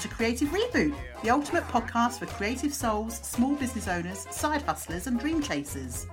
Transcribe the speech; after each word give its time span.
to 0.00 0.08
Creative 0.08 0.48
Reboot, 0.48 0.94
the 1.22 1.28
ultimate 1.28 1.64
podcast 1.64 2.20
for 2.20 2.26
creative 2.26 2.72
souls, 2.72 3.18
small 3.18 3.54
business 3.54 3.86
owners, 3.86 4.26
side 4.30 4.62
hustlers, 4.62 5.06
and 5.06 5.20
dream 5.20 5.42
chasers. 5.42 6.06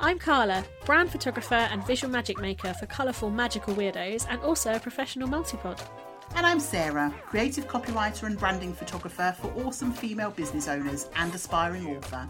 I'm 0.00 0.18
Carla, 0.18 0.64
brand 0.86 1.10
photographer 1.10 1.54
and 1.54 1.86
visual 1.86 2.10
magic 2.10 2.40
maker 2.40 2.72
for 2.72 2.86
colourful 2.86 3.28
magical 3.28 3.74
weirdos, 3.74 4.26
and 4.30 4.40
also 4.40 4.72
a 4.72 4.80
professional 4.80 5.28
multipod. 5.28 5.82
And 6.34 6.46
I'm 6.46 6.58
Sarah, 6.58 7.12
creative 7.26 7.68
copywriter 7.68 8.22
and 8.22 8.38
branding 8.38 8.72
photographer 8.72 9.36
for 9.38 9.52
awesome 9.66 9.92
female 9.92 10.30
business 10.30 10.66
owners 10.66 11.10
and 11.16 11.34
aspiring 11.34 11.86
author. 11.98 12.26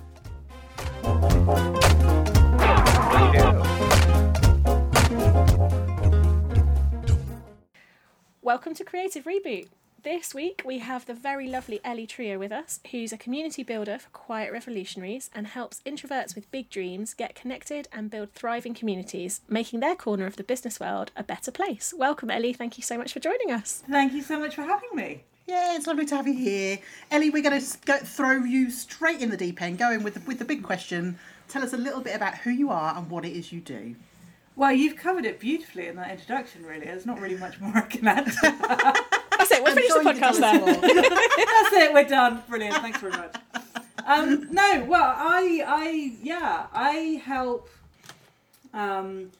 Welcome 8.42 8.74
to 8.74 8.82
Creative 8.82 9.22
Reboot. 9.24 9.68
This 10.04 10.34
week 10.34 10.60
we 10.66 10.80
have 10.80 11.06
the 11.06 11.14
very 11.14 11.48
lovely 11.48 11.80
Ellie 11.82 12.06
Trio 12.06 12.38
with 12.38 12.52
us, 12.52 12.78
who's 12.90 13.10
a 13.10 13.16
community 13.16 13.62
builder 13.62 13.98
for 13.98 14.10
Quiet 14.10 14.52
Revolutionaries 14.52 15.30
and 15.34 15.46
helps 15.46 15.80
introverts 15.86 16.34
with 16.34 16.50
big 16.50 16.68
dreams 16.68 17.14
get 17.14 17.34
connected 17.34 17.88
and 17.90 18.10
build 18.10 18.30
thriving 18.32 18.74
communities, 18.74 19.40
making 19.48 19.80
their 19.80 19.96
corner 19.96 20.26
of 20.26 20.36
the 20.36 20.44
business 20.44 20.78
world 20.78 21.10
a 21.16 21.22
better 21.22 21.50
place. 21.50 21.94
Welcome, 21.96 22.30
Ellie. 22.30 22.52
Thank 22.52 22.76
you 22.76 22.82
so 22.82 22.98
much 22.98 23.14
for 23.14 23.20
joining 23.20 23.50
us. 23.50 23.82
Thank 23.90 24.12
you 24.12 24.20
so 24.20 24.38
much 24.38 24.56
for 24.56 24.60
having 24.60 24.90
me. 24.94 25.24
Yeah, 25.46 25.74
it's 25.74 25.86
lovely 25.86 26.04
to 26.04 26.16
have 26.16 26.28
you 26.28 26.34
here. 26.34 26.80
Ellie, 27.10 27.30
we're 27.30 27.42
going 27.42 27.58
to 27.58 27.78
go, 27.86 27.96
throw 27.96 28.44
you 28.44 28.70
straight 28.70 29.22
in 29.22 29.30
the 29.30 29.38
deep 29.38 29.62
end, 29.62 29.78
going 29.78 30.02
with 30.02 30.14
the, 30.14 30.20
with 30.26 30.38
the 30.38 30.44
big 30.44 30.62
question. 30.62 31.18
Tell 31.48 31.62
us 31.62 31.72
a 31.72 31.78
little 31.78 32.02
bit 32.02 32.14
about 32.14 32.36
who 32.36 32.50
you 32.50 32.68
are 32.70 32.94
and 32.94 33.08
what 33.08 33.24
it 33.24 33.32
is 33.32 33.52
you 33.52 33.60
do. 33.62 33.96
Well, 34.54 34.72
you've 34.72 34.96
covered 34.96 35.24
it 35.24 35.40
beautifully 35.40 35.88
in 35.88 35.96
that 35.96 36.10
introduction, 36.10 36.66
really. 36.66 36.84
There's 36.84 37.06
not 37.06 37.22
really 37.22 37.38
much 37.38 37.58
more 37.58 37.72
I 37.74 37.80
can 37.80 38.06
add. 38.06 38.30
That's 39.48 39.60
it, 39.60 39.62
we'll 39.62 39.72
I'm 39.72 39.76
finish 39.76 39.90
sure 39.90 40.02
the 40.02 40.14
you 40.14 40.20
can 40.20 40.32
podcast 40.34 40.38
tell 40.38 40.68
us 40.68 40.76
there. 40.80 40.94
more. 40.94 41.44
That's 41.46 41.72
it, 41.72 41.92
we're 41.94 42.04
done. 42.04 42.42
Brilliant, 42.48 42.76
thanks 42.76 42.98
very 43.00 43.12
much. 43.12 43.34
Um, 44.06 44.48
no, 44.52 44.84
well, 44.88 45.14
I, 45.16 45.62
I, 45.66 46.16
yeah, 46.22 46.66
I 46.72 47.22
help 47.24 47.68
um, 48.72 49.30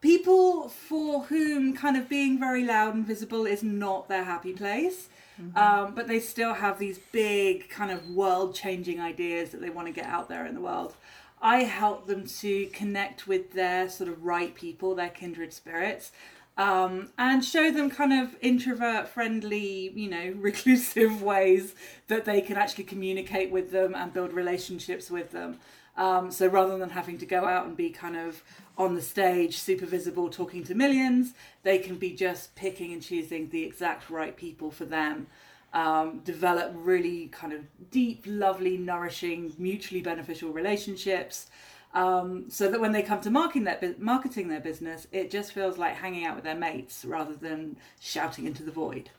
people 0.00 0.68
for 0.68 1.24
whom 1.24 1.74
kind 1.74 1.96
of 1.96 2.08
being 2.08 2.38
very 2.38 2.64
loud 2.64 2.94
and 2.94 3.06
visible 3.06 3.46
is 3.46 3.62
not 3.62 4.08
their 4.08 4.24
happy 4.24 4.52
place. 4.52 5.08
Um, 5.56 5.94
but 5.96 6.06
they 6.06 6.20
still 6.20 6.54
have 6.54 6.78
these 6.78 6.98
big 7.10 7.68
kind 7.68 7.90
of 7.90 8.10
world 8.10 8.54
changing 8.54 9.00
ideas 9.00 9.50
that 9.50 9.60
they 9.60 9.70
want 9.70 9.88
to 9.88 9.92
get 9.92 10.04
out 10.04 10.28
there 10.28 10.46
in 10.46 10.54
the 10.54 10.60
world. 10.60 10.94
I 11.40 11.64
help 11.64 12.06
them 12.06 12.26
to 12.40 12.66
connect 12.66 13.26
with 13.26 13.52
their 13.52 13.88
sort 13.88 14.08
of 14.08 14.24
right 14.24 14.54
people, 14.54 14.94
their 14.94 15.08
kindred 15.08 15.52
spirits, 15.52 16.12
um, 16.56 17.10
and 17.18 17.44
show 17.44 17.70
them 17.70 17.90
kind 17.90 18.12
of 18.12 18.36
introvert 18.40 19.08
friendly, 19.08 19.90
you 19.94 20.08
know, 20.10 20.34
reclusive 20.36 21.22
ways 21.22 21.74
that 22.08 22.24
they 22.24 22.40
can 22.40 22.56
actually 22.56 22.84
communicate 22.84 23.50
with 23.50 23.70
them 23.70 23.94
and 23.94 24.12
build 24.12 24.32
relationships 24.32 25.10
with 25.10 25.30
them. 25.30 25.58
Um, 25.96 26.30
so 26.30 26.46
rather 26.46 26.78
than 26.78 26.90
having 26.90 27.18
to 27.18 27.26
go 27.26 27.44
out 27.44 27.66
and 27.66 27.76
be 27.76 27.90
kind 27.90 28.16
of 28.16 28.42
on 28.78 28.94
the 28.94 29.02
stage, 29.02 29.58
super 29.58 29.84
visible, 29.84 30.30
talking 30.30 30.64
to 30.64 30.74
millions, 30.74 31.34
they 31.62 31.78
can 31.78 31.96
be 31.96 32.12
just 32.12 32.54
picking 32.54 32.92
and 32.92 33.02
choosing 33.02 33.50
the 33.50 33.64
exact 33.64 34.08
right 34.08 34.36
people 34.36 34.70
for 34.70 34.84
them. 34.84 35.26
Um, 35.74 36.18
develop 36.18 36.72
really 36.74 37.28
kind 37.28 37.52
of 37.52 37.60
deep, 37.90 38.24
lovely, 38.26 38.76
nourishing, 38.76 39.54
mutually 39.58 40.02
beneficial 40.02 40.50
relationships. 40.50 41.46
Um, 41.94 42.46
so 42.48 42.70
that 42.70 42.80
when 42.80 42.92
they 42.92 43.02
come 43.02 43.20
to 43.20 43.30
marketing 43.30 43.64
their, 43.64 43.94
marketing 43.98 44.48
their 44.48 44.60
business, 44.60 45.06
it 45.12 45.30
just 45.30 45.52
feels 45.52 45.76
like 45.76 45.96
hanging 45.96 46.24
out 46.24 46.36
with 46.36 46.44
their 46.44 46.56
mates 46.56 47.04
rather 47.04 47.34
than 47.34 47.76
shouting 48.00 48.46
into 48.46 48.62
the 48.62 48.70
void. 48.70 49.10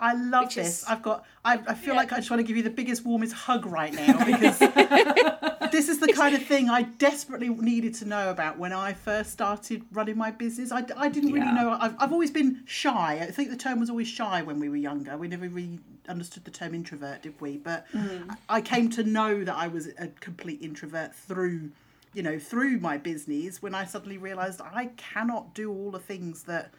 I 0.00 0.14
love 0.14 0.46
Which 0.46 0.54
this. 0.56 0.78
is- 0.82 0.84
I've 0.88 1.02
got. 1.02 1.24
I, 1.44 1.54
I 1.68 1.74
feel 1.74 1.94
Yeah. 1.94 2.00
like 2.00 2.12
I 2.12 2.16
just 2.16 2.30
want 2.30 2.40
to 2.40 2.44
give 2.44 2.56
you 2.56 2.62
the 2.62 2.70
biggest, 2.70 3.04
warmest 3.04 3.34
hug 3.34 3.66
right 3.66 3.92
now 3.92 4.24
because 4.24 4.58
this 5.72 5.88
is 5.88 5.98
the 6.00 6.12
kind 6.14 6.34
of 6.34 6.42
thing 6.42 6.68
I 6.68 6.82
desperately 6.82 7.48
needed 7.48 7.94
to 7.96 8.04
know 8.06 8.30
about 8.30 8.58
when 8.58 8.72
I 8.72 8.92
first 8.92 9.30
started 9.30 9.84
running 9.92 10.16
my 10.16 10.30
business. 10.30 10.72
I, 10.72 10.84
I 10.96 11.08
didn't 11.08 11.32
really 11.32 11.46
Yeah. 11.46 11.52
know. 11.54 11.78
I've, 11.80 11.94
I've 11.98 12.12
always 12.12 12.30
been 12.30 12.62
shy. 12.66 13.18
I 13.20 13.30
think 13.30 13.50
the 13.50 13.56
term 13.56 13.78
was 13.80 13.90
always 13.90 14.08
shy 14.08 14.42
when 14.42 14.58
we 14.60 14.68
were 14.68 14.76
younger. 14.76 15.16
We 15.16 15.28
never 15.28 15.48
really 15.48 15.78
understood 16.08 16.44
the 16.44 16.50
term 16.50 16.74
introvert, 16.74 17.22
did 17.22 17.40
we? 17.40 17.56
But 17.58 17.86
Mm. 17.92 18.36
I 18.48 18.60
came 18.60 18.88
to 18.90 19.02
know 19.04 19.44
that 19.44 19.54
I 19.54 19.68
was 19.68 19.86
a 19.98 20.08
complete 20.20 20.60
introvert 20.62 21.14
through, 21.14 21.70
you 22.14 22.22
know, 22.22 22.38
through 22.38 22.78
my 22.80 22.96
business 22.98 23.62
when 23.62 23.74
I 23.74 23.84
suddenly 23.84 24.18
realised 24.18 24.60
I 24.60 24.86
cannot 24.96 25.54
do 25.54 25.70
all 25.70 25.90
the 25.90 25.98
things 25.98 26.44
that 26.44 26.70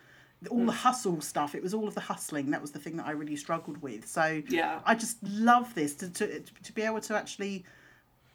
all 0.50 0.60
Mm. 0.60 0.66
the 0.66 0.72
hustle 0.72 1.22
stuff 1.22 1.54
it 1.54 1.62
was 1.62 1.74
all 1.74 1.88
of 1.88 1.94
the 1.94 2.02
hustling 2.02 2.50
that 2.52 2.62
was 2.62 2.72
the 2.72 2.80
thing 2.80 2.98
that 2.98 3.06
i 3.06 3.12
really 3.12 3.36
struggled 3.36 3.82
with 3.82 4.08
so 4.08 4.42
Yeah. 4.50 4.80
i 4.86 4.96
just 4.96 5.18
love 5.24 5.76
this 5.76 5.94
to, 5.96 6.10
to, 6.10 6.40
to 6.40 6.74
be 6.74 6.82
able 6.82 7.02
to 7.02 7.16
actually 7.16 7.64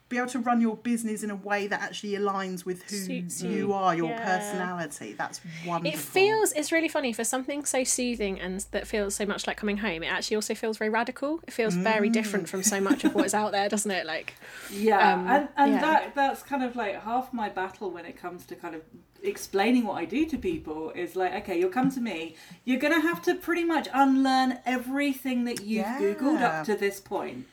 be 0.09 0.19
able 0.19 0.29
to 0.29 0.39
run 0.39 0.61
your 0.61 0.77
business 0.77 1.23
in 1.25 1.31
a 1.31 1.35
way 1.35 1.67
that 1.67 1.83
actually 1.83 2.13
aligns 2.13 2.65
with 2.65 2.83
who 2.89 2.97
Suits 2.97 3.43
you 3.43 3.51
you. 3.51 3.73
are 3.73 3.95
your 3.95 4.11
Yeah. 4.11 4.25
personality 4.39 5.15
that's 5.19 5.41
wonderful 5.67 5.99
It 5.99 6.01
feels 6.01 6.53
it's 6.53 6.71
really 6.71 6.89
funny 6.89 7.13
for 7.13 7.25
something 7.25 7.65
so 7.65 7.83
soothing 7.83 8.41
and 8.41 8.65
that 8.71 8.87
feels 8.87 9.15
so 9.17 9.27
much 9.27 9.47
like 9.49 9.57
coming 9.57 9.79
home. 9.79 10.03
It 10.05 10.07
actually 10.13 10.37
also 10.37 10.55
feels 10.55 10.79
very 10.79 10.91
radical. 10.91 11.41
It 11.47 11.53
feels 11.53 11.75
very 11.75 12.09
different 12.09 12.49
from 12.49 12.63
so 12.63 12.81
much 12.81 13.05
of 13.05 13.15
what 13.17 13.27
is 13.27 13.35
out 13.35 13.51
there, 13.53 13.69
doesn't 13.69 13.91
it? 13.91 14.07
Like, 14.07 14.35
Yeah, 14.73 15.15
Um, 15.15 15.29
and, 15.29 15.49
and 15.57 15.73
yeah. 15.73 15.81
that 15.81 16.15
that's 16.15 16.43
kind 16.43 16.63
of 16.63 16.77
like 16.77 17.03
half 17.03 17.33
my 17.33 17.49
battle 17.49 17.91
when 17.91 18.07
it 18.07 18.17
comes 18.17 18.45
to 18.47 18.55
kind 18.55 18.75
of 18.77 18.83
explaining 19.25 19.85
what 19.87 19.95
I 19.97 20.05
do 20.05 20.25
to 20.27 20.39
people 20.39 20.91
is 20.91 21.17
like, 21.17 21.35
okay, 21.43 21.59
you'll 21.59 21.71
come 21.71 21.91
to 21.91 22.01
me, 22.01 22.37
you're 22.65 22.79
gonna 22.79 23.01
have 23.01 23.23
to 23.23 23.35
pretty 23.35 23.65
much 23.65 23.89
unlearn 23.93 24.59
everything 24.65 25.45
that 25.45 25.63
you've 25.63 25.87
Yeah. 25.87 25.99
googled 25.99 26.43
up 26.43 26.65
to 26.67 26.77
this 26.77 27.01
point, 27.01 27.47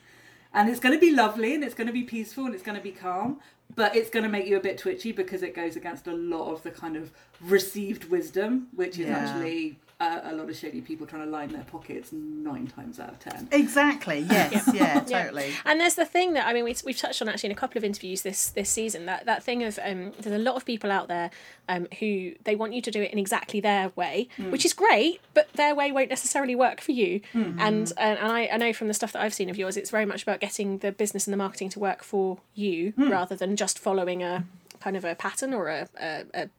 and 0.53 0.69
it's 0.69 0.79
going 0.79 0.93
to 0.93 0.99
be 0.99 1.11
lovely 1.11 1.55
and 1.55 1.63
it's 1.63 1.73
going 1.73 1.87
to 1.87 1.93
be 1.93 2.03
peaceful 2.03 2.45
and 2.45 2.53
it's 2.53 2.63
going 2.63 2.77
to 2.77 2.83
be 2.83 2.91
calm. 2.91 3.39
But 3.75 3.95
it's 3.95 4.09
going 4.09 4.23
to 4.23 4.29
make 4.29 4.47
you 4.47 4.57
a 4.57 4.61
bit 4.61 4.77
twitchy 4.77 5.11
because 5.11 5.43
it 5.43 5.55
goes 5.55 5.75
against 5.75 6.07
a 6.07 6.13
lot 6.13 6.51
of 6.51 6.63
the 6.63 6.71
kind 6.71 6.95
of 6.95 7.11
received 7.41 8.05
wisdom, 8.09 8.67
which 8.75 8.99
is 8.99 9.07
Yeah. 9.07 9.17
actually 9.17 9.77
uh, 9.99 10.19
a 10.23 10.33
lot 10.33 10.49
of 10.49 10.55
shady 10.57 10.81
people 10.81 11.05
trying 11.07 11.23
to 11.23 11.29
line 11.29 11.49
their 11.53 11.63
pockets 11.63 12.11
nine 12.11 12.67
times 12.67 12.99
out 12.99 13.09
of 13.09 13.19
ten. 13.19 13.47
exactly 13.53 14.19
yes 14.29 14.69
yeah, 14.73 15.01
Yeah. 15.07 15.23
totally 15.23 15.53
And 15.63 15.79
there's 15.79 15.95
the 15.95 16.03
thing 16.03 16.33
that 16.33 16.45
I 16.45 16.51
mean, 16.51 16.65
we, 16.65 16.75
we've 16.83 16.97
touched 16.97 17.21
on 17.21 17.29
actually 17.29 17.47
in 17.51 17.55
a 17.55 17.59
couple 17.59 17.77
of 17.77 17.85
interviews 17.85 18.21
this 18.21 18.49
this 18.49 18.69
season. 18.69 19.05
That 19.05 19.25
that 19.27 19.43
thing 19.43 19.63
of 19.63 19.79
um, 19.81 20.11
there's 20.19 20.35
a 20.35 20.43
lot 20.43 20.55
of 20.55 20.65
people 20.65 20.91
out 20.91 21.07
there 21.07 21.29
um, 21.69 21.87
who 21.99 22.33
they 22.43 22.55
want 22.55 22.73
you 22.73 22.81
to 22.81 22.91
do 22.91 23.01
it 23.01 23.13
in 23.13 23.19
exactly 23.19 23.61
their 23.61 23.89
way, 23.95 24.27
which 24.49 24.65
is 24.65 24.73
great, 24.73 25.21
but 25.33 25.47
their 25.53 25.73
way 25.73 25.91
won't 25.93 26.09
necessarily 26.09 26.55
work 26.55 26.81
for 26.81 26.91
you. 26.91 27.21
And 27.33 27.57
and, 27.59 27.93
and 27.97 28.19
I, 28.19 28.49
I 28.51 28.57
know 28.57 28.73
from 28.73 28.89
the 28.89 28.93
stuff 28.93 29.13
that 29.13 29.21
I've 29.21 29.33
seen 29.33 29.49
of 29.49 29.57
yours, 29.57 29.77
it's 29.77 29.91
very 29.91 30.05
much 30.05 30.23
about 30.23 30.41
getting 30.41 30.79
the 30.79 30.91
business 30.91 31.27
and 31.27 31.33
the 31.33 31.37
marketing 31.37 31.69
to 31.69 31.79
work 31.79 32.03
for 32.03 32.39
you 32.55 32.93
rather 32.97 33.35
than 33.37 33.55
just 33.63 33.79
following 33.79 34.21
a 34.21 34.43
kind 34.81 34.97
of 34.97 35.05
a 35.05 35.15
pattern 35.15 35.53
or 35.53 35.69
a, 35.69 35.87
a, 35.97 36.25
a 36.33 36.49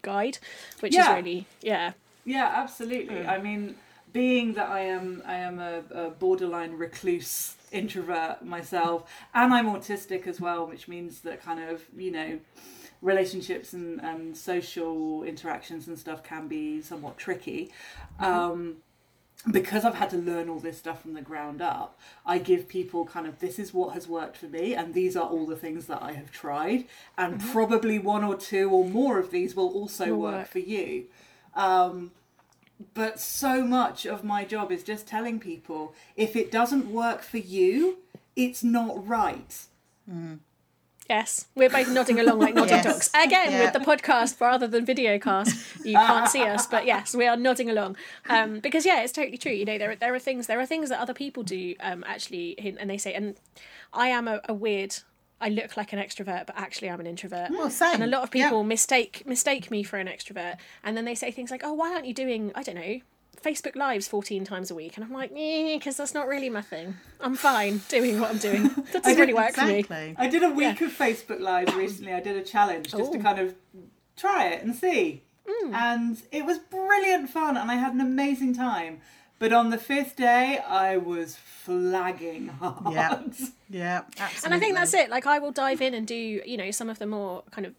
guide, 0.00 0.38
which 0.80 0.94
Yeah. 0.94 1.10
is 1.10 1.16
really 1.16 1.46
yeah. 1.60 1.92
Yeah, 2.24 2.50
absolutely. 2.62 3.26
I 3.26 3.38
mean, 3.46 3.74
being 4.12 4.54
that 4.54 4.68
I 4.70 4.80
am 4.80 5.22
I 5.26 5.36
am 5.48 5.58
a, 5.58 5.82
a 5.90 6.10
borderline 6.10 6.72
recluse 6.84 7.56
introvert 7.72 8.42
myself, 8.42 8.98
and 9.34 9.52
I'm 9.52 9.66
autistic 9.66 10.26
as 10.26 10.40
well, 10.40 10.66
which 10.66 10.88
means 10.88 11.20
that 11.26 11.42
kind 11.42 11.60
of 11.70 11.82
you 12.04 12.10
know 12.10 12.30
relationships 13.02 13.74
and, 13.74 14.00
and 14.00 14.34
social 14.34 15.22
interactions 15.24 15.86
and 15.88 15.98
stuff 15.98 16.22
can 16.22 16.48
be 16.48 16.80
somewhat 16.80 17.18
tricky. 17.18 17.70
Um, 18.18 18.76
because 19.50 19.84
I've 19.84 19.94
had 19.94 20.10
to 20.10 20.16
learn 20.16 20.48
all 20.48 20.58
this 20.58 20.78
stuff 20.78 21.02
from 21.02 21.14
the 21.14 21.22
ground 21.22 21.62
up, 21.62 21.98
I 22.24 22.38
give 22.38 22.68
people 22.68 23.04
kind 23.06 23.26
of 23.26 23.38
this 23.38 23.58
is 23.58 23.72
what 23.72 23.94
has 23.94 24.08
worked 24.08 24.36
for 24.36 24.46
me, 24.46 24.74
and 24.74 24.92
these 24.94 25.16
are 25.16 25.26
all 25.28 25.46
the 25.46 25.56
things 25.56 25.86
that 25.86 26.02
I 26.02 26.12
have 26.12 26.32
tried, 26.32 26.84
and 27.16 27.40
probably 27.40 27.98
one 27.98 28.24
or 28.24 28.36
two 28.36 28.70
or 28.70 28.84
more 28.88 29.18
of 29.18 29.30
these 29.30 29.54
will 29.54 29.68
also 29.68 30.06
Will 30.08 30.16
work, 30.18 30.34
work. 30.34 30.48
for 30.48 30.58
you. 30.58 31.04
Um, 31.54 32.10
but 32.92 33.18
so 33.18 33.64
much 33.64 34.04
of 34.04 34.22
my 34.24 34.44
job 34.44 34.70
is 34.70 34.82
just 34.82 35.06
telling 35.06 35.40
people 35.40 35.94
if 36.16 36.36
it 36.36 36.50
doesn't 36.52 36.92
work 36.92 37.22
for 37.22 37.38
you, 37.38 37.98
it's 38.34 38.62
not 38.62 39.06
right. 39.08 39.64
Yes, 41.08 41.46
we're 41.54 41.70
both 41.70 41.88
nodding 41.88 42.18
along 42.18 42.40
like 42.40 42.54
nodding 42.54 42.74
Yes. 42.78 42.84
dogs. 42.84 43.10
Again, 43.14 43.52
Yeah. 43.52 43.64
with 43.64 43.72
the 43.72 43.78
podcast 43.78 44.40
rather 44.40 44.66
than 44.66 44.84
video 44.84 45.18
cast, 45.18 45.54
you 45.84 45.94
can't 45.94 46.28
see 46.28 46.42
us, 46.42 46.66
but 46.66 46.84
yes, 46.84 47.14
we 47.14 47.26
are 47.26 47.36
nodding 47.36 47.70
along. 47.70 47.96
Um, 48.28 48.58
because 48.60 48.84
yeah, 48.84 49.02
it's 49.02 49.12
totally 49.12 49.38
true. 49.38 49.52
You 49.52 49.64
know, 49.64 49.78
there 49.78 49.92
are, 49.92 49.96
there 49.96 50.14
are 50.14 50.18
things 50.18 50.46
there 50.48 50.58
are 50.60 50.66
things 50.66 50.88
that 50.88 50.98
other 51.00 51.14
people 51.14 51.42
do 51.42 51.74
um, 51.80 52.02
actually, 52.06 52.58
and 52.78 52.90
they 52.90 52.98
say, 52.98 53.14
and 53.14 53.36
I 53.92 54.08
am 54.08 54.26
a, 54.28 54.40
a 54.48 54.54
weird. 54.54 54.96
I 55.38 55.50
look 55.50 55.76
like 55.76 55.92
an 55.92 55.98
extrovert, 55.98 56.46
but 56.46 56.56
actually 56.56 56.88
I'm 56.88 56.98
an 56.98 57.06
introvert. 57.06 57.50
Well, 57.50 57.68
same. 57.68 57.94
And 57.94 58.02
a 58.02 58.06
lot 58.06 58.22
of 58.22 58.34
Yeah. 58.34 58.44
people 58.46 58.64
mistake 58.64 59.22
mistake 59.26 59.70
me 59.70 59.82
for 59.82 59.98
an 59.98 60.06
extrovert, 60.08 60.56
and 60.82 60.96
then 60.96 61.04
they 61.04 61.14
say 61.14 61.30
things 61.30 61.50
like, 61.50 61.60
"Oh, 61.62 61.74
why 61.74 61.92
aren't 61.92 62.06
you 62.06 62.14
doing? 62.14 62.52
I 62.54 62.62
don't 62.62 62.74
know." 62.76 63.00
Facebook 63.46 63.76
Lives 63.76 64.08
14 64.08 64.44
times 64.44 64.70
a 64.70 64.74
week, 64.74 64.96
and 64.96 65.04
I'm 65.04 65.12
like, 65.12 65.32
because 65.32 65.96
that's 65.96 66.14
not 66.14 66.26
really 66.26 66.50
my 66.50 66.62
thing. 66.62 66.96
I'm 67.20 67.36
fine 67.36 67.80
doing 67.88 68.18
what 68.20 68.30
I'm 68.30 68.38
doing. 68.38 68.70
That 68.92 69.02
doesn't 69.02 69.18
really 69.18 69.34
work 69.34 69.52
for 69.52 69.66
me. 69.66 69.84
I 70.16 70.26
did 70.26 70.42
a 70.42 70.50
week 70.50 70.80
of 70.80 70.90
Facebook 70.90 71.40
Lives 71.40 71.74
recently. 71.74 72.12
I 72.12 72.20
did 72.20 72.36
a 72.36 72.42
challenge 72.42 72.90
just 72.90 73.12
to 73.12 73.18
kind 73.18 73.38
of 73.38 73.54
try 74.16 74.48
it 74.48 74.62
and 74.62 74.74
see. 74.74 75.22
Mm. 75.48 75.72
And 75.72 76.22
it 76.32 76.44
was 76.44 76.58
brilliant 76.58 77.30
fun, 77.30 77.56
and 77.56 77.70
I 77.70 77.74
had 77.74 77.94
an 77.94 78.00
amazing 78.00 78.54
time. 78.54 79.00
But 79.38 79.52
on 79.52 79.70
the 79.70 79.78
fifth 79.78 80.16
day, 80.16 80.58
I 80.66 80.96
was 80.96 81.36
flagging 81.36 82.48
hard. 82.60 82.94
Yeah. 82.94 83.22
Yeah, 83.68 84.02
absolutely. 84.18 84.44
And 84.44 84.54
I 84.54 84.58
think 84.58 84.74
that's 84.76 84.94
it. 84.94 85.10
Like 85.10 85.26
I 85.26 85.38
will 85.38 85.52
dive 85.52 85.82
in 85.82 85.92
and 85.92 86.06
do, 86.06 86.14
you 86.14 86.56
know, 86.56 86.70
some 86.70 86.88
of 86.88 86.98
the 86.98 87.06
more 87.06 87.42
kind 87.50 87.66
of 87.66 87.74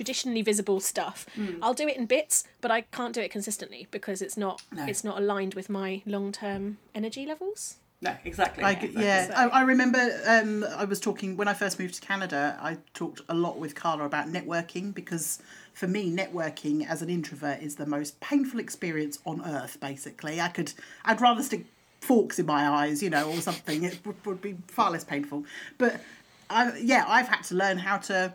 traditionally 0.00 0.40
visible 0.40 0.80
stuff. 0.80 1.26
Hmm. 1.34 1.62
I'll 1.62 1.74
do 1.74 1.86
it 1.86 1.94
in 1.98 2.06
bits, 2.06 2.44
but 2.62 2.70
I 2.70 2.80
can't 2.80 3.14
do 3.14 3.20
it 3.20 3.30
consistently 3.30 3.86
because 3.90 4.22
it's 4.22 4.34
not 4.34 4.62
No. 4.72 4.86
it's 4.86 5.04
not 5.04 5.18
aligned 5.18 5.52
with 5.52 5.68
my 5.68 6.00
long 6.06 6.32
term 6.32 6.78
energy 6.94 7.26
levels. 7.26 7.76
No, 8.00 8.16
exactly. 8.24 8.64
I, 8.64 8.70
exactly. 8.70 9.02
yeah, 9.04 9.30
I, 9.36 9.60
I 9.60 9.62
remember 9.62 10.00
um, 10.26 10.64
I 10.74 10.86
was 10.86 11.00
talking 11.00 11.36
when 11.36 11.48
I 11.48 11.52
first 11.52 11.78
moved 11.78 11.96
to 11.96 12.00
Canada. 12.00 12.58
I 12.62 12.78
talked 12.94 13.20
a 13.28 13.34
lot 13.34 13.58
with 13.58 13.74
Carla 13.74 14.04
about 14.04 14.28
networking 14.28 14.94
because 14.94 15.42
for 15.74 15.86
me, 15.86 16.10
networking 16.10 16.88
as 16.88 17.02
an 17.02 17.10
introvert 17.10 17.60
is 17.60 17.76
the 17.76 17.84
most 17.84 18.18
painful 18.20 18.58
experience 18.58 19.18
on 19.26 19.42
earth. 19.44 19.76
Basically, 19.80 20.40
I 20.40 20.48
could, 20.48 20.72
I'd 21.04 21.20
rather 21.20 21.42
stick 21.42 21.66
forks 22.00 22.38
in 22.38 22.46
my 22.46 22.66
eyes, 22.66 23.02
you 23.02 23.10
know, 23.10 23.28
or 23.30 23.42
something. 23.42 23.84
It 23.84 24.00
would, 24.06 24.24
would 24.24 24.40
be 24.40 24.56
far 24.68 24.90
less 24.90 25.04
painful. 25.04 25.44
But 25.76 26.00
I, 26.48 26.74
yeah, 26.78 27.04
I've 27.06 27.28
had 27.28 27.42
to 27.44 27.54
learn 27.54 27.76
how 27.76 27.98
to 27.98 28.32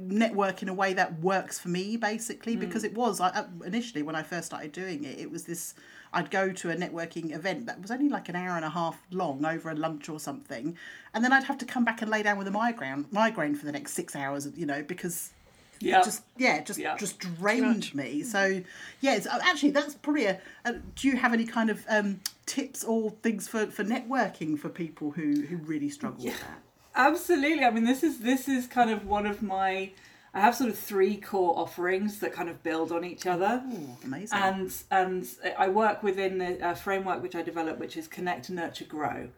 network 0.00 0.62
in 0.62 0.68
a 0.68 0.74
way 0.74 0.92
that 0.94 1.20
works 1.20 1.58
for 1.58 1.68
me 1.68 1.96
basically 1.96 2.56
because 2.56 2.84
it 2.84 2.94
was 2.94 3.20
I, 3.20 3.28
uh, 3.28 3.44
initially 3.64 4.02
when 4.02 4.14
I 4.16 4.22
first 4.22 4.46
started 4.46 4.72
doing 4.72 5.04
it 5.04 5.18
it 5.18 5.30
was 5.30 5.44
this 5.44 5.74
I'd 6.12 6.30
go 6.30 6.50
to 6.52 6.70
a 6.70 6.76
networking 6.76 7.34
event 7.34 7.66
that 7.66 7.80
was 7.82 7.90
only 7.90 8.08
like 8.08 8.28
an 8.28 8.36
hour 8.36 8.56
and 8.56 8.64
a 8.64 8.70
half 8.70 8.98
long 9.10 9.44
over 9.44 9.70
a 9.70 9.74
lunch 9.74 10.08
or 10.08 10.18
something 10.18 10.76
and 11.14 11.24
then 11.24 11.32
I'd 11.32 11.44
have 11.44 11.58
to 11.58 11.66
come 11.66 11.84
back 11.84 12.02
and 12.02 12.10
lay 12.10 12.22
down 12.22 12.38
with 12.38 12.46
a 12.48 12.50
migraine 12.52 13.06
migraine 13.10 13.54
for 13.54 13.66
the 13.66 13.72
next 13.72 13.92
6 13.92 14.16
hours 14.16 14.48
you 14.56 14.66
know 14.66 14.82
because 14.82 15.32
Yeah. 15.80 16.00
just 16.02 16.22
yeah 16.36 16.60
just 16.62 16.78
Yeah. 16.78 16.96
just 16.96 17.18
drained 17.20 17.94
me. 17.94 18.22
So 18.22 18.62
yeah 19.00 19.18
uh, 19.30 19.38
actually 19.42 19.70
that's 19.70 19.94
probably 19.96 20.26
a, 20.26 20.40
a 20.64 20.72
do 20.74 21.08
you 21.08 21.16
have 21.16 21.32
any 21.32 21.44
kind 21.44 21.70
of 21.70 21.84
um, 21.88 22.20
tips 22.46 22.82
or 22.84 23.10
things 23.22 23.46
for 23.48 23.66
for 23.66 23.84
networking 23.84 24.58
for 24.58 24.68
people 24.70 25.10
who 25.12 25.42
who 25.42 25.56
really 25.58 25.90
struggle 25.90 26.24
with 26.24 26.40
that 26.40 26.62
Absolutely. 26.98 27.64
I 27.64 27.70
mean, 27.70 27.84
this 27.84 28.02
is 28.02 28.18
this 28.18 28.48
is 28.48 28.66
kind 28.66 28.90
of 28.90 29.06
one 29.06 29.24
of 29.26 29.40
my. 29.40 29.92
I 30.34 30.40
have 30.40 30.54
sort 30.54 30.68
of 30.68 30.78
three 30.78 31.16
core 31.16 31.58
offerings 31.58 32.18
that 32.18 32.32
kind 32.34 32.50
of 32.50 32.62
build 32.62 32.92
on 32.92 33.02
each 33.04 33.26
other. 33.26 33.62
Ooh, 33.72 33.96
amazing 34.04 34.38
and 34.38 34.72
and 34.90 35.26
I 35.56 35.68
work 35.68 36.02
within 36.02 36.38
the 36.38 36.64
uh, 36.64 36.74
framework 36.74 37.22
which 37.22 37.34
I 37.34 37.42
developed, 37.42 37.80
which 37.80 37.96
is 37.96 38.06
connect, 38.06 38.50
nurture, 38.50 38.84
grow. 38.84 39.28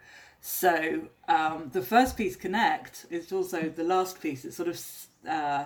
So 0.40 1.02
um, 1.28 1.70
the 1.72 1.82
first 1.82 2.16
piece, 2.16 2.34
connect, 2.34 3.06
is 3.10 3.30
also 3.30 3.68
the 3.68 3.84
last 3.84 4.20
piece. 4.20 4.44
It's 4.44 4.56
sort 4.56 4.68
of 4.68 4.80
uh, 5.28 5.64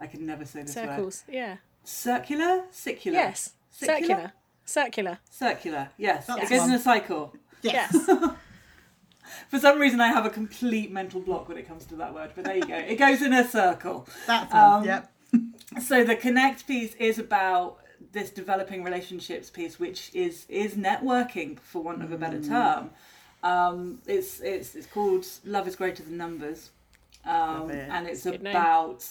I 0.00 0.06
can 0.06 0.26
never 0.26 0.44
say 0.44 0.62
this 0.62 0.74
word. 0.74 0.86
Circles. 0.86 1.24
Yeah. 1.28 1.56
Circular, 1.84 2.64
circular. 2.70 3.18
Yes. 3.18 3.52
Circular. 3.70 4.32
Circular. 4.64 5.18
Circular. 5.30 5.88
Yes. 5.98 6.26
That's 6.26 6.42
it 6.42 6.50
goes 6.50 6.66
in 6.68 6.74
a 6.74 6.78
cycle. 6.78 7.34
yes. 7.62 7.94
Yes. 7.94 8.30
For 9.48 9.58
some 9.58 9.78
reason, 9.78 10.00
I 10.00 10.08
have 10.08 10.26
a 10.26 10.30
complete 10.30 10.90
mental 10.90 11.20
block 11.20 11.48
when 11.48 11.58
it 11.58 11.66
comes 11.66 11.84
to 11.86 11.96
that 11.96 12.14
word, 12.14 12.30
but 12.34 12.44
there 12.44 12.56
you 12.56 12.66
go. 12.66 12.76
It 12.76 12.96
goes 12.96 13.22
in 13.22 13.32
a 13.32 13.46
circle. 13.48 14.06
That's. 14.26 14.52
Um, 14.54 14.84
yep. 14.84 15.12
so 15.82 16.04
the 16.04 16.16
connect 16.16 16.66
piece 16.66 16.94
is 16.94 17.18
about 17.18 17.78
this 18.12 18.30
developing 18.30 18.82
relationships 18.84 19.50
piece 19.50 19.78
which 19.78 20.10
is 20.14 20.46
is 20.48 20.74
networking 20.74 21.58
for 21.58 21.82
want 21.82 22.02
of 22.02 22.12
a 22.12 22.16
better 22.16 22.40
term 22.40 22.90
um 23.42 23.98
it's 24.06 24.40
it's 24.40 24.74
it's 24.74 24.86
called 24.86 25.26
love 25.44 25.66
is 25.68 25.76
greater 25.76 26.02
than 26.02 26.16
numbers 26.16 26.70
um 27.24 27.70
it. 27.70 27.88
and 27.90 28.06
it's 28.06 28.22
Good 28.24 28.42
name. 28.42 28.54
about 28.54 29.04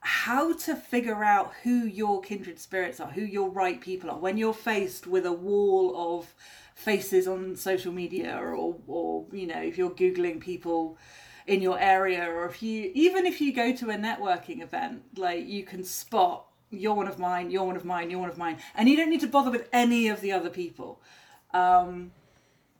how 0.00 0.54
to 0.54 0.74
figure 0.74 1.22
out 1.22 1.52
who 1.64 1.84
your 1.86 2.22
kindred 2.22 2.58
spirits 2.58 3.00
are 3.00 3.10
who 3.10 3.20
your 3.22 3.50
right 3.50 3.80
people 3.80 4.10
are 4.10 4.16
when 4.18 4.36
you're 4.38 4.54
faced 4.54 5.06
with 5.06 5.26
a 5.26 5.32
wall 5.32 6.18
of 6.18 6.34
faces 6.80 7.28
on 7.28 7.54
social 7.56 7.92
media 7.92 8.34
or 8.40 8.74
or 8.86 9.26
you 9.32 9.46
know 9.46 9.60
if 9.60 9.76
you're 9.76 9.90
googling 9.90 10.40
people 10.40 10.96
in 11.46 11.60
your 11.60 11.78
area 11.78 12.24
or 12.24 12.46
if 12.46 12.62
you 12.62 12.90
even 12.94 13.26
if 13.26 13.38
you 13.38 13.52
go 13.52 13.70
to 13.74 13.90
a 13.90 13.96
networking 13.96 14.62
event 14.62 15.02
like 15.16 15.46
you 15.46 15.62
can 15.62 15.84
spot 15.84 16.46
you're 16.70 16.94
one 16.94 17.06
of 17.06 17.18
mine 17.18 17.50
you're 17.50 17.64
one 17.64 17.76
of 17.76 17.84
mine 17.84 18.08
you're 18.08 18.20
one 18.20 18.30
of 18.30 18.38
mine 18.38 18.56
and 18.74 18.88
you 18.88 18.96
don't 18.96 19.10
need 19.10 19.20
to 19.20 19.26
bother 19.26 19.50
with 19.50 19.68
any 19.72 20.08
of 20.08 20.20
the 20.20 20.32
other 20.32 20.50
people. 20.50 21.00
Um, 21.52 22.12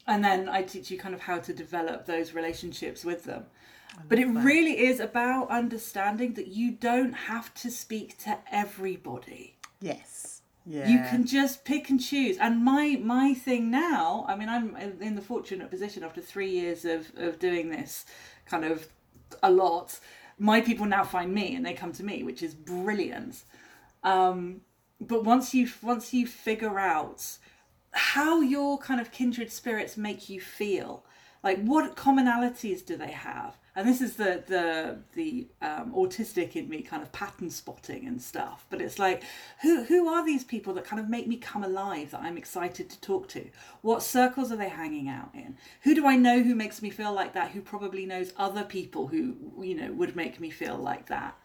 and 0.06 0.25
then 0.25 0.49
i 0.49 0.62
teach 0.62 0.91
you 0.91 0.99
kind 0.99 1.14
of 1.14 1.20
how 1.20 1.38
to 1.38 1.53
develop 1.53 2.06
those 2.06 2.32
relationships 2.32 3.05
with 3.05 3.25
them. 3.25 3.44
But 4.08 4.19
it 4.20 4.26
really 4.26 4.87
is 4.87 5.00
about 5.00 5.50
understanding 5.50 6.35
that 6.35 6.46
you 6.46 6.70
don't 6.70 7.12
have 7.12 7.53
to 7.55 7.70
speak 7.70 8.17
to 8.19 8.38
everybody. 8.50 9.56
Yes. 9.81 10.30
Yeah. 10.66 10.88
you 10.88 10.98
can 11.10 11.26
just 11.26 11.64
pick 11.64 11.88
and 11.90 12.00
choose. 12.00 12.36
And 12.38 12.64
my 12.64 12.98
my 13.02 13.34
thing 13.34 13.70
now 13.70 14.24
i 14.28 14.36
mean 14.36 14.48
i'm 14.48 14.76
in- 15.00 15.14
the 15.16 15.22
fortunate 15.22 15.70
position 15.70 16.02
after 16.04 16.20
three 16.20 16.50
years 16.50 16.84
of 16.84 17.10
of 17.16 17.38
doing 17.38 17.70
this 17.70 18.04
kind 18.46 18.64
of 18.64 18.86
a 19.42 19.50
lot 19.50 19.98
my 20.38 20.60
people 20.60 20.86
now 20.86 21.04
find 21.04 21.32
me 21.34 21.54
and 21.54 21.64
they 21.64 21.72
come 21.74 21.92
to 21.92 22.04
me 22.04 22.22
which 22.22 22.42
is 22.42 22.54
brilliant. 22.54 23.42
Um 24.02 24.60
but 25.00 25.24
once 25.24 25.54
you 25.54 25.68
once 25.82 26.12
you 26.12 26.26
figure 26.26 26.78
out 26.78 27.24
how 27.92 28.40
your 28.40 28.78
kind 28.78 29.00
of 29.00 29.10
kindred 29.10 29.50
spirits 29.50 29.96
make 29.96 30.28
you 30.28 30.40
feel 30.40 31.04
like 31.42 31.58
what 31.62 31.96
commonalities 31.96 32.84
do 32.84 32.96
they 32.96 33.10
have 33.12 33.56
and 33.76 33.88
this 33.88 34.00
is 34.00 34.17
the 34.17 34.43
the 34.46 34.99
the 35.14 35.46
um, 35.62 35.93
autistic 35.93 36.56
in 36.56 36.69
me 36.69 36.82
kind 36.82 37.02
of 37.02 37.12
pattern 37.12 37.50
spotting 37.50 38.06
and 38.06 38.20
stuff 38.20 38.67
but 38.70 38.81
it's 38.81 38.99
like 38.99 39.22
who 39.62 39.84
who 39.84 40.08
are 40.08 40.25
these 40.25 40.44
people 40.44 40.75
that 40.75 40.84
kind 40.84 41.00
of 41.00 41.08
make 41.08 41.26
me 41.26 41.37
come 41.37 41.64
alive 41.64 42.11
that 42.11 42.20
i'm 42.20 42.37
excited 42.37 42.88
to 42.90 43.00
talk 43.00 43.28
to? 43.28 43.49
What 43.82 44.02
circles 44.02 44.52
are 44.52 44.56
they 44.56 44.69
hanging 44.69 45.08
out 45.08 45.31
in? 45.34 45.56
Who 45.82 45.94
do 45.94 46.06
i 46.06 46.17
know 46.17 46.43
who 46.43 46.55
makes 46.55 46.82
me 46.82 46.90
feel 46.90 47.12
like 47.12 47.34
that 47.34 47.50
who 47.50 47.61
probably 47.61 48.06
knows 48.06 48.32
other 48.37 48.64
people 48.64 49.06
who 49.08 49.37
you 49.61 49.75
know 49.75 49.93
would 49.93 50.17
make 50.17 50.40
me 50.40 50.50
feel 50.50 50.76
like 50.76 51.06
that? 51.06 51.37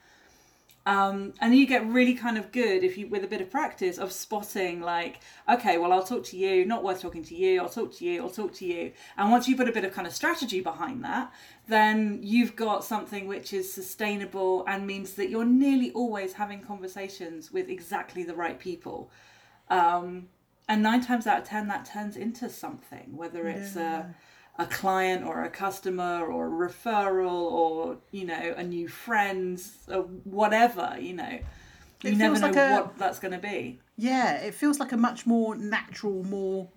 Um, 0.87 1.33
and 1.41 1.55
you 1.55 1.65
get 1.65 1.83
really 1.87 2.13
kind 2.13 2.37
of 2.37 2.51
good 2.51 2.83
if 2.83 2.95
you 2.95 3.07
with 3.07 3.23
a 3.23 3.27
bit 3.27 3.41
of 3.41 3.49
practice 3.49 3.97
of 3.97 4.11
spotting 4.11 4.81
like 4.81 5.19
okay 5.49 5.79
well 5.79 5.91
i'll 5.91 6.03
talk 6.03 6.23
to 6.25 6.37
you 6.37 6.63
not 6.63 6.83
worth 6.83 7.01
talking 7.01 7.23
to 7.23 7.35
you 7.35 7.59
i'll 7.59 7.69
talk 7.69 7.91
to 7.95 8.05
you 8.05 8.21
i'll 8.21 8.29
talk 8.29 8.53
to 8.55 8.65
you. 8.65 8.91
And 9.17 9.31
once 9.31 9.47
you 9.47 9.57
put 9.57 9.67
a 9.67 9.71
bit 9.71 9.83
of 9.83 9.93
kind 9.93 10.05
of 10.05 10.13
strategy 10.13 10.61
behind 10.61 11.03
that 11.03 11.33
then 11.67 12.19
you've 12.21 12.55
got 12.55 12.83
something 12.83 13.27
which 13.27 13.53
is 13.53 13.71
sustainable 13.71 14.63
and 14.67 14.85
means 14.85 15.13
that 15.13 15.29
you're 15.29 15.45
nearly 15.45 15.91
always 15.91 16.33
having 16.33 16.61
conversations 16.61 17.51
with 17.51 17.69
exactly 17.69 18.23
the 18.23 18.35
right 18.35 18.59
people. 18.59 19.09
Um, 19.69 20.27
and 20.67 20.81
nine 20.83 21.01
times 21.01 21.27
out 21.27 21.39
of 21.41 21.47
ten 21.47 21.67
that 21.67 21.85
turns 21.85 22.17
into 22.17 22.49
something 22.49 23.15
whether 23.15 23.47
it's 23.47 23.75
a 23.75 24.15
a 24.57 24.65
client 24.65 25.25
or 25.25 25.43
a 25.43 25.49
customer 25.49 26.25
or 26.25 26.47
a 26.47 26.69
referral 26.69 27.31
or 27.51 27.97
you 28.11 28.25
know 28.25 28.53
a 28.57 28.63
new 28.63 28.87
friend 28.87 29.61
or 29.87 30.03
whatever 30.23 30.95
you 30.99 31.13
know. 31.13 31.39
You 32.01 32.11
It 32.11 32.17
never 32.17 32.35
feels 32.35 32.41
know 32.41 32.47
like 32.47 32.57
a- 32.57 32.73
what 32.73 32.97
that's 32.97 33.19
going 33.19 33.31
to 33.33 33.39
be. 33.39 33.79
Yeah, 33.97 34.33
it 34.35 34.53
feels 34.53 34.79
like 34.79 34.91
a 34.91 34.97
much 34.97 35.25
more 35.25 35.55
natural, 35.55 36.23
more 36.23 36.67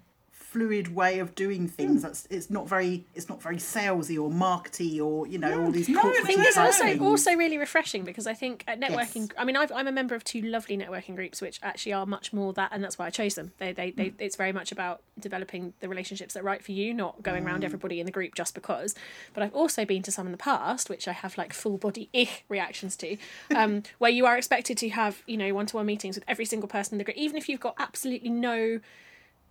fluid 0.50 0.95
way 0.95 1.19
of 1.19 1.35
doing 1.35 1.69
things. 1.69 2.02
That's 2.02 2.26
it's 2.31 2.49
not 2.49 2.67
very 2.67 3.05
it's 3.14 3.28
not 3.28 3.43
very 3.43 3.57
salesy 3.57 4.19
or 4.19 4.31
markety 4.31 4.99
or 5.00 5.26
you 5.26 5.37
know 5.37 5.64
all 5.64 5.71
these 5.71 5.88
no, 5.90 6.00
I 6.00 6.09
I 6.09 6.23
think 6.25 6.40
it's 6.40 6.57
also 6.57 6.85
things. 6.85 7.02
also 7.02 7.35
really 7.35 7.59
refreshing 7.59 8.05
because 8.05 8.26
I 8.26 8.33
think 8.33 8.64
at 8.67 8.81
networking. 8.81 9.28
Yes. 9.28 9.37
I 9.37 9.45
mean, 9.45 9.57
I've, 9.57 9.71
I'm 9.73 9.87
a 9.87 9.93
member 9.93 10.14
of 10.14 10.25
two 10.25 10.40
lovely 10.40 10.78
networking 10.78 11.14
groups, 11.17 11.43
which 11.43 11.61
actually 11.62 11.93
are 11.93 12.07
much 12.07 12.33
more 12.33 12.55
that, 12.55 12.71
and 12.73 12.83
that's 12.83 12.99
why 12.99 13.07
I 13.07 13.11
chose 13.11 13.35
them. 13.35 13.52
They, 13.59 13.73
they, 13.73 13.90
they 13.90 14.07
mm. 14.07 14.14
it's 14.19 14.37
very 14.37 14.52
much 14.52 14.73
about 14.73 15.02
developing 15.19 15.75
the 15.81 15.88
relationships 15.88 16.33
that 16.33 16.40
are 16.40 16.45
right 16.45 16.64
for 16.64 16.73
you, 16.73 16.95
not 16.95 17.23
going 17.23 17.45
around 17.45 17.62
mm. 17.62 17.67
everybody 17.67 18.00
in 18.00 18.07
the 18.07 18.12
group 18.12 18.35
just 18.35 18.55
because. 18.55 18.95
But 19.35 19.43
I've 19.43 19.55
also 19.55 19.85
been 19.85 20.02
to 20.05 20.11
some 20.11 20.26
in 20.26 20.33
the 20.33 20.38
past, 20.38 20.88
which 20.88 21.07
I 21.07 21.12
have 21.12 21.37
like 21.37 21.52
full 21.52 21.76
body 21.76 22.09
ich 22.14 22.45
reactions 22.49 22.97
to, 22.97 23.19
um, 23.55 23.83
where 23.99 24.11
you 24.11 24.25
are 24.25 24.38
expected 24.38 24.78
to 24.78 24.88
have 24.90 25.23
you 25.26 25.37
know 25.37 25.52
one 25.52 25.67
to 25.67 25.76
one 25.76 25.87
meetings 25.87 26.17
with 26.17 26.25
every 26.26 26.47
single 26.47 26.69
person 26.69 26.95
in 26.95 26.99
the 26.99 27.05
group, 27.05 27.19
even 27.19 27.37
if 27.37 27.50
you've 27.50 27.61
got 27.61 27.75
absolutely 27.78 28.31
no 28.31 28.81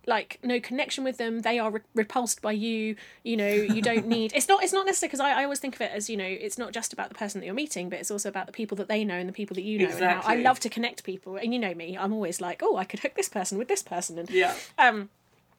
like 0.08 0.38
no 0.42 0.58
connection 0.58 1.04
with 1.04 1.18
them. 1.18 1.40
They 1.40 1.58
are 1.58 1.70
re- 1.70 1.80
repulsed 1.94 2.42
by 2.42 2.52
you. 2.52 2.96
You 3.22 3.36
know 3.36 3.48
you 3.48 3.82
don't 3.82 4.06
need 4.16 4.32
it's 4.34 4.48
not 4.48 4.64
it's 4.64 4.72
not 4.72 4.86
necessary 4.86 5.08
because 5.08 5.20
I, 5.20 5.40
I 5.40 5.44
always 5.44 5.60
think 5.60 5.74
of 5.74 5.80
it 5.82 5.92
as 5.92 6.10
you 6.10 6.16
know 6.16 6.24
it's 6.24 6.58
not 6.58 6.72
just 6.72 6.92
about 6.92 7.10
the 7.10 7.14
person 7.14 7.40
that 7.40 7.46
you're 7.46 7.54
meeting 7.54 7.88
but 7.88 7.98
it's 7.98 8.10
also 8.10 8.28
about 8.28 8.46
the 8.46 8.52
people 8.52 8.76
that 8.78 8.88
they 8.88 9.04
know 9.04 9.14
and 9.14 9.28
the 9.28 9.32
people 9.32 9.54
that 9.54 9.62
you 9.62 9.78
know. 9.78 9.84
And 9.84 9.94
how 9.94 10.16
Exactly. 10.16 10.34
i 10.34 10.36
love 10.40 10.60
to 10.60 10.68
connect 10.68 11.04
people. 11.04 11.36
And 11.36 11.52
you 11.52 11.60
know 11.60 11.74
me 11.74 11.96
i'm 11.96 12.12
always 12.12 12.40
like 12.40 12.62
oh 12.64 12.76
i 12.76 12.84
could 12.84 13.00
hook 13.00 13.14
this 13.14 13.28
person 13.28 13.58
with 13.58 13.68
this 13.68 13.82
person. 13.82 14.18
And 14.18 14.30
yeah. 14.30 14.54
um 14.78 15.10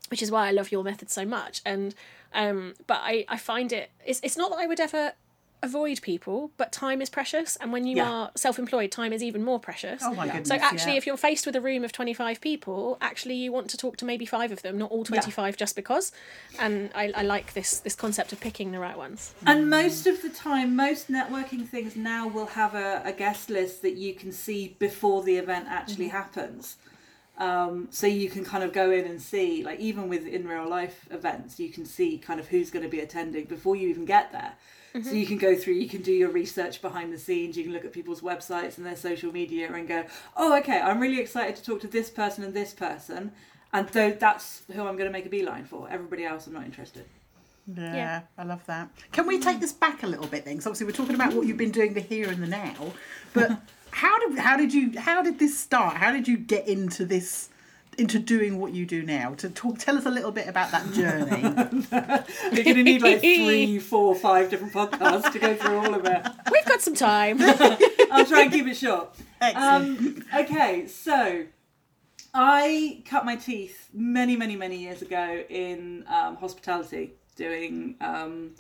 which 0.10 0.24
is 0.24 0.32
why 0.32 0.48
I 0.48 0.52
love 0.52 0.72
your 0.72 0.84
method 0.84 1.12
so 1.12 1.24
much. 1.24 1.62
And 1.66 1.94
um, 2.34 2.74
but 2.88 3.00
I, 3.04 3.26
I 3.28 3.38
find 3.38 3.72
it 3.72 3.92
it's 4.06 4.20
it's 4.24 4.38
not 4.38 4.50
that 4.52 4.58
I 4.58 4.66
would 4.66 4.80
ever 4.80 5.14
avoid 5.62 6.02
people, 6.02 6.52
but 6.58 6.72
time 6.72 7.02
is 7.02 7.10
precious, 7.10 7.56
and 7.58 7.72
when 7.74 7.86
you 7.86 7.98
Yeah. 7.98 8.10
are 8.10 8.32
self-employed, 8.36 8.92
time 8.92 9.12
is 9.14 9.22
even 9.22 9.44
more 9.44 9.60
precious. 9.60 10.02
Oh 10.06 10.14
my 10.14 10.26
goodness! 10.26 10.48
So 10.48 10.56
actually, 10.56 10.94
yeah. 10.94 10.98
if 10.98 11.06
you're 11.08 11.18
faced 11.18 11.46
with 11.46 11.56
a 11.56 11.62
room 11.62 11.84
of 11.84 11.92
25 11.92 12.40
people, 12.42 12.98
actually 13.02 13.36
you 13.36 13.52
want 13.52 13.70
to 13.72 13.78
talk 13.78 13.98
to 13.98 14.06
maybe 14.06 14.26
five 14.26 14.52
of 14.52 14.62
them, 14.62 14.78
not 14.78 14.92
all 14.92 15.04
25 15.04 15.58
just 15.58 15.76
because. 15.76 16.12
And 16.60 16.92
I, 16.96 17.12
I 17.16 17.24
like 17.24 17.54
this 17.54 17.80
this 17.80 17.96
concept 17.96 18.32
of 18.34 18.40
picking 18.40 18.72
the 18.72 18.80
right 18.80 18.98
ones. 18.98 19.34
and 19.46 19.70
most 19.70 20.08
of 20.08 20.22
the 20.22 20.30
time 20.30 20.76
most 20.76 21.10
networking 21.10 21.66
things 21.68 21.96
now 21.96 22.28
will 22.28 22.48
have 22.48 22.76
a, 22.76 23.02
a 23.06 23.12
guest 23.14 23.50
list 23.50 23.82
that 23.82 23.96
you 23.96 24.14
can 24.14 24.32
see 24.32 24.76
before 24.80 25.24
the 25.24 25.36
event 25.38 25.66
actually 25.70 26.08
happens 26.10 26.78
Um, 27.38 27.88
so 27.90 28.06
you 28.06 28.30
can 28.30 28.44
kind 28.44 28.64
of 28.66 28.74
go 28.74 28.92
in 28.92 29.06
and 29.06 29.22
see, 29.22 29.64
like 29.64 29.80
even 29.80 30.10
with 30.10 30.28
in 30.28 30.46
real 30.46 30.68
life 30.68 31.08
events, 31.10 31.58
you 31.58 31.70
can 31.70 31.86
see 31.86 32.18
kind 32.18 32.38
of 32.40 32.50
who's 32.50 32.70
going 32.70 32.84
to 32.84 32.90
be 32.90 33.00
attending 33.00 33.46
before 33.46 33.76
you 33.78 33.88
even 33.88 34.04
get 34.04 34.32
there. 34.34 34.54
So 34.94 35.00
mm-hmm. 35.00 35.16
you 35.16 35.26
can 35.28 35.38
go 35.38 35.56
through, 35.56 35.76
you 35.76 35.88
can 35.88 36.02
do 36.02 36.12
your 36.12 36.32
research 36.32 36.82
behind 36.82 37.14
the 37.14 37.18
scenes, 37.18 37.56
you 37.56 37.64
can 37.64 37.74
look 37.74 37.86
at 37.86 37.94
people's 37.94 38.22
websites 38.22 38.78
and 38.78 38.86
their 38.86 38.96
social 38.96 39.32
media 39.32 39.72
and 39.72 39.88
go, 39.88 40.04
oh, 40.36 40.58
okay, 40.58 40.80
I'm 40.80 41.00
really 41.00 41.20
excited 41.20 41.56
to 41.58 41.64
talk 41.64 41.82
to 41.82 41.88
this 41.88 42.10
person 42.10 42.44
and 42.44 42.54
this 42.54 42.74
person. 42.74 43.32
And 43.72 43.88
though 43.90 44.12
that's 44.12 44.64
who 44.74 44.82
I'm 44.82 44.96
going 44.98 45.08
to 45.08 45.12
make 45.12 45.28
a 45.28 45.30
beeline 45.30 45.66
for. 45.66 45.88
Everybody 45.90 46.26
else, 46.26 46.48
I'm 46.48 46.54
not 46.54 46.66
interested. 46.66 47.06
Yeah, 47.68 47.96
Yeah. 47.96 48.22
I 48.38 48.44
love 48.44 48.66
that. 48.66 48.90
Can 49.12 49.28
we 49.28 49.40
take 49.40 49.58
mm. 49.58 49.62
this 49.62 49.74
back 49.74 50.04
a 50.04 50.08
little 50.08 50.28
bit 50.28 50.46
then? 50.46 50.56
Because 50.56 50.68
obviously 50.68 50.88
we're 50.88 50.94
talking 50.94 51.16
about 51.16 51.34
what 51.34 51.46
you've 51.46 51.58
been 51.58 51.72
doing 51.72 51.94
the 51.94 52.02
here 52.02 52.30
and 52.30 52.42
the 52.42 52.48
now, 52.48 52.94
but 53.34 53.52
how 53.92 54.18
did 54.20 54.40
how 54.40 54.58
did 54.58 54.74
you 54.74 55.00
how 55.00 55.22
did 55.22 55.40
this 55.40 55.60
start? 55.60 55.98
How 55.98 56.12
did 56.12 56.28
you 56.28 56.38
get 56.38 56.68
into 56.68 57.06
this? 57.06 57.50
Into 58.00 58.18
doing 58.18 58.60
what 58.60 58.74
you 58.74 58.86
do 58.86 59.04
now, 59.04 59.34
to 59.36 59.50
talk, 59.50 59.78
tell 59.78 59.98
us 59.98 60.06
a 60.06 60.10
little 60.10 60.32
bit 60.32 60.48
about 60.48 60.72
that 60.72 60.92
journey. 60.94 61.42
You're 62.54 62.64
going 62.64 62.78
to 62.78 62.84
need 62.84 63.02
like 63.02 63.20
three, 63.20 63.78
four, 63.78 64.16
five 64.16 64.50
different 64.50 64.74
podcasts 64.74 65.32
to 65.34 65.40
go 65.40 65.54
through 65.56 65.78
all 65.78 65.94
of 65.94 66.06
it. 66.06 66.26
We've 66.52 66.66
got 66.66 66.82
some 66.82 66.96
time. 66.96 67.42
I'll 68.12 68.26
try 68.26 68.44
and 68.44 68.52
keep 68.52 68.68
it 68.68 68.78
short. 68.78 69.14
Excellent. 69.42 70.00
Um, 70.00 70.26
okay, 70.34 70.88
so 70.88 71.46
I 72.34 73.04
cut 73.06 73.26
my 73.26 73.36
teeth 73.36 73.90
many, 73.94 74.36
many, 74.36 74.56
many 74.56 74.78
years 74.78 75.02
ago 75.02 75.44
in 75.50 76.06
um, 76.08 76.38
hospitality, 76.38 77.16
doing 77.36 77.96
um, 78.02 78.52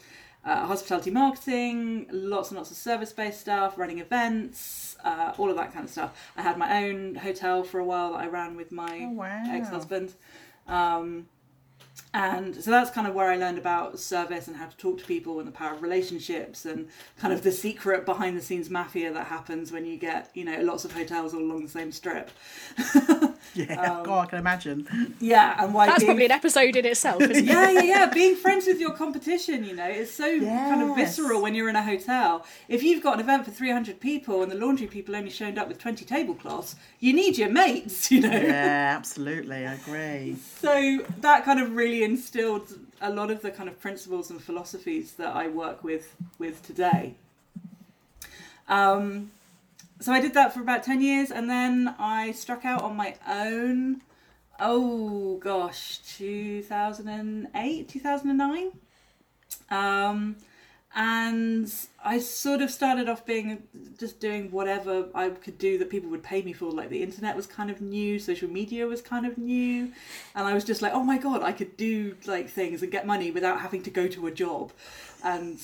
uh, 0.45 0.65
hospitality 0.65 1.11
marketing, 1.11 2.07
lots 2.11 2.49
and 2.49 2.57
lots 2.57 2.71
of 2.71 2.77
service 2.77 3.11
based 3.11 3.41
stuff, 3.41 3.77
running 3.77 3.99
events, 3.99 4.95
uh, 5.03 5.33
all 5.37 5.49
of 5.49 5.55
that 5.57 5.73
kind 5.73 5.85
of 5.85 5.91
stuff. 5.91 6.15
I 6.37 6.41
had 6.41 6.57
my 6.57 6.83
own 6.85 7.15
hotel 7.15 7.63
for 7.63 7.79
a 7.79 7.83
while 7.85 8.13
that 8.13 8.19
I 8.21 8.27
ran 8.27 8.55
with 8.55 8.71
my 8.71 9.01
Oh, 9.03 9.09
wow. 9.09 9.43
ex 9.47 9.69
husband. 9.69 10.13
Um, 10.67 11.27
and 12.13 12.55
so 12.55 12.71
that's 12.71 12.89
kind 12.89 13.05
of 13.05 13.13
where 13.13 13.29
I 13.29 13.35
learned 13.35 13.59
about 13.59 13.99
service 13.99 14.47
and 14.47 14.57
how 14.57 14.65
to 14.65 14.77
talk 14.77 14.97
to 14.97 15.05
people 15.05 15.37
and 15.37 15.47
the 15.47 15.51
power 15.51 15.75
of 15.75 15.83
relationships 15.83 16.65
and 16.65 16.87
kind 17.19 17.31
of 17.31 17.43
the 17.43 17.51
secret 17.51 18.03
behind 18.03 18.35
the 18.35 18.41
scenes 18.41 18.67
mafia 18.69 19.13
that 19.13 19.27
happens 19.27 19.71
when 19.71 19.85
you 19.85 19.95
get, 19.95 20.31
you 20.33 20.43
know, 20.43 20.59
lots 20.61 20.85
of 20.85 20.91
hotels 20.91 21.35
all 21.35 21.41
along 21.41 21.61
the 21.61 21.69
same 21.69 21.91
strip. 21.91 22.31
yeah, 23.53 23.75
God, 23.75 23.87
um, 24.07 24.09
oh, 24.09 24.19
I 24.19 24.25
can 24.25 24.39
imagine. 24.39 25.15
Yeah, 25.19 25.63
and 25.63 25.71
why 25.71 25.85
That's 25.85 25.99
being, 25.99 26.07
probably 26.07 26.25
an 26.25 26.31
episode 26.31 26.75
in 26.75 26.85
itself, 26.85 27.21
isn't 27.21 27.35
it? 27.35 27.45
yeah, 27.45 27.69
yeah, 27.69 27.81
yeah. 27.83 28.05
Being 28.07 28.35
friends 28.35 28.65
with 28.65 28.79
your 28.79 28.93
competition, 28.93 29.63
you 29.63 29.75
know, 29.75 29.85
it's 29.85 30.11
so 30.11 30.39
kind 30.39 30.81
of 30.81 30.95
visceral 30.95 31.43
when 31.43 31.53
you're 31.53 31.69
in 31.69 31.75
a 31.75 31.83
hotel. 31.83 32.43
If 32.67 32.81
you've 32.81 33.03
got 33.03 33.15
an 33.15 33.19
event 33.19 33.45
for 33.45 33.51
300 33.51 33.99
people 33.99 34.41
and 34.41 34.51
the 34.51 34.55
laundry 34.55 34.87
people 34.87 35.15
only 35.15 35.29
showed 35.29 35.59
up 35.59 35.67
with 35.67 35.77
20 35.77 36.05
tablecloths, 36.05 36.75
you 36.99 37.13
need 37.13 37.37
your 37.37 37.49
mates, 37.49 38.11
you 38.11 38.21
know. 38.21 38.31
Yeah, 38.31 38.95
absolutely, 38.97 39.67
I 39.67 39.75
agree. 39.75 40.37
So 40.59 41.05
that 41.21 41.45
kind 41.45 41.59
of 41.59 41.75
really 41.75 41.98
instilled 42.03 42.73
a 43.01 43.09
lot 43.09 43.31
of 43.31 43.41
the 43.41 43.51
kind 43.51 43.69
of 43.69 43.79
principles 43.79 44.29
and 44.29 44.41
philosophies 44.41 45.13
that 45.13 45.35
I 45.35 45.47
work 45.47 45.83
with 45.83 46.15
with 46.37 46.61
today. 46.63 47.15
Um, 48.67 49.31
so 49.99 50.13
I 50.13 50.21
did 50.21 50.33
that 50.35 50.53
for 50.53 50.61
about 50.61 50.83
10 50.83 51.01
years 51.01 51.31
and 51.31 51.49
then 51.49 51.95
I 51.99 52.31
struck 52.31 52.63
out 52.63 52.83
on 52.83 52.95
my 52.95 53.15
own. 53.27 54.01
Oh 54.59 55.37
gosh, 55.37 55.99
2008, 56.17 57.89
2009. 57.89 58.71
Um, 59.71 60.35
and 60.95 61.71
I 62.03 62.17
sort 62.19 62.61
of 62.61 62.71
started 62.71 63.07
off 63.07 63.25
being 63.25 63.63
just 63.99 64.19
doing 64.19 64.49
whatever 64.49 65.07
I 65.13 65.29
could 65.29 65.57
do 65.57 65.77
that 65.77 65.89
people 65.89 66.09
would 66.09 66.23
pay 66.23 66.41
me 66.41 66.51
for. 66.51 66.71
Like 66.71 66.89
the 66.89 67.03
internet 67.03 67.35
was 67.35 67.45
kind 67.45 67.69
of 67.69 67.79
new, 67.79 68.17
social 68.17 68.49
media 68.49 68.87
was 68.87 69.01
kind 69.01 69.25
of 69.25 69.37
new, 69.37 69.91
and 70.35 70.47
I 70.47 70.53
was 70.53 70.63
just 70.63 70.81
like, 70.81 70.93
oh 70.93 71.03
my 71.03 71.17
god, 71.17 71.43
I 71.43 71.51
could 71.51 71.77
do 71.77 72.15
like 72.25 72.49
things 72.49 72.81
and 72.81 72.91
get 72.91 73.05
money 73.05 73.29
without 73.31 73.61
having 73.61 73.83
to 73.83 73.89
go 73.91 74.07
to 74.07 74.27
a 74.27 74.31
job, 74.31 74.71
and 75.23 75.59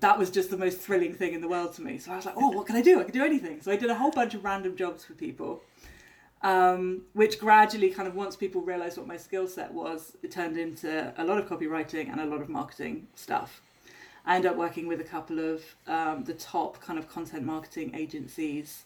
that 0.00 0.18
was 0.18 0.30
just 0.30 0.50
the 0.50 0.58
most 0.58 0.80
thrilling 0.80 1.14
thing 1.14 1.32
in 1.32 1.40
the 1.40 1.48
world 1.48 1.72
to 1.74 1.82
me. 1.82 1.96
So 1.96 2.12
I 2.12 2.16
was 2.16 2.26
like, 2.26 2.34
oh, 2.36 2.50
what 2.50 2.66
can 2.66 2.76
I 2.76 2.82
do? 2.82 3.00
I 3.00 3.04
can 3.04 3.12
do 3.12 3.24
anything. 3.24 3.62
So 3.62 3.70
I 3.70 3.76
did 3.76 3.88
a 3.88 3.94
whole 3.94 4.10
bunch 4.10 4.34
of 4.34 4.44
random 4.44 4.76
jobs 4.76 5.04
for 5.04 5.14
people. 5.14 5.62
Um, 6.42 7.02
which 7.12 7.38
gradually, 7.38 7.90
kind 7.90 8.08
of 8.08 8.16
once 8.16 8.34
people 8.34 8.62
realised 8.62 8.98
what 8.98 9.06
my 9.06 9.16
skill 9.16 9.46
set 9.46 9.72
was, 9.72 10.16
it 10.24 10.32
turned 10.32 10.58
into 10.58 11.14
a 11.16 11.24
lot 11.24 11.38
of 11.38 11.48
copywriting 11.48 12.10
and 12.10 12.20
a 12.20 12.26
lot 12.26 12.40
of 12.40 12.48
marketing 12.48 13.06
stuff. 13.14 13.62
I 14.24 14.36
ended 14.36 14.52
up 14.52 14.56
working 14.56 14.86
with 14.86 15.00
a 15.00 15.04
couple 15.04 15.38
of 15.38 15.62
um, 15.86 16.24
the 16.24 16.34
top 16.34 16.80
kind 16.80 16.98
of 16.98 17.08
content 17.08 17.44
marketing 17.44 17.94
agencies 17.94 18.84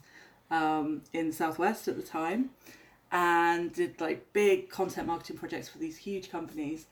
um, 0.50 1.02
in 1.12 1.32
Southwest 1.32 1.88
at 1.88 1.96
the 1.96 2.02
time, 2.02 2.50
and 3.12 3.72
did 3.72 4.00
like 4.00 4.32
big 4.32 4.70
content 4.70 5.06
marketing 5.06 5.36
projects 5.36 5.68
for 5.68 5.78
these 5.78 5.98
huge 5.98 6.30
companies. 6.30 6.86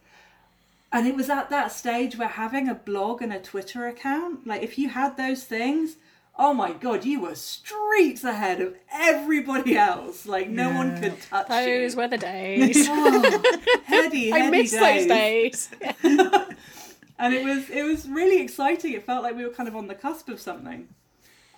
And 0.93 1.09
it 1.09 1.17
was 1.17 1.29
at 1.29 1.51
that 1.51 1.73
stage 1.73 2.17
where 2.17 2.29
having 2.29 2.69
a 2.69 2.75
blog 2.75 3.21
and 3.21 3.33
a 3.33 3.41
Twitter 3.41 3.89
account, 3.89 4.47
like 4.47 4.63
if 4.63 4.79
you 4.79 4.91
had 4.91 5.17
those 5.17 5.43
things, 5.45 5.97
oh 6.39 6.53
my 6.55 6.73
god, 6.73 7.05
you 7.05 7.21
were 7.21 7.35
streets 7.35 8.25
ahead 8.25 8.61
of 8.61 8.75
everybody 8.93 9.77
else. 9.77 10.27
Like 10.27 10.49
no 10.49 10.71
one 10.73 11.01
could 11.01 11.21
touch 11.23 11.49
Those 11.49 11.95
you. 11.95 11.99
were 11.99 12.09
the 12.09 12.19
days. 12.19 12.89
Oh, 12.89 13.43
heady, 13.85 14.31
heady 14.31 14.33
I 14.33 14.51
miss 14.51 14.71
those 14.71 15.07
days. 15.07 15.69
and 17.19 17.35
it 17.35 17.45
was 17.45 17.71
it 17.71 17.85
was 17.85 18.09
really 18.09 18.41
exciting. 18.41 18.93
It 18.93 19.05
felt 19.05 19.23
like 19.23 19.37
we 19.37 19.45
were 19.45 19.53
kind 19.53 19.69
of 19.69 19.77
on 19.77 19.87
the 19.87 19.95
cusp 19.95 20.29
of 20.29 20.41
something. 20.41 20.89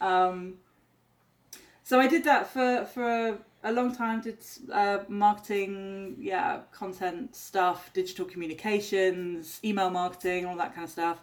Um, 0.01 0.59
so 1.83 2.01
I 2.01 2.07
did 2.09 2.25
that 2.25 2.49
for 2.49 2.85
for 2.85 3.39
a 3.65 3.73
long 3.73 3.95
time. 3.95 4.21
Did 4.21 4.39
uh, 4.73 4.99
marketing, 5.09 6.17
yeah, 6.19 6.61
content 6.73 7.35
stuff, 7.35 7.93
digital 7.93 8.25
communications, 8.25 9.61
email 9.65 9.91
marketing, 9.91 10.47
all 10.47 10.57
that 10.57 10.75
kind 10.75 10.85
of 10.85 10.91
stuff. 10.91 11.19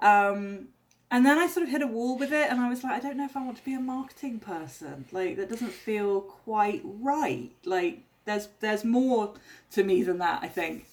Um, 0.00 0.68
and 1.10 1.24
then 1.24 1.38
I 1.38 1.46
sort 1.46 1.64
of 1.64 1.70
hit 1.70 1.82
a 1.82 1.86
wall 1.86 2.18
with 2.18 2.32
it, 2.32 2.50
and 2.50 2.60
I 2.60 2.68
was 2.68 2.82
like, 2.82 2.92
I 2.92 3.00
don't 3.00 3.16
know 3.16 3.24
if 3.24 3.36
I 3.36 3.44
want 3.44 3.56
to 3.58 3.64
be 3.64 3.74
a 3.74 3.80
marketing 3.80 4.38
person. 4.38 5.06
Like 5.12 5.36
that 5.36 5.48
doesn't 5.48 5.72
feel 5.72 6.20
quite 6.20 6.82
right. 6.84 7.50
Like 7.64 8.02
there's 8.24 8.48
there's 8.60 8.84
more 8.84 9.34
to 9.72 9.82
me 9.82 10.02
than 10.02 10.18
that. 10.18 10.42
I 10.42 10.48
think. 10.48 10.86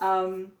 Um, 0.00 0.52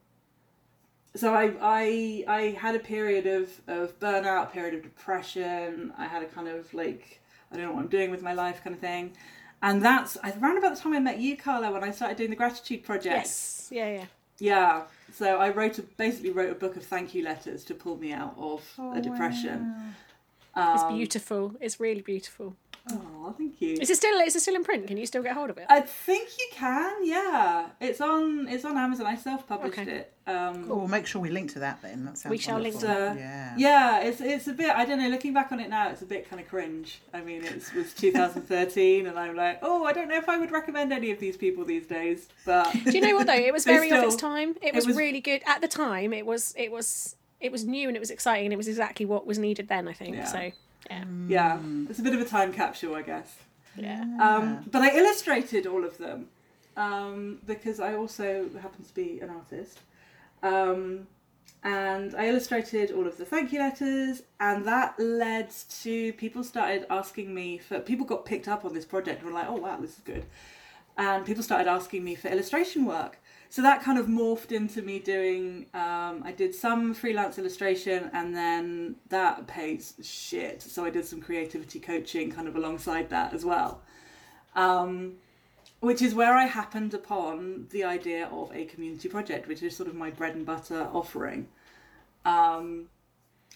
so 1.14 1.34
I, 1.34 1.52
I 1.60 2.24
I 2.28 2.40
had 2.58 2.74
a 2.74 2.78
period 2.78 3.26
of, 3.26 3.50
of 3.66 3.98
burnout, 4.00 4.44
a 4.44 4.46
period 4.46 4.74
of 4.74 4.82
depression. 4.82 5.92
I 5.98 6.06
had 6.06 6.22
a 6.22 6.26
kind 6.26 6.48
of 6.48 6.72
like 6.74 7.20
I 7.50 7.56
don't 7.56 7.64
know 7.66 7.72
what 7.72 7.82
I'm 7.82 7.88
doing 7.88 8.10
with 8.10 8.22
my 8.22 8.32
life 8.34 8.62
kind 8.62 8.74
of 8.74 8.80
thing. 8.80 9.12
And 9.60 9.82
that's 9.82 10.16
around 10.18 10.58
about 10.58 10.76
the 10.76 10.80
time 10.80 10.92
I 10.92 11.00
met 11.00 11.18
you, 11.18 11.36
Carla, 11.36 11.72
when 11.72 11.82
I 11.82 11.90
started 11.90 12.16
doing 12.16 12.30
the 12.30 12.36
gratitude 12.36 12.84
project. 12.84 13.16
yes. 13.16 13.68
Yeah, 13.72 13.90
yeah. 13.90 14.04
Yeah. 14.38 14.82
So 15.12 15.38
I 15.38 15.48
wrote 15.50 15.78
a, 15.78 15.82
basically 15.82 16.30
wrote 16.30 16.50
a 16.50 16.54
book 16.54 16.76
of 16.76 16.84
thank 16.84 17.12
you 17.12 17.24
letters 17.24 17.64
to 17.64 17.74
pull 17.74 17.96
me 17.96 18.12
out 18.12 18.34
of 18.38 18.62
a 18.94 19.00
depression. 19.00 19.74
It's 20.56 20.82
Um, 20.82 20.96
beautiful. 20.96 21.54
It's 21.60 21.80
really 21.80 22.02
beautiful. 22.02 22.54
Oh, 22.90 23.34
thank 23.36 23.60
you. 23.60 23.74
Is 23.80 23.90
it 23.90 23.96
still? 23.96 24.18
Is 24.20 24.34
it 24.36 24.40
still 24.40 24.54
in 24.54 24.64
print? 24.64 24.86
Can 24.86 24.96
you 24.96 25.06
still 25.06 25.22
get 25.22 25.34
hold 25.34 25.50
of 25.50 25.58
it? 25.58 25.66
I 25.68 25.80
think 25.80 26.28
you 26.38 26.46
can. 26.52 27.04
Yeah, 27.04 27.66
it's 27.80 28.00
on 28.00 28.48
it's 28.48 28.64
on 28.64 28.76
Amazon. 28.76 29.06
I 29.06 29.16
self 29.16 29.46
published 29.46 29.78
Okay. 29.78 29.90
it. 29.90 30.12
Um, 30.26 30.66
Oh, 30.70 30.76
we'll 30.76 30.88
make 30.88 31.06
sure 31.06 31.22
we 31.22 31.30
link 31.30 31.52
to 31.54 31.58
that 31.60 31.80
then. 31.80 32.04
That 32.04 32.18
sounds 32.18 32.30
We 32.30 32.36
shall 32.38 32.58
link 32.58 32.74
wonderful. 32.76 33.14
to- 33.14 33.18
Yeah. 33.20 33.54
Yeah, 33.56 34.00
it's 34.00 34.20
it's 34.20 34.46
a 34.48 34.52
bit. 34.52 34.70
I 34.70 34.84
don't 34.84 34.98
know. 34.98 35.08
Looking 35.08 35.32
back 35.32 35.52
on 35.52 35.60
it 35.60 35.68
now, 35.70 35.88
it's 35.90 36.02
a 36.02 36.06
bit 36.06 36.28
kind 36.28 36.40
of 36.42 36.48
cringe. 36.48 37.00
I 37.14 37.20
mean, 37.22 37.44
it 37.44 37.62
was 37.74 37.92
2013, 37.94 39.06
and 39.06 39.18
I'm 39.18 39.34
like, 39.36 39.58
oh, 39.62 39.84
I 39.84 39.92
don't 39.92 40.08
know 40.08 40.16
if 40.16 40.28
I 40.28 40.38
would 40.38 40.50
recommend 40.50 40.92
any 40.92 41.10
of 41.10 41.18
these 41.18 41.36
people 41.36 41.64
these 41.64 41.86
days. 41.86 42.28
But 42.44 42.72
Do 42.84 42.90
you 42.90 43.00
know 43.00 43.14
what 43.16 43.26
though? 43.26 43.32
It 43.34 43.52
was 43.52 43.64
They 43.66 43.72
very 43.74 43.90
of 43.90 44.02
its 44.04 44.16
time. 44.16 44.56
It 44.62 44.74
was, 44.74 44.86
was- 44.86 44.96
really 44.96 45.20
good 45.20 45.42
at 45.46 45.60
the 45.60 45.68
time. 45.68 46.12
It 46.12 46.26
was. 46.26 46.54
It 46.56 46.70
was. 46.72 47.16
It 47.40 47.52
was 47.52 47.64
new 47.64 47.86
and 47.86 47.96
it 47.96 48.00
was 48.00 48.10
exciting 48.10 48.46
and 48.46 48.52
it 48.52 48.56
was 48.56 48.66
exactly 48.66 49.06
what 49.06 49.24
was 49.24 49.38
needed 49.38 49.68
then. 49.68 49.86
I 49.86 49.92
think 49.92 50.16
Yeah. 50.16 50.24
so. 50.24 50.50
Yeah. 50.90 51.04
yeah, 51.28 51.58
it's 51.90 51.98
a 51.98 52.02
bit 52.02 52.14
of 52.14 52.20
a 52.20 52.24
time 52.24 52.52
capsule, 52.52 52.94
I 52.94 53.02
guess. 53.02 53.36
Yeah. 53.76 54.02
Um, 54.20 54.64
but 54.70 54.82
I 54.82 54.96
illustrated 54.96 55.66
all 55.66 55.84
of 55.84 55.98
them 55.98 56.28
um, 56.76 57.40
because 57.46 57.80
I 57.80 57.94
also 57.94 58.48
happen 58.60 58.84
to 58.84 58.94
be 58.94 59.20
an 59.20 59.30
artist. 59.30 59.80
Um, 60.42 61.06
and 61.64 62.14
I 62.14 62.28
illustrated 62.28 62.92
all 62.92 63.06
of 63.06 63.16
the 63.16 63.24
thank 63.24 63.52
you 63.52 63.58
letters, 63.58 64.22
and 64.38 64.64
that 64.66 64.94
led 64.98 65.50
to 65.82 66.12
people 66.12 66.44
started 66.44 66.86
asking 66.88 67.34
me 67.34 67.58
for. 67.58 67.80
People 67.80 68.06
got 68.06 68.24
picked 68.24 68.46
up 68.46 68.64
on 68.64 68.72
this 68.72 68.84
project 68.84 69.22
and 69.22 69.30
were 69.30 69.34
like, 69.34 69.48
oh 69.48 69.56
wow, 69.56 69.76
this 69.80 69.94
is 69.94 70.02
good. 70.04 70.24
And 70.96 71.26
people 71.26 71.42
started 71.42 71.68
asking 71.68 72.04
me 72.04 72.14
for 72.14 72.28
illustration 72.28 72.84
work. 72.84 73.18
So 73.50 73.62
that 73.62 73.82
kind 73.82 73.98
of 73.98 74.06
morphed 74.06 74.52
into 74.52 74.82
me 74.82 74.98
doing. 74.98 75.66
Um, 75.74 76.22
I 76.24 76.32
did 76.36 76.54
some 76.54 76.94
freelance 76.94 77.38
illustration, 77.38 78.10
and 78.12 78.34
then 78.34 78.96
that 79.08 79.46
pays 79.46 79.94
shit. 80.02 80.62
So 80.62 80.84
I 80.84 80.90
did 80.90 81.06
some 81.06 81.20
creativity 81.20 81.80
coaching 81.80 82.30
kind 82.30 82.46
of 82.46 82.56
alongside 82.56 83.08
that 83.10 83.32
as 83.32 83.44
well 83.44 83.80
um, 84.58 85.14
which 85.80 86.02
is 86.02 86.14
where 86.14 86.34
I 86.34 86.46
happened 86.46 86.92
upon 86.92 87.68
the 87.70 87.84
idea 87.84 88.26
of 88.26 88.54
a 88.54 88.64
community 88.64 89.08
project, 89.08 89.46
which 89.46 89.62
is 89.62 89.76
sort 89.76 89.88
of 89.88 89.94
my 89.94 90.10
bread 90.10 90.34
and 90.34 90.44
butter 90.44 90.88
offering. 90.92 91.48
Um, 92.24 92.88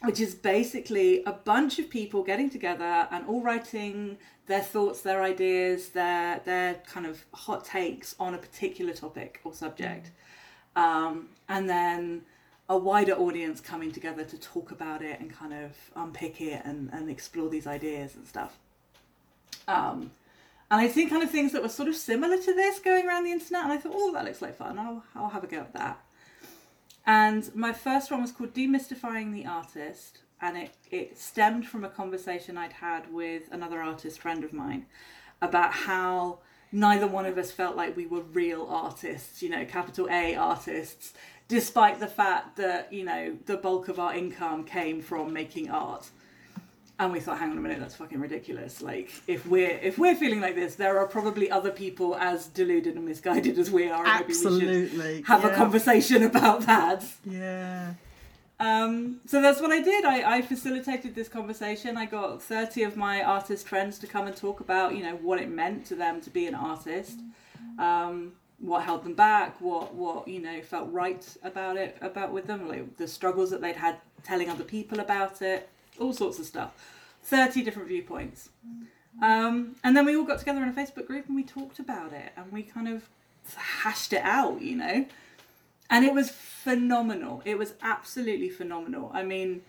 which 0.04 0.20
is 0.20 0.34
basically 0.34 1.22
a 1.24 1.32
bunch 1.32 1.78
of 1.78 1.88
people 1.88 2.22
getting 2.22 2.50
together 2.50 3.08
and 3.10 3.26
all 3.26 3.40
writing 3.40 4.18
their 4.46 4.60
thoughts, 4.60 5.02
their 5.02 5.22
ideas, 5.22 5.90
their 5.90 6.40
their 6.44 6.74
kind 6.86 7.06
of 7.06 7.24
hot 7.32 7.64
takes 7.64 8.14
on 8.18 8.34
a 8.34 8.38
particular 8.38 8.92
topic 8.92 9.40
or 9.44 9.54
subject, 9.54 10.10
um, 10.76 11.28
and 11.48 11.68
then 11.68 12.22
a 12.68 12.76
wider 12.76 13.12
audience 13.12 13.60
coming 13.60 13.92
together 13.92 14.24
to 14.24 14.38
talk 14.38 14.70
about 14.70 15.02
it 15.02 15.20
and 15.20 15.32
kind 15.32 15.52
of 15.52 15.72
unpick 15.94 16.40
it 16.40 16.62
and, 16.64 16.90
and 16.92 17.10
explore 17.10 17.48
these 17.48 17.66
ideas 17.66 18.14
and 18.16 18.26
stuff. 18.26 18.56
Um, 19.68 20.12
and 20.70 20.80
I 20.80 20.88
think 20.88 21.10
kind 21.10 21.22
of 21.22 21.30
things 21.30 21.52
that 21.52 21.62
were 21.62 21.68
sort 21.68 21.88
of 21.88 21.94
similar 21.94 22.38
to 22.38 22.54
this 22.54 22.78
going 22.78 23.06
around 23.06 23.24
the 23.24 23.32
internet, 23.32 23.64
and 23.64 23.72
I 23.72 23.76
thought, 23.76 23.92
oh, 23.94 24.12
that 24.14 24.24
looks 24.24 24.42
like 24.42 24.56
fun. 24.56 24.78
I'll 24.78 25.04
I'll 25.14 25.28
have 25.28 25.44
a 25.44 25.46
go 25.46 25.58
at 25.58 25.74
that. 25.74 26.00
And 27.04 27.54
my 27.54 27.72
first 27.72 28.10
one 28.10 28.22
was 28.22 28.32
called 28.32 28.54
Demystifying 28.54 29.32
the 29.32 29.46
Artist, 29.46 30.20
and 30.40 30.56
it, 30.56 30.70
it 30.90 31.18
stemmed 31.18 31.66
from 31.66 31.84
a 31.84 31.88
conversation 31.88 32.56
I'd 32.56 32.74
had 32.74 33.12
with 33.12 33.44
another 33.50 33.80
artist 33.80 34.20
friend 34.20 34.44
of 34.44 34.52
mine 34.52 34.86
about 35.40 35.72
how 35.72 36.38
neither 36.70 37.06
one 37.06 37.26
of 37.26 37.36
us 37.36 37.50
felt 37.50 37.76
like 37.76 37.96
we 37.96 38.06
were 38.06 38.22
real 38.22 38.66
artists, 38.68 39.42
you 39.42 39.48
know, 39.50 39.64
capital 39.64 40.08
A 40.10 40.36
artists, 40.36 41.12
despite 41.48 42.00
the 42.00 42.06
fact 42.06 42.56
that, 42.56 42.92
you 42.92 43.04
know, 43.04 43.36
the 43.46 43.56
bulk 43.56 43.88
of 43.88 43.98
our 43.98 44.14
income 44.14 44.64
came 44.64 45.02
from 45.02 45.32
making 45.32 45.70
art. 45.70 46.08
And 46.98 47.10
we 47.10 47.20
thought, 47.20 47.38
hang 47.38 47.50
on 47.50 47.58
a 47.58 47.60
minute, 47.60 47.80
that's 47.80 47.96
fucking 47.96 48.20
ridiculous. 48.20 48.80
Like, 48.80 49.10
if 49.26 49.46
we're 49.46 49.78
if 49.82 49.98
we're 49.98 50.14
feeling 50.14 50.40
like 50.40 50.54
this, 50.54 50.76
there 50.76 50.98
are 50.98 51.06
probably 51.06 51.50
other 51.50 51.70
people 51.70 52.14
as 52.16 52.46
deluded 52.46 52.96
and 52.96 53.04
misguided 53.04 53.58
as 53.58 53.70
we 53.70 53.90
are. 53.90 54.06
and 54.06 54.20
maybe 54.20 54.28
we 54.28 54.34
should 54.34 54.46
Absolutely. 54.46 55.22
have 55.22 55.44
a 55.44 55.54
conversation 55.54 56.22
about 56.22 56.62
that. 56.66 57.04
Yeah. 57.24 57.94
Um, 58.62 59.20
so 59.26 59.42
that's 59.42 59.60
what 59.60 59.72
I 59.72 59.80
did. 59.80 60.04
I, 60.04 60.36
I 60.36 60.42
facilitated 60.42 61.16
this 61.16 61.28
conversation. 61.28 61.96
I 61.96 62.06
got 62.06 62.40
30 62.40 62.84
of 62.84 62.96
my 62.96 63.20
artist 63.24 63.66
friends 63.66 63.98
to 63.98 64.06
come 64.06 64.28
and 64.28 64.36
talk 64.36 64.60
about, 64.60 64.94
you 64.94 65.02
know, 65.02 65.16
what 65.16 65.40
it 65.40 65.50
meant 65.50 65.84
to 65.86 65.96
them 65.96 66.20
to 66.20 66.30
be 66.30 66.46
an 66.46 66.54
artist, 66.54 67.18
um, 67.80 68.34
what 68.60 68.84
held 68.84 69.02
them 69.02 69.14
back, 69.14 69.60
what, 69.60 69.92
what, 69.94 70.28
you 70.28 70.40
know, 70.40 70.62
felt 70.62 70.92
right 70.92 71.26
about 71.42 71.76
it, 71.76 71.98
about 72.02 72.32
with 72.32 72.46
them, 72.46 72.68
like 72.68 72.96
the 72.98 73.08
struggles 73.08 73.50
that 73.50 73.60
they'd 73.60 73.74
had 73.74 73.96
telling 74.22 74.48
other 74.48 74.62
people 74.62 75.00
about 75.00 75.42
it, 75.42 75.68
all 76.00 76.12
sorts 76.12 76.38
of 76.38 76.46
stuff. 76.46 76.72
30 77.24 77.62
different 77.62 77.88
viewpoints. 77.88 78.48
Um, 79.22 79.76
and 79.84 79.96
then 79.96 80.06
we 80.06 80.16
all 80.16 80.24
got 80.24 80.38
together 80.38 80.62
in 80.62 80.68
a 80.68 80.72
Facebook 80.72 81.06
group 81.06 81.26
and 81.26 81.36
we 81.36 81.44
talked 81.44 81.78
about 81.78 82.12
it 82.12 82.32
and 82.36 82.50
we 82.50 82.62
kind 82.62 82.88
of 82.88 83.08
hashed 83.56 84.12
it 84.12 84.22
out, 84.22 84.62
you 84.62 84.76
know 84.76 85.06
and 85.92 86.06
it 86.06 86.14
was 86.14 86.30
phenomenal. 86.30 87.42
It 87.44 87.58
was 87.58 87.74
absolutely 87.82 88.48
phenomenal. 88.48 89.10
I 89.12 89.22
mean, 89.22 89.60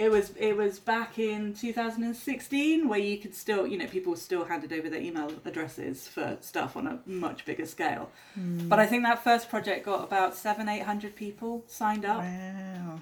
it 0.00 0.10
was 0.10 0.32
it 0.36 0.56
was 0.56 0.80
back 0.80 1.16
in 1.16 1.54
2016 1.54 2.88
where 2.88 2.98
you 2.98 3.16
could 3.18 3.36
still, 3.36 3.64
you 3.64 3.78
know, 3.78 3.86
people 3.86 4.16
still 4.16 4.44
handed 4.44 4.72
over 4.72 4.90
their 4.90 5.00
email 5.00 5.30
addresses 5.44 6.08
for 6.08 6.36
stuff 6.40 6.76
on 6.76 6.88
a 6.88 6.98
much 7.06 7.44
bigger 7.44 7.66
scale. 7.66 8.10
But 8.36 8.80
I 8.80 8.86
think 8.86 9.04
that 9.04 9.22
first 9.22 9.48
project 9.48 9.84
got 9.86 10.02
about 10.02 10.34
seven, 10.34 10.68
eight 10.68 10.82
hundred 10.82 11.14
people 11.14 11.62
signed 11.68 12.04
up, 12.04 12.18
Wow. 12.24 13.00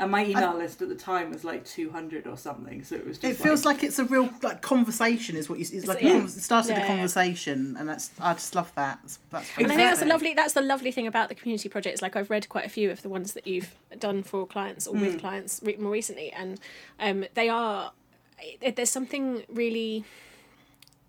And 0.00 0.10
my 0.10 0.24
email 0.24 0.56
list 0.56 0.80
at 0.80 0.88
the 0.88 0.94
time 0.94 1.30
was 1.30 1.44
like 1.44 1.64
200 1.64 2.26
or 2.26 2.36
something. 2.36 2.82
So 2.82 2.96
it 2.96 3.06
was 3.06 3.18
just 3.18 3.32
It 3.32 3.42
feels 3.42 3.64
like 3.64 3.84
it's 3.84 3.98
a 3.98 4.04
real 4.04 4.30
like 4.42 4.62
conversation, 4.62 5.36
is 5.36 5.48
what 5.48 5.58
you. 5.58 5.66
It's 5.70 5.86
like 5.86 6.00
yeah. 6.00 6.24
it 6.24 6.30
started 6.30 6.70
Yeah, 6.70 6.78
a 6.78 6.80
yeah. 6.80 6.86
conversation, 6.86 7.76
and 7.78 7.88
that's 7.88 8.10
I 8.18 8.32
just 8.32 8.54
love 8.54 8.72
that. 8.76 8.98
That's, 9.02 9.18
that's 9.30 9.50
And 9.58 9.66
I 9.66 9.76
think 9.76 9.88
that's 9.88 10.00
the 10.00 10.06
lovely 10.06 10.34
that's 10.34 10.54
the 10.54 10.62
lovely 10.62 10.90
thing 10.90 11.06
about 11.06 11.28
the 11.28 11.34
community 11.34 11.68
projects. 11.68 12.00
Like 12.00 12.16
I've 12.16 12.30
read 12.30 12.48
quite 12.48 12.64
a 12.64 12.70
few 12.70 12.90
of 12.90 13.02
the 13.02 13.08
ones 13.08 13.34
that 13.34 13.46
you've 13.46 13.74
done 13.98 14.22
for 14.22 14.46
clients 14.46 14.86
or 14.86 14.94
with 14.94 15.20
clients 15.20 15.62
more 15.78 15.92
recently, 15.92 16.32
and 16.32 16.58
um, 16.98 17.26
they 17.34 17.48
are 17.48 17.92
there's 18.74 18.90
something 18.90 19.42
really. 19.48 20.04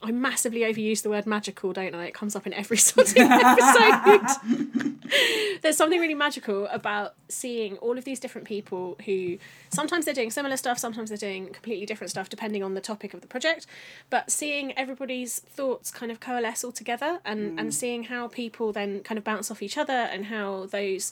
I 0.04 0.12
massively 0.12 0.62
overuse 0.62 1.04
the 1.04 1.10
word 1.10 1.26
magical, 1.26 1.74
don't 1.74 1.94
I? 1.94 2.06
It 2.06 2.14
comes 2.14 2.36
up 2.36 2.48
in 2.48 2.54
every 2.54 2.78
sort 2.90 3.12
of 3.12 3.18
episode. 3.18 5.00
there's 5.62 5.78
something 5.78 6.00
really 6.00 6.16
magical 6.16 6.68
about 6.68 7.14
seeing 7.30 7.78
all 7.78 7.98
of 7.98 8.04
these 8.04 8.20
different 8.20 8.48
people 8.48 8.98
who 9.06 9.38
sometimes 9.70 10.06
they're 10.06 10.14
doing 10.14 10.32
similar 10.32 10.58
stuff, 10.58 10.80
sometimes 10.80 11.10
they're 11.10 11.18
doing 11.18 11.48
completely 11.48 11.86
different 11.86 12.10
stuff 12.10 12.30
depending 12.30 12.64
on 12.64 12.74
the 12.74 12.82
topic 12.82 13.14
of 13.14 13.22
the 13.22 13.28
project. 13.28 13.68
But 14.10 14.32
seeing 14.32 14.78
everybody's 14.78 15.40
thoughts 15.40 15.92
kind 15.92 16.12
of 16.12 16.20
coalesce 16.20 16.64
all 16.64 16.72
together 16.72 17.20
and, 17.24 17.60
and 17.60 17.70
mm. 17.70 17.74
seeing 17.74 18.04
how 18.06 18.28
people 18.28 18.72
then 18.72 19.02
kind 19.02 19.18
of 19.18 19.24
bounce 19.24 19.52
off 19.52 19.62
each 19.62 19.78
other 19.78 19.94
and 19.94 20.26
how 20.26 20.68
those 20.68 21.12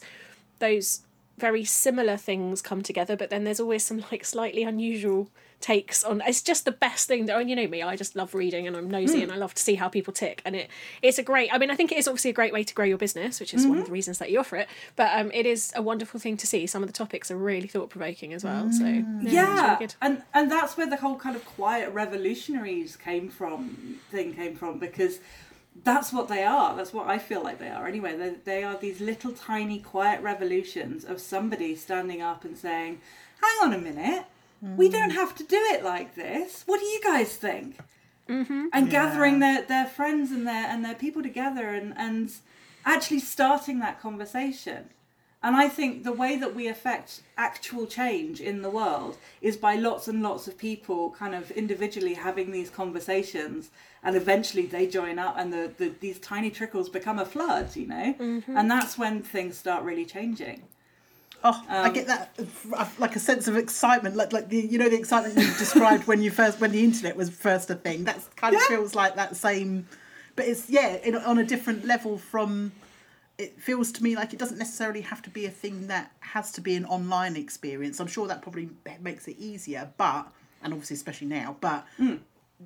those 0.58 1.00
very 1.40 1.64
similar 1.64 2.16
things 2.16 2.62
come 2.62 2.82
together, 2.82 3.16
but 3.16 3.30
then 3.30 3.44
there's 3.44 3.60
always 3.60 3.84
some 3.84 4.04
like 4.12 4.24
slightly 4.24 4.62
unusual 4.62 5.28
takes 5.60 6.02
on 6.02 6.22
it's 6.26 6.40
just 6.40 6.64
the 6.64 6.72
best 6.72 7.06
thing 7.06 7.26
that 7.26 7.38
and 7.38 7.50
you 7.50 7.54
know 7.54 7.66
me 7.66 7.82
i 7.82 7.94
just 7.94 8.16
love 8.16 8.34
reading 8.34 8.66
and 8.66 8.76
i'm 8.76 8.90
nosy 8.90 9.18
hmm. 9.18 9.24
and 9.24 9.32
i 9.32 9.36
love 9.36 9.52
to 9.52 9.62
see 9.62 9.74
how 9.74 9.88
people 9.88 10.12
tick 10.12 10.40
and 10.46 10.56
it 10.56 10.70
it's 11.02 11.18
a 11.18 11.22
great 11.22 11.52
i 11.52 11.58
mean 11.58 11.70
i 11.70 11.76
think 11.76 11.92
it 11.92 11.98
is 11.98 12.08
obviously 12.08 12.30
a 12.30 12.34
great 12.34 12.52
way 12.52 12.64
to 12.64 12.72
grow 12.72 12.84
your 12.84 12.96
business 12.96 13.38
which 13.38 13.52
is 13.52 13.66
one 13.66 13.72
of 13.72 13.76
mm-hmm. 13.76 13.86
the 13.86 13.92
reasons 13.92 14.18
that 14.18 14.30
you 14.30 14.40
offer 14.40 14.56
it 14.56 14.68
but 14.96 15.10
um 15.18 15.30
it 15.34 15.44
is 15.44 15.70
a 15.76 15.82
wonderful 15.82 16.18
thing 16.18 16.36
to 16.36 16.46
see. 16.46 16.66
Some 16.66 16.82
of 16.82 16.88
the 16.88 16.92
topics 16.92 17.30
are 17.30 17.36
really 17.36 17.68
thought-provoking 17.68 18.32
as 18.32 18.42
well 18.42 18.72
so 18.72 18.84
mm. 18.84 19.22
yeah, 19.22 19.30
yeah 19.32 19.78
really 19.78 19.88
and 20.00 20.22
and 20.32 20.50
that's 20.50 20.76
where 20.76 20.88
the 20.88 20.96
whole 20.96 21.16
kind 21.16 21.36
of 21.36 21.44
quiet 21.44 21.92
revolutionaries 21.92 22.96
came 22.96 23.28
from 23.28 23.98
thing 24.10 24.32
came 24.34 24.56
from 24.56 24.78
because 24.78 25.18
that's 25.84 26.12
what 26.12 26.28
they 26.28 26.44
are. 26.44 26.76
That's 26.76 26.92
what 26.92 27.08
i 27.08 27.18
feel 27.18 27.42
like 27.42 27.58
they 27.58 27.70
are. 27.70 27.86
Anyway 27.86 28.16
they, 28.16 28.34
they 28.44 28.64
are 28.64 28.76
these 28.76 29.00
little 29.00 29.32
tiny 29.32 29.78
quiet 29.78 30.22
revolutions 30.22 31.04
of 31.04 31.20
somebody 31.20 31.74
standing 31.76 32.20
up 32.22 32.44
and 32.44 32.56
saying 32.56 33.00
hang 33.40 33.68
on 33.68 33.72
a 33.72 33.78
minute. 33.78 34.24
We 34.76 34.90
don't 34.90 35.10
have 35.10 35.34
to 35.36 35.44
do 35.44 35.56
it 35.56 35.82
like 35.82 36.14
this. 36.14 36.64
What 36.66 36.80
do 36.80 36.86
you 36.86 37.00
guys 37.02 37.34
think? 37.36 37.78
Mm-hmm. 38.28 38.66
and 38.72 38.88
gathering 38.88 39.40
their, 39.40 39.62
their 39.62 39.86
friends 39.86 40.30
and 40.30 40.46
their 40.46 40.66
and 40.68 40.84
their 40.84 40.94
people 40.94 41.20
together 41.20 41.70
and 41.70 41.92
and 41.96 42.30
actually 42.84 43.18
starting 43.18 43.80
that 43.80 44.00
conversation 44.00 44.90
and 45.42 45.56
I 45.56 45.68
think 45.68 46.04
the 46.04 46.12
way 46.12 46.36
that 46.36 46.54
we 46.54 46.68
affect 46.68 47.22
actual 47.36 47.86
change 47.86 48.40
in 48.40 48.60
the 48.62 48.70
world 48.70 49.16
is 49.40 49.56
by 49.56 49.74
lots 49.76 50.06
and 50.08 50.22
lots 50.22 50.46
of 50.48 50.58
people 50.58 51.10
kind 51.10 51.34
of 51.34 51.50
individually 51.52 52.14
having 52.14 52.50
these 52.50 52.68
conversations 52.70 53.70
and 54.02 54.16
eventually 54.16 54.66
they 54.66 54.86
join 54.86 55.18
up 55.18 55.36
and 55.38 55.52
the, 55.52 55.70
the 55.78 55.92
these 56.00 56.18
tiny 56.18 56.50
trickles 56.50 56.88
become 56.88 57.18
a 57.18 57.24
flood, 57.24 57.74
you 57.76 57.86
know? 57.86 58.14
And 58.18 58.70
that's 58.70 58.98
when 58.98 59.22
things 59.22 59.56
start 59.56 59.82
really 59.84 60.04
changing. 60.04 60.62
Oh, 61.42 61.64
I 61.70 61.88
Um, 61.88 61.94
get 61.94 62.06
that 62.08 62.38
like 62.98 63.16
a 63.16 63.18
sense 63.18 63.48
of 63.48 63.56
excitement, 63.56 64.14
like 64.16 64.32
like 64.32 64.48
the 64.50 64.58
you 64.58 64.78
know 64.78 64.88
the 64.90 64.98
excitement 64.98 65.36
you 65.36 65.44
described 65.58 66.06
when 66.06 66.20
you 66.20 66.30
first 66.30 66.60
when 66.60 66.70
the 66.72 66.84
internet 66.84 67.16
was 67.16 67.30
first 67.30 67.70
a 67.70 67.74
thing. 67.74 68.04
That 68.04 68.18
kind 68.36 68.54
of 68.54 68.60
Yeah. 68.60 68.68
feels 68.76 68.94
like 68.94 69.14
that 69.16 69.36
same, 69.36 69.86
but 70.36 70.44
it's 70.44 70.68
yeah 70.68 70.96
in, 70.96 71.14
on 71.16 71.38
a 71.38 71.44
different 71.44 71.86
level 71.86 72.18
from. 72.18 72.72
It 73.40 73.60
feels 73.60 73.90
to 73.92 74.02
me 74.02 74.16
like 74.16 74.32
it 74.32 74.38
doesn't 74.38 74.58
necessarily 74.58 75.00
have 75.00 75.22
to 75.22 75.30
be 75.30 75.46
a 75.46 75.50
thing 75.50 75.86
that 75.86 76.12
has 76.20 76.52
to 76.52 76.60
be 76.60 76.76
an 76.76 76.84
online 76.84 77.36
experience. 77.36 77.98
I'm 77.98 78.06
sure 78.06 78.26
that 78.28 78.42
probably 78.42 78.68
makes 79.00 79.26
it 79.28 79.38
easier, 79.38 79.90
but 79.96 80.30
and 80.62 80.72
obviously 80.72 80.94
especially 80.94 81.28
now, 81.28 81.56
but. 81.60 81.86
Hmm. 81.96 82.16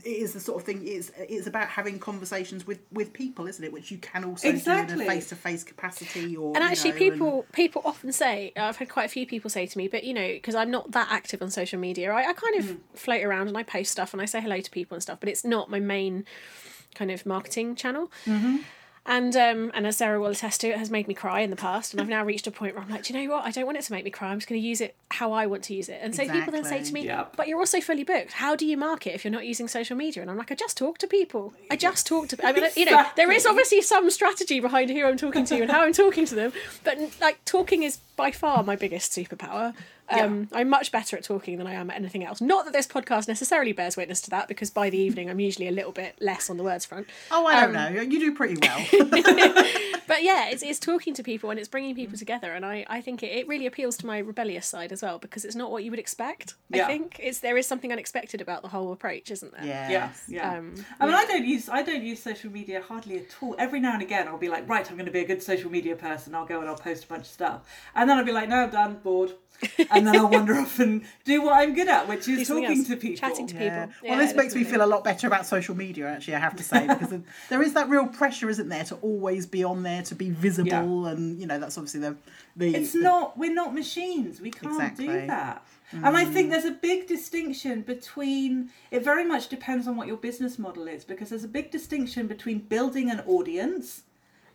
It 0.03 0.09
is 0.09 0.33
the 0.33 0.41
sort 0.41 0.61
of 0.61 0.67
thing. 0.67 0.83
It's 0.85 1.13
it's 1.17 1.47
about 1.47 1.69
having 1.69 2.01
conversations 2.01 2.67
with 2.67 2.81
with 2.91 3.13
people, 3.13 3.47
isn't 3.47 3.65
it? 3.65 3.73
Which 3.73 3.93
you 3.93 3.99
can 3.99 4.25
also 4.25 4.51
do 4.51 4.71
in 4.73 5.01
a 5.01 5.07
face 5.07 5.29
to 5.29 5.37
face 5.37 5.63
capacity, 5.63 6.37
or 6.37 6.53
and 6.57 6.65
actually 6.65 6.91
know, 6.91 6.99
people 6.99 7.47
people 7.53 7.83
often 7.85 8.11
say 8.11 8.53
i've 8.57 8.77
had 8.77 8.89
quite 8.89 9.05
a 9.05 9.09
few 9.09 9.25
people 9.25 9.49
say 9.49 9.67
to 9.67 9.79
me 9.79 9.87
but 9.87 10.03
you 10.03 10.13
know 10.13 10.27
because 10.27 10.57
i'm 10.57 10.69
not 10.69 10.91
that 10.91 11.07
active 11.13 11.41
on 11.41 11.49
social 11.49 11.79
media 11.79 12.11
I, 12.13 12.31
I 12.31 12.33
kind 12.33 12.57
of 12.57 12.77
float 12.99 13.23
around 13.23 13.47
and 13.47 13.57
i 13.57 13.63
post 13.63 13.93
stuff 13.93 14.13
and 14.13 14.21
i 14.21 14.25
say 14.25 14.41
hello 14.41 14.61
to 14.61 14.71
people 14.71 14.97
and 14.97 15.03
stuff 15.03 15.21
but 15.21 15.29
it's 15.29 15.45
not 15.45 15.71
my 15.71 15.79
main 15.79 16.25
kind 16.97 17.13
of 17.13 17.25
marketing 17.25 17.77
channel 17.77 18.11
and 19.07 19.37
um, 19.37 19.71
and 19.75 19.87
as 19.87 19.99
Sarah 19.99 20.19
will 20.19 20.29
attest 20.29 20.63
to, 20.63 20.69
it 20.69 20.79
has 20.79 20.91
made 20.91 21.07
me 21.09 21.15
cry 21.15 21.41
in 21.41 21.51
the 21.51 21.57
past, 21.57 21.93
and 21.93 22.01
I've 22.01 22.09
now 22.09 22.25
reached 22.25 22.47
a 22.47 22.51
point 22.51 22.75
where 22.75 22.83
I'm 22.83 22.91
like, 22.91 23.03
do 23.05 23.13
you 23.13 23.27
know 23.27 23.35
what? 23.35 23.45
I 23.45 23.51
don't 23.51 23.67
want 23.67 23.77
it 23.77 23.83
to 23.85 23.93
make 23.93 24.05
me 24.05 24.11
cry. 24.11 24.29
I'm 24.31 24.39
just 24.39 24.49
going 24.49 24.61
to 24.61 24.67
use 24.67 24.81
it 24.81 24.95
how 25.11 25.33
I 25.33 25.47
want 25.47 25.63
to 25.65 25.75
use 25.75 25.89
it. 25.89 26.01
And 26.03 26.15
so 26.15 26.27
people 26.29 26.53
then 26.53 26.65
say 26.65 26.83
to 26.83 26.93
me, 26.93 27.05
Yep. 27.05 27.37
but 27.37 27.47
you're 27.47 27.59
also 27.59 27.81
fully 27.81 28.03
booked. 28.03 28.33
How 28.33 28.57
do 28.57 28.65
you 28.67 28.77
market 28.77 29.15
if 29.15 29.25
you're 29.25 29.31
not 29.33 29.47
using 29.47 29.69
social 29.69 29.97
media? 29.97 30.23
And 30.23 30.31
I'm 30.31 30.37
like, 30.39 30.51
I 30.51 30.55
just 30.55 30.77
talk 30.77 30.99
to 30.99 31.07
people. 31.07 31.53
I 31.71 31.77
just 31.77 32.07
talk 32.07 32.29
to. 32.29 32.47
I 32.47 32.53
mean, 32.53 32.65
you 32.77 32.87
know, 32.87 33.05
there 33.17 33.31
is 33.31 33.45
obviously 33.47 33.83
some 33.83 34.09
strategy 34.11 34.59
behind 34.61 34.91
who 34.91 35.05
I'm 35.05 35.17
talking 35.19 35.45
to 35.45 35.61
and 35.61 35.71
how 35.71 35.83
I'm 35.83 35.93
talking 35.93 36.25
to 36.27 36.35
them, 36.35 36.53
but 36.83 36.99
like 37.21 37.45
talking 37.45 37.83
is 37.83 37.99
by 38.17 38.31
far 38.31 38.63
my 38.63 38.77
biggest 38.77 39.13
superpower. 39.13 39.75
Um, 40.11 40.49
I'm 40.53 40.69
much 40.69 40.93
better 40.93 41.17
at 41.17 41.25
talking 41.25 41.59
than 41.59 41.67
I 41.67 41.73
am 41.75 41.91
at 41.91 41.97
anything 41.97 42.25
else. 42.25 42.41
Not 42.41 42.65
that 42.67 42.73
this 42.73 42.87
podcast 42.87 43.27
necessarily 43.29 43.73
bears 43.73 43.97
witness 43.97 44.21
to 44.23 44.31
that, 44.31 44.49
because 44.49 44.71
by 44.71 44.91
the 44.91 44.99
evening 44.99 45.31
I'm 45.31 45.41
usually 45.41 45.67
a 45.69 45.73
little 45.73 45.93
bit 45.93 46.17
less 46.21 46.51
on 46.51 46.57
the 46.57 46.63
words 46.63 46.85
front. 46.85 47.07
Oh, 47.31 47.47
I 47.47 47.61
don't 47.67 47.77
Um, 47.77 47.95
know. 47.95 48.01
You 48.03 48.21
do 48.21 48.35
pretty 48.35 48.57
well. 48.61 49.65
But 50.07 50.23
yeah, 50.23 50.49
it's, 50.51 50.63
it's 50.63 50.79
talking 50.79 51.15
to 51.15 51.23
people 51.23 51.49
and 51.49 51.59
it's 51.59 51.67
bringing 51.69 51.95
people 51.95 52.19
together, 52.19 52.53
and 52.53 52.67
I, 52.67 52.85
I 52.91 53.01
think 53.01 53.23
it, 53.23 53.29
it 53.29 53.49
really 53.49 53.65
appeals 53.65 53.97
to 53.99 54.07
my 54.07 54.19
rebellious 54.19 54.67
side 54.67 54.93
as 54.93 55.01
well 55.03 55.19
because 55.19 55.47
it's 55.47 55.55
not 55.57 55.71
what 55.71 55.83
you 55.83 55.91
would 55.91 55.99
expect. 55.99 56.55
I 56.75 56.85
think 56.85 57.19
it's 57.23 57.39
there 57.39 57.57
is 57.57 57.67
something 57.67 57.91
unexpected 57.91 58.43
about 58.43 58.61
the 58.61 58.69
whole 58.69 58.93
approach, 58.93 59.31
isn't 59.31 59.53
there? 59.53 59.65
yeah. 59.65 59.91
Yeah, 59.91 60.11
yeah. 60.29 60.59
Um, 60.59 60.75
I 61.01 61.07
mean, 61.07 61.15
I 61.15 61.25
don't 61.25 61.47
use 61.47 61.71
I 61.71 61.83
don't 61.83 62.03
use 62.03 62.23
social 62.23 62.51
media 62.53 62.83
hardly 62.87 63.17
at 63.17 63.35
all. 63.41 63.57
Every 63.59 63.81
now 63.81 63.95
and 63.95 64.03
again, 64.03 64.29
I'll 64.29 64.37
be 64.37 64.51
like, 64.51 64.69
right, 64.69 64.87
I'm 64.89 64.97
going 64.97 65.07
to 65.07 65.13
be 65.13 65.21
a 65.21 65.27
good 65.27 65.43
social 65.43 65.71
media 65.71 65.97
person. 65.97 66.35
I'll 66.35 66.45
go 66.45 66.61
and 66.61 66.69
I'll 66.69 66.77
post 66.77 67.05
a 67.05 67.09
bunch 67.09 67.23
of 67.23 67.29
stuff, 67.29 67.63
and 67.95 68.09
then 68.09 68.19
I'll 68.19 68.27
be 68.27 68.33
like, 68.33 68.51
no, 68.51 68.65
I'm 68.65 68.71
done, 68.71 68.99
bored. 69.03 69.33
and 69.95 70.07
then 70.07 70.17
I'll 70.17 70.29
wander 70.29 70.55
off 70.55 70.79
and 70.79 71.03
do 71.25 71.43
what 71.43 71.55
I'm 71.55 71.75
good 71.75 71.89
at, 71.89 72.09
which 72.09 72.29
is 72.29 72.47
Do 72.49 72.61
talking 72.61 72.79
else. 72.79 72.89
to 72.89 72.97
people. 72.97 73.17
Chatting 73.29 73.47
to 73.49 73.55
Yeah. 73.55 73.87
people. 73.87 73.95
Well, 74.09 74.19
Yeah, 74.19 74.27
this 74.27 74.35
makes 74.35 74.55
me 74.55 74.65
feel 74.65 74.83
a 74.85 74.87
lot 74.87 75.05
better 75.05 75.27
about 75.27 75.47
social 75.47 75.75
media, 75.75 76.09
actually, 76.09 76.35
I 76.35 76.41
have 76.41 76.57
to 76.57 76.63
say, 76.63 76.87
because 76.87 77.15
there 77.49 77.63
is 77.63 77.73
that 77.75 77.89
real 77.89 78.07
pressure, 78.07 78.49
isn't 78.49 78.69
there, 78.69 78.85
to 78.85 78.97
always 78.97 79.47
be 79.47 79.65
on 79.65 79.83
there, 79.83 80.03
to 80.03 80.15
be 80.15 80.31
visible, 80.31 81.07
and, 81.07 81.39
you 81.41 81.47
know, 81.47 81.59
that's 81.59 81.79
obviously 81.79 82.01
the. 82.01 82.17
the 82.57 82.75
It's 82.75 82.93
the- 82.93 83.01
not. 83.01 83.39
We're 83.39 83.55
not 83.55 83.75
machines. 83.75 84.41
We 84.41 84.51
can't 84.51 84.73
Exactly. 84.75 85.07
do 85.07 85.27
that. 85.27 85.65
And 85.93 86.17
I 86.17 86.25
think 86.25 86.49
mm. 86.49 86.51
there's 86.53 86.65
a 86.65 86.73
big 86.73 87.07
distinction 87.07 87.83
between. 87.83 88.71
It 88.91 89.05
very 89.05 89.25
much 89.25 89.49
depends 89.49 89.87
on 89.87 89.97
what 89.97 90.09
your 90.09 90.17
business 90.17 90.59
model 90.59 90.89
is, 90.89 91.05
because 91.05 91.29
there's 91.29 91.45
a 91.45 91.49
big 91.49 91.71
distinction 91.71 92.27
between 92.27 92.59
building 92.61 93.11
an 93.11 93.21
audience 93.27 94.03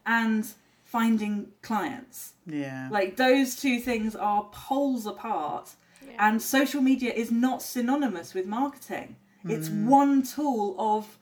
and 0.06 0.46
finding 0.92 1.48
clients. 1.62 2.34
Yeah. 2.46 2.90
Like 2.92 3.16
those 3.18 3.56
two 3.56 3.80
things 3.80 4.16
are 4.16 4.50
poles 4.52 5.06
apart. 5.06 5.70
Yeah. 6.06 6.16
And 6.28 6.42
social 6.42 6.82
media 6.82 7.14
is 7.14 7.30
not 7.32 7.62
synonymous 7.62 8.34
with 8.34 8.46
marketing. 8.48 9.16
It's 9.46 9.70
Mm. 9.70 9.86
one 9.86 10.24
tool 10.24 10.76
of 10.78 11.18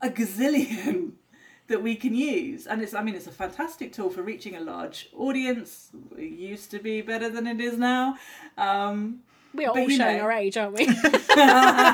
a 0.00 0.08
gazillion 0.08 1.12
that 1.66 1.82
we 1.82 1.94
can 1.96 2.14
use. 2.14 2.66
And 2.66 2.80
it's 2.82 2.94
I 2.94 3.02
mean 3.02 3.14
it's 3.16 3.26
a 3.26 3.32
fantastic 3.44 3.92
tool 3.92 4.10
for 4.10 4.22
reaching 4.22 4.54
a 4.56 4.60
large 4.60 5.08
audience. 5.16 5.90
It 6.16 6.30
used 6.52 6.70
to 6.70 6.78
be 6.78 7.02
better 7.02 7.28
than 7.28 7.46
it 7.46 7.60
is 7.60 7.76
now. 7.76 8.16
Um, 8.56 9.20
We 9.54 9.64
are 9.66 9.74
But 9.74 9.80
all 9.80 9.88
showing 9.88 10.16
know- 10.18 10.22
our 10.24 10.32
age, 10.32 10.56
aren't 10.56 10.74
we? 10.78 10.86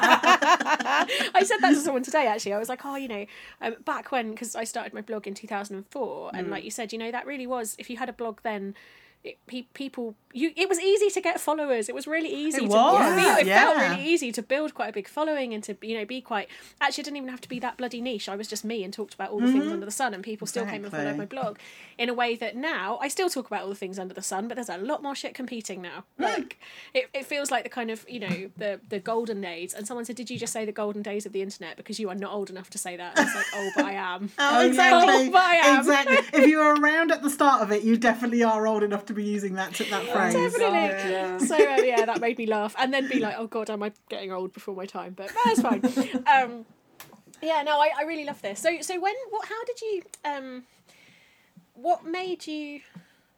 I 0.07 1.43
said 1.45 1.59
that 1.61 1.71
to 1.71 1.77
someone 1.77 2.03
today. 2.03 2.27
Actually, 2.27 2.53
I 2.55 2.59
was 2.59 2.69
like, 2.69 2.85
"Oh, 2.85 2.97
you 2.97 3.09
know, 3.09 3.27
um, 3.61 3.77
back 3.85 4.13
when 4.13 4.31
because 4.33 4.55
I 4.55 4.65
started 4.65 4.93
my 4.95 5.01
blog 5.01 5.27
in 5.27 5.35
two 5.35 5.47
thousand 5.47 5.77
and 5.77 5.87
four, 5.89 6.31
Mm. 6.33 6.39
and 6.39 6.51
like 6.51 6.65
you 6.65 6.71
said, 6.71 6.93
you 6.93 6.99
know, 6.99 7.11
that 7.11 7.27
really 7.27 7.47
was. 7.47 7.75
If 7.79 7.89
you 7.91 7.97
had 7.97 8.09
a 8.09 8.13
blog 8.13 8.39
then, 8.43 8.75
it, 9.25 9.39
pe- 9.47 9.67
people, 9.75 10.15
you, 10.37 10.53
it 10.55 10.69
was 10.69 10.79
easy 10.79 11.09
to 11.11 11.21
get 11.21 11.41
followers. 11.41 11.89
It 11.89 11.95
was 11.95 12.07
really 12.07 12.29
easy. 12.29 12.59
It 12.59 12.69
to, 12.69 12.77
was, 12.77 13.17
be- 13.17 13.41
it 13.41 13.47
felt 13.47 13.77
really 13.79 14.05
easy 14.05 14.31
to 14.33 14.43
build 14.43 14.75
quite 14.75 14.91
a 14.91 14.93
big 14.93 15.09
following 15.09 15.55
and 15.55 15.65
to 15.65 15.77
you 15.81 15.99
know 15.99 16.05
be 16.05 16.21
quite. 16.21 16.49
Actually, 16.81 17.03
it 17.03 17.05
didn't 17.07 17.17
even 17.17 17.29
have 17.31 17.41
to 17.41 17.49
be 17.49 17.59
that 17.61 17.79
bloody 17.79 18.01
niche. 18.03 18.29
I 18.29 18.37
was 18.37 18.47
just 18.47 18.65
me 18.65 18.85
and 18.85 18.93
talked 18.93 19.15
about 19.15 19.31
all 19.31 19.41
the 19.41 19.51
things 19.51 19.73
under 19.73 19.87
the 19.87 19.93
sun, 19.93 20.13
and 20.13 20.23
people 20.23 20.47
still 20.47 20.67
came 20.67 20.85
and 20.85 20.93
followed 20.93 21.07
Mm-hmm. 21.07 21.19
My 21.19 21.25
blog 21.25 21.59
in 21.99 22.09
a 22.09 22.15
way 22.15 22.35
that 22.35 22.57
now 22.57 22.99
I 23.01 23.09
still 23.09 23.31
talk 23.31 23.47
about 23.47 23.63
all 23.63 23.69
the 23.69 23.75
things 23.77 23.99
under 23.99 24.13
the 24.13 24.23
sun, 24.23 24.49
but 24.49 24.57
there's 24.57 24.69
a 24.69 24.77
lot 24.77 25.03
more 25.03 25.15
shit 25.15 25.35
competing 25.35 25.81
now. 25.81 26.05
Like 26.19 26.59
it, 26.93 27.09
it 27.15 27.25
feels 27.25 27.51
like 27.51 27.63
the 27.63 27.71
kind 27.71 27.91
of 27.91 28.05
you 28.09 28.21
know 28.21 28.51
the 28.57 28.81
the 28.89 28.99
golden 28.99 29.41
days. 29.41 29.73
And 29.73 29.87
someone 29.87 30.05
said, 30.05 30.17
"Did 30.17 30.29
you 30.29 30.39
just 30.39 30.53
say 30.53 30.65
the 30.65 30.73
golden 30.73 31.03
days 31.03 31.25
of 31.25 31.33
the 31.33 31.41
internet 31.43 31.77
because 31.77 31.99
you 31.99 32.11
are 32.11 32.15
not 32.15 32.33
old 32.33 32.51
enough 32.51 32.69
to 32.71 32.79
say 32.79 32.97
that?" 32.97 33.19
And 33.19 33.27
it's 33.27 33.35
like, 33.37 33.47
oh, 33.55 33.71
but 33.77 33.85
I 33.87 33.93
am. 33.93 34.31
Oh, 34.39 34.61
yeah. 34.61 34.67
exactly. 34.67 34.97
Oh, 35.29 35.31
but 35.31 35.43
I 35.43 35.55
am. 35.57 35.79
Exactly. 35.81 36.17
if 36.41 36.47
you 36.47 36.59
were 36.59 36.75
around 36.75 37.11
at 37.11 37.23
the 37.23 37.31
start 37.31 37.63
of 37.63 37.73
it, 37.73 37.83
you 37.83 37.97
definitely 37.97 38.43
are 38.43 38.67
old 38.67 38.83
enough 38.83 39.07
to 39.07 39.13
be 39.15 39.25
using 39.25 39.55
that 39.55 39.73
that 39.91 40.05
phrase. 40.09 40.26
Definitely. 40.33 41.11
yeah. 41.11 41.39
So 41.39 41.55
uh, 41.55 41.77
yeah, 41.83 42.05
that 42.05 42.21
made 42.21 42.39
me 42.39 42.47
laugh, 42.47 42.75
and 42.79 42.93
then 42.93 43.09
be 43.09 43.19
like, 43.21 43.35
"Oh 43.39 43.47
God, 43.47 43.71
am 43.71 43.83
I 43.83 43.93
getting 44.09 44.33
old 44.33 44.53
before 44.53 44.75
my 44.75 44.87
time?" 44.87 45.15
But 45.15 45.31
that's 45.45 45.61
fine. 45.61 45.83
Um, 46.27 46.65
yeah, 47.43 47.63
no, 47.63 47.79
I, 47.81 47.91
I 47.99 48.03
really 48.05 48.25
love 48.25 48.41
this. 48.43 48.61
So 48.61 48.81
so 48.81 48.99
when 49.01 49.15
what? 49.31 49.47
How 49.49 49.65
did 49.65 49.81
you? 49.83 50.03
Um, 50.25 50.65
what 51.75 52.05
made 52.05 52.47
you? 52.47 52.81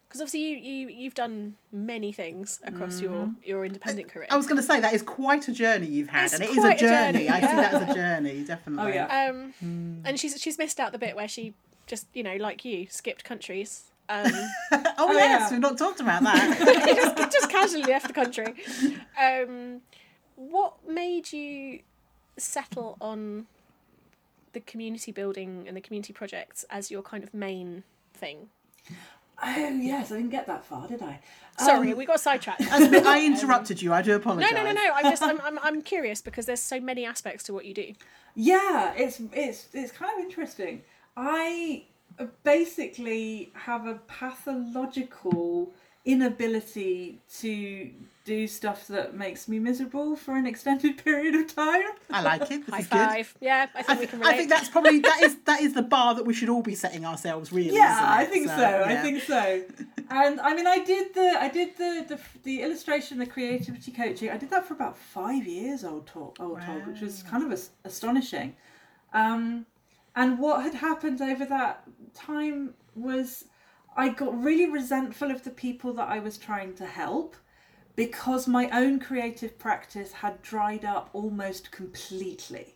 Because 0.09 0.20
obviously 0.22 0.40
you 0.40 0.57
you 0.57 0.88
you've 0.88 1.14
done 1.14 1.57
many 1.70 2.12
things 2.12 2.61
across 2.64 3.01
your 3.01 3.31
your 3.44 3.64
independent 3.66 4.09
career. 4.09 4.27
I 4.31 4.37
was 4.37 4.46
going 4.46 4.57
to 4.57 4.62
say 4.62 4.81
that 4.81 4.94
is 4.94 5.03
quite 5.03 5.48
a 5.48 5.53
journey 5.53 5.87
you've 5.87 6.09
had, 6.09 6.27
It's 6.27 6.35
and 6.35 6.44
it 6.44 6.51
is 6.51 6.57
a 6.59 6.61
quite 6.61 6.77
a 6.77 6.81
journey. 6.81 7.27
journey, 7.27 7.29
I 7.29 7.40
see 7.40 7.46
that 7.57 7.74
as 7.74 7.90
a 7.90 7.94
journey, 7.94 8.44
definitely. 8.44 8.92
Oh, 8.92 8.94
yeah. 8.94 9.31
Um, 9.31 10.03
and 10.07 10.18
she's 10.18 10.40
she's 10.40 10.57
missed 10.57 10.81
out 10.81 10.92
the 10.92 10.98
bit 10.98 11.14
where 11.14 11.29
she 11.29 11.53
just 11.87 12.07
you 12.14 12.22
know 12.22 12.37
like 12.37 12.64
you 12.64 12.87
skipped 12.88 13.24
countries. 13.24 13.85
Um, 14.09 14.31
oh, 14.99 15.12
yes, 15.12 15.40
yeah. 15.42 15.51
we've 15.51 15.61
not 15.61 15.77
talked 15.79 16.01
about 16.01 16.23
that. 16.23 17.16
just, 17.18 17.33
just 17.33 17.51
casually 17.51 17.83
left 17.85 18.07
the 18.09 18.14
country. 18.14 18.55
Um, 19.21 19.83
what 20.37 20.75
made 20.88 21.33
you 21.33 21.81
settle 22.37 22.97
on 23.01 23.47
the 24.53 24.61
community 24.61 25.12
building 25.12 25.64
and 25.66 25.77
the 25.77 25.81
community 25.81 26.12
projects 26.12 26.64
as 26.71 26.90
your 26.90 27.03
kind 27.03 27.23
of 27.23 27.35
main 27.35 27.85
thing? 28.14 28.49
Oh 29.40 29.68
yes, 29.81 30.11
I 30.11 30.16
didn't 30.16 30.31
get 30.31 30.47
that 30.49 30.64
far, 30.64 30.88
did 30.88 31.01
I? 31.03 31.21
Sorry, 31.59 31.92
Um, 31.92 31.99
we 31.99 32.07
got 32.07 32.18
sidetracked. 32.21 32.62
I 32.62 33.25
interrupted 33.25 33.81
you. 33.81 33.92
I 33.92 34.03
do 34.03 34.11
No, 34.11 34.16
apologise. 34.16 34.53
no, 34.53 34.64
no, 34.64 34.73
no. 34.73 34.90
I'm 34.94 35.05
just 35.05 35.23
I'm, 35.23 35.40
I'm 35.42 35.59
I'm 35.61 35.83
curious 35.83 36.21
because 36.21 36.47
there's 36.47 36.61
so 36.61 36.81
many 36.81 37.05
aspects 37.05 37.44
to 37.44 37.53
what 37.53 37.64
you 37.64 37.75
do. 37.75 37.92
Yeah, 38.35 38.94
it's 38.97 39.21
it's 39.33 39.68
it's 39.73 39.92
kind 39.92 40.18
of 40.18 40.25
interesting. 40.25 40.83
I 41.16 41.85
basically 42.42 43.50
have 43.54 43.87
a 43.87 43.94
pathological 44.07 45.72
inability 46.04 47.18
to 47.38 47.90
do 48.24 48.46
stuff 48.46 48.87
that 48.88 49.14
makes 49.14 49.46
me 49.48 49.59
miserable 49.59 50.16
for 50.16 50.37
an 50.37 50.46
extended 50.46 50.96
period 51.04 51.35
of 51.35 51.54
time. 51.54 51.83
I 52.11 52.22
like 52.22 52.50
it. 52.50 52.64
This 52.66 52.74
High 52.74 52.81
is 52.81 52.87
good. 52.87 52.98
five. 53.09 53.35
Yeah, 53.40 53.66
I 53.74 53.78
I, 53.81 53.83
think 53.83 53.98
we 54.00 54.07
th- 54.07 54.11
can 54.11 54.22
I 54.24 54.37
think 54.37 54.48
that's 54.48 54.68
probably 54.68 54.98
that 55.11 55.22
is 55.22 55.37
that 55.44 55.61
is 55.61 55.74
the 55.74 55.83
bar 55.83 56.14
that 56.14 56.24
we 56.24 56.33
should 56.35 56.48
all 56.48 56.62
be 56.62 56.74
setting 56.74 57.04
ourselves. 57.04 57.52
Really, 57.52 57.74
Yeah, 57.74 57.98
I 58.07 58.24
think 58.24 58.46
so. 58.48 58.54
I 58.54 58.92
yeah. 58.92 59.02
think 59.02 59.22
so. 59.22 59.64
And 60.11 60.40
I 60.40 60.54
mean, 60.54 60.66
I 60.66 60.78
did 60.83 61.14
the 61.14 61.37
I 61.38 61.48
did 61.48 61.76
the 61.76 62.04
the, 62.09 62.20
the 62.42 62.62
illustration, 62.62 63.18
the 63.18 63.26
creativity 63.26 63.92
coaching. 63.92 64.31
I 64.31 64.38
did 64.38 64.50
that 64.50 64.66
for 64.66 64.74
about 64.74 64.96
five 64.96 65.46
years. 65.46 65.85
Old 65.85 66.07
talk, 66.07 66.37
old 66.40 66.62
told, 66.62 66.87
which 66.87 67.00
was 67.00 67.22
kind 67.24 67.42
of 67.50 67.61
astonishing. 67.85 68.54
Um, 69.12 69.66
and 70.18 70.37
what 70.40 70.64
had 70.64 70.74
happened 70.74 71.22
over 71.22 71.44
that 71.44 71.85
time 72.12 72.74
was 72.96 73.44
I 73.96 74.09
got 74.09 74.37
really 74.42 74.66
resentful 74.68 75.31
of 75.31 75.44
the 75.44 75.50
people 75.50 75.92
that 75.92 76.09
I 76.09 76.18
was 76.18 76.37
trying 76.37 76.74
to 76.74 76.87
help 76.87 77.37
because 77.94 78.48
my 78.48 78.68
own 78.70 78.98
creative 78.98 79.61
practice 79.61 80.11
had 80.11 80.42
dried 80.42 80.85
up 80.85 81.09
almost 81.12 81.70
completely. 81.70 82.74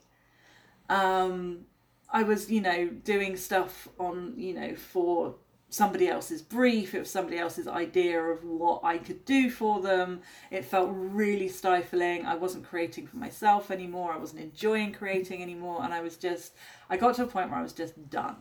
Um, 0.88 1.66
I 2.12 2.22
was, 2.22 2.48
you 2.48 2.60
know, 2.60 2.86
doing 2.86 3.36
stuff 3.36 3.88
on, 3.98 4.34
you 4.36 4.54
know, 4.54 4.76
for 4.76 5.34
somebody 5.72 6.06
else's 6.06 6.42
brief. 6.42 6.94
It 6.94 7.00
was 7.00 7.10
somebody 7.10 7.38
else's 7.38 7.66
idea 7.66 8.20
of 8.20 8.44
what 8.44 8.84
I 8.84 8.98
could 8.98 9.24
do 9.24 9.50
for 9.50 9.80
them. 9.80 10.20
It 10.50 10.66
felt 10.66 10.90
really 10.92 11.48
stifling. 11.48 12.26
I 12.26 12.34
wasn't 12.34 12.66
creating 12.66 13.06
for 13.06 13.16
myself 13.16 13.70
anymore. 13.70 14.12
I 14.12 14.18
wasn't 14.18 14.42
enjoying 14.42 14.92
creating 14.92 15.42
anymore. 15.42 15.82
And 15.82 15.94
I 15.94 16.02
was 16.02 16.16
just, 16.18 16.52
I 16.90 16.98
got 16.98 17.14
to 17.16 17.24
a 17.24 17.26
point 17.26 17.48
where 17.48 17.58
I 17.58 17.62
was 17.62 17.72
just 17.72 18.10
done. 18.10 18.36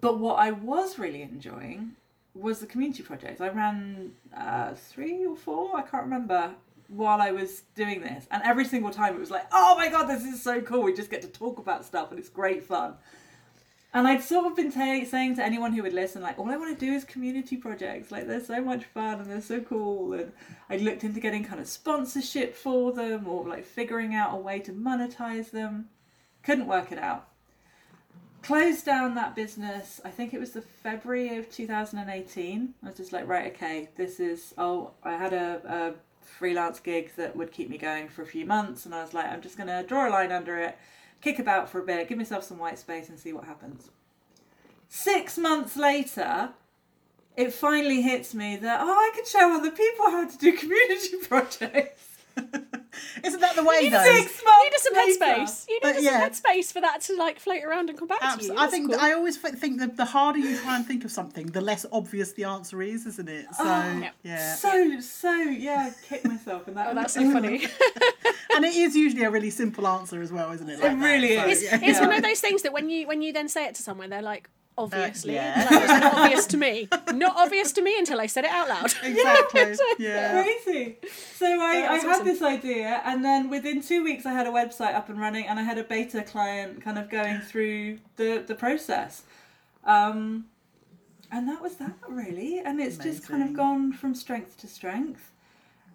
But 0.00 0.18
what 0.18 0.40
I 0.40 0.50
was 0.50 0.98
really 0.98 1.22
enjoying 1.22 1.92
was 2.34 2.58
the 2.58 2.66
community 2.66 3.04
project. 3.04 3.40
I 3.40 3.50
ran 3.50 4.10
uh, 4.36 4.74
three 4.74 5.24
or 5.24 5.36
four, 5.36 5.76
I 5.76 5.82
can't 5.82 6.02
remember, 6.02 6.50
while 6.88 7.20
I 7.20 7.30
was 7.30 7.62
doing 7.76 8.00
this. 8.00 8.26
And 8.32 8.42
every 8.42 8.64
single 8.64 8.90
time 8.90 9.14
it 9.14 9.20
was 9.20 9.30
like, 9.30 9.46
oh 9.52 9.76
my 9.78 9.88
god, 9.88 10.06
this 10.06 10.24
is 10.24 10.42
so 10.42 10.60
cool. 10.62 10.82
We 10.82 10.94
just 10.94 11.10
get 11.10 11.22
to 11.22 11.28
talk 11.28 11.58
about 11.58 11.84
stuff 11.84 12.10
and 12.10 12.18
it's 12.18 12.28
great 12.28 12.64
fun. 12.64 12.94
And 13.94 14.08
I'd 14.08 14.22
sort 14.22 14.46
of 14.46 14.56
been 14.56 14.72
ta 14.72 15.04
saying 15.04 15.36
to 15.36 15.44
anyone 15.44 15.74
who 15.74 15.82
would 15.82 15.92
listen, 15.92 16.22
like, 16.22 16.38
all 16.38 16.50
I 16.50 16.56
want 16.56 16.78
to 16.78 16.86
do 16.86 16.92
is 16.92 17.04
community 17.04 17.56
projects. 17.56 18.10
Like, 18.10 18.26
they're 18.26 18.42
so 18.42 18.62
much 18.62 18.84
fun 18.84 19.20
and 19.20 19.30
they're 19.30 19.42
so 19.42 19.60
cool. 19.60 20.14
And 20.14 20.32
I 20.70 20.78
looked 20.78 21.04
into 21.04 21.20
getting 21.20 21.44
kind 21.44 21.60
of 21.60 21.68
sponsorship 21.68 22.56
for 22.56 22.92
them 22.92 23.28
or 23.28 23.46
like 23.46 23.66
figuring 23.66 24.14
out 24.14 24.32
a 24.32 24.36
way 24.36 24.60
to 24.60 24.72
monetize 24.72 25.50
them. 25.50 25.90
Couldn't 26.42 26.66
work 26.66 26.90
it 26.90 26.98
out 26.98 27.28
closed 28.42 28.84
down 28.84 29.14
that 29.14 29.36
business 29.36 30.00
i 30.04 30.10
think 30.10 30.34
it 30.34 30.40
was 30.40 30.50
the 30.50 30.60
february 30.60 31.36
of 31.36 31.48
2018 31.50 32.74
i 32.82 32.86
was 32.86 32.96
just 32.96 33.12
like 33.12 33.26
right 33.26 33.52
okay 33.54 33.88
this 33.96 34.18
is 34.18 34.52
oh 34.58 34.90
i 35.04 35.12
had 35.12 35.32
a, 35.32 35.60
a 35.64 36.26
freelance 36.26 36.80
gig 36.80 37.10
that 37.16 37.36
would 37.36 37.52
keep 37.52 37.70
me 37.70 37.78
going 37.78 38.08
for 38.08 38.22
a 38.22 38.26
few 38.26 38.44
months 38.44 38.84
and 38.84 38.94
i 38.94 39.02
was 39.02 39.14
like 39.14 39.26
i'm 39.26 39.40
just 39.40 39.56
going 39.56 39.68
to 39.68 39.84
draw 39.86 40.08
a 40.08 40.10
line 40.10 40.32
under 40.32 40.58
it 40.58 40.76
kick 41.22 41.38
about 41.38 41.70
for 41.70 41.80
a 41.80 41.84
bit 41.84 42.08
give 42.08 42.18
myself 42.18 42.44
some 42.44 42.58
white 42.58 42.78
space 42.78 43.08
and 43.08 43.18
see 43.18 43.32
what 43.32 43.44
happens. 43.44 43.90
Six 44.88 45.38
months 45.38 45.76
later 45.76 46.50
it 47.36 47.52
finally 47.52 48.02
hits 48.02 48.34
me 48.34 48.56
that 48.56 48.80
oh 48.80 48.92
i 48.92 49.10
could 49.14 49.26
show 49.26 49.54
other 49.54 49.70
people 49.70 50.10
how 50.10 50.28
to 50.28 50.38
do 50.38 50.52
community 50.56 51.16
projects 51.28 52.18
Isn't 53.24 53.40
that 53.40 53.56
the 53.56 53.64
way 53.64 53.88
though? 53.88 54.02
six 54.02 54.40
You 54.40 54.44
months 54.44 54.62
needed 54.64 54.80
some 54.80 54.94
later. 54.94 55.42
headspace. 55.42 55.64
You 55.68 55.78
But 55.82 55.88
needed 55.96 56.04
yeah. 56.04 56.30
some 56.30 56.30
headspace 56.54 56.72
for 56.72 56.80
that 56.80 57.00
to 57.02 57.16
like 57.16 57.38
float 57.40 57.62
around 57.64 57.88
and 57.90 57.98
come 57.98 58.08
back 58.08 58.20
to 58.20 58.26
Abs- 58.26 58.46
you. 58.46 58.54
I 58.56 58.66
think 58.66 58.90
cool. 58.90 59.00
I 59.00 59.12
always 59.12 59.36
think 59.38 59.80
that 59.80 59.96
the 59.96 60.04
harder 60.04 60.38
you 60.38 60.56
try 60.58 60.76
and 60.76 60.86
think 60.86 61.04
of 61.04 61.10
something, 61.10 61.46
the 61.46 61.60
less 61.60 61.86
obvious 61.92 62.32
the 62.32 62.44
answer 62.44 62.82
is, 62.82 63.06
isn't 63.06 63.28
it? 63.28 63.46
So 63.54 63.64
Yeah. 63.64 64.10
yeah, 64.22 64.54
so 64.54 65.00
so 65.00 65.32
yeah 65.32 65.90
kick 66.08 66.24
myself 66.24 66.68
in 66.68 66.74
that 66.74 66.88
Oh, 66.90 66.94
that's 66.94 67.14
so 67.14 67.30
funny. 67.32 67.66
and 68.54 68.64
it 68.64 68.74
is 68.74 68.94
usually 68.94 69.24
a 69.24 69.30
really 69.30 69.50
simple 69.50 69.86
answer 69.86 70.20
as 70.20 70.30
well, 70.32 70.52
isn't 70.52 70.68
it? 70.68 70.80
It 70.80 70.92
really 70.96 71.36
So, 71.36 71.46
is. 71.46 71.62
yeah. 71.62 71.74
It's 71.82 71.98
Yeah. 71.98 72.06
one 72.06 72.12
of 72.16 72.22
those 72.22 72.40
things 72.40 72.62
that 72.62 72.72
when 72.72 72.88
you 72.90 73.06
when 73.06 73.22
you 73.22 73.32
then 73.32 73.48
say 73.48 73.66
it 73.66 73.74
to 73.76 73.82
someone, 73.82 74.10
they're 74.10 74.22
like, 74.22 74.48
obviously, 74.78 75.34
yeah. 75.34 75.66
Like, 75.70 75.82
it's 75.82 76.00
not 76.00 76.14
obvious 76.14 76.46
to 76.46 76.56
me. 76.56 76.88
Not 77.14 77.36
obvious 77.36 77.72
to 77.72 77.82
me 77.82 77.98
until 77.98 78.20
I 78.20 78.26
said 78.26 78.44
it 78.44 78.50
out 78.50 78.68
loud. 78.68 78.92
Exactly. 79.02 79.76
Yeah. 79.98 80.42
crazy. 80.42 80.96
So 81.34 81.46
I, 81.46 81.86
I 81.90 81.98
had 81.98 82.06
awesome. 82.06 82.24
this 82.24 82.42
idea, 82.42 83.00
and 83.04 83.24
then 83.24 83.50
within 83.50 83.82
two 83.82 84.02
weeks, 84.02 84.26
I 84.26 84.32
had 84.32 84.46
a 84.46 84.50
website 84.50 84.94
up 84.94 85.08
and 85.08 85.18
running, 85.20 85.46
and 85.46 85.58
I 85.58 85.62
had 85.62 85.78
a 85.78 85.84
beta 85.84 86.22
client 86.22 86.82
kind 86.82 86.98
of 86.98 87.08
going 87.10 87.40
through 87.50 87.98
the 88.16 88.44
the 88.46 88.54
process. 88.54 89.22
Um, 89.84 90.46
and 91.30 91.48
that 91.48 91.62
was 91.62 91.76
that 91.76 91.94
really, 92.08 92.58
and 92.60 92.80
it's 92.80 92.98
just 92.98 93.26
kind 93.26 93.42
of 93.42 93.54
gone 93.54 93.92
from 93.92 94.14
strength 94.14 94.58
to 94.60 94.66
strength. 94.68 95.32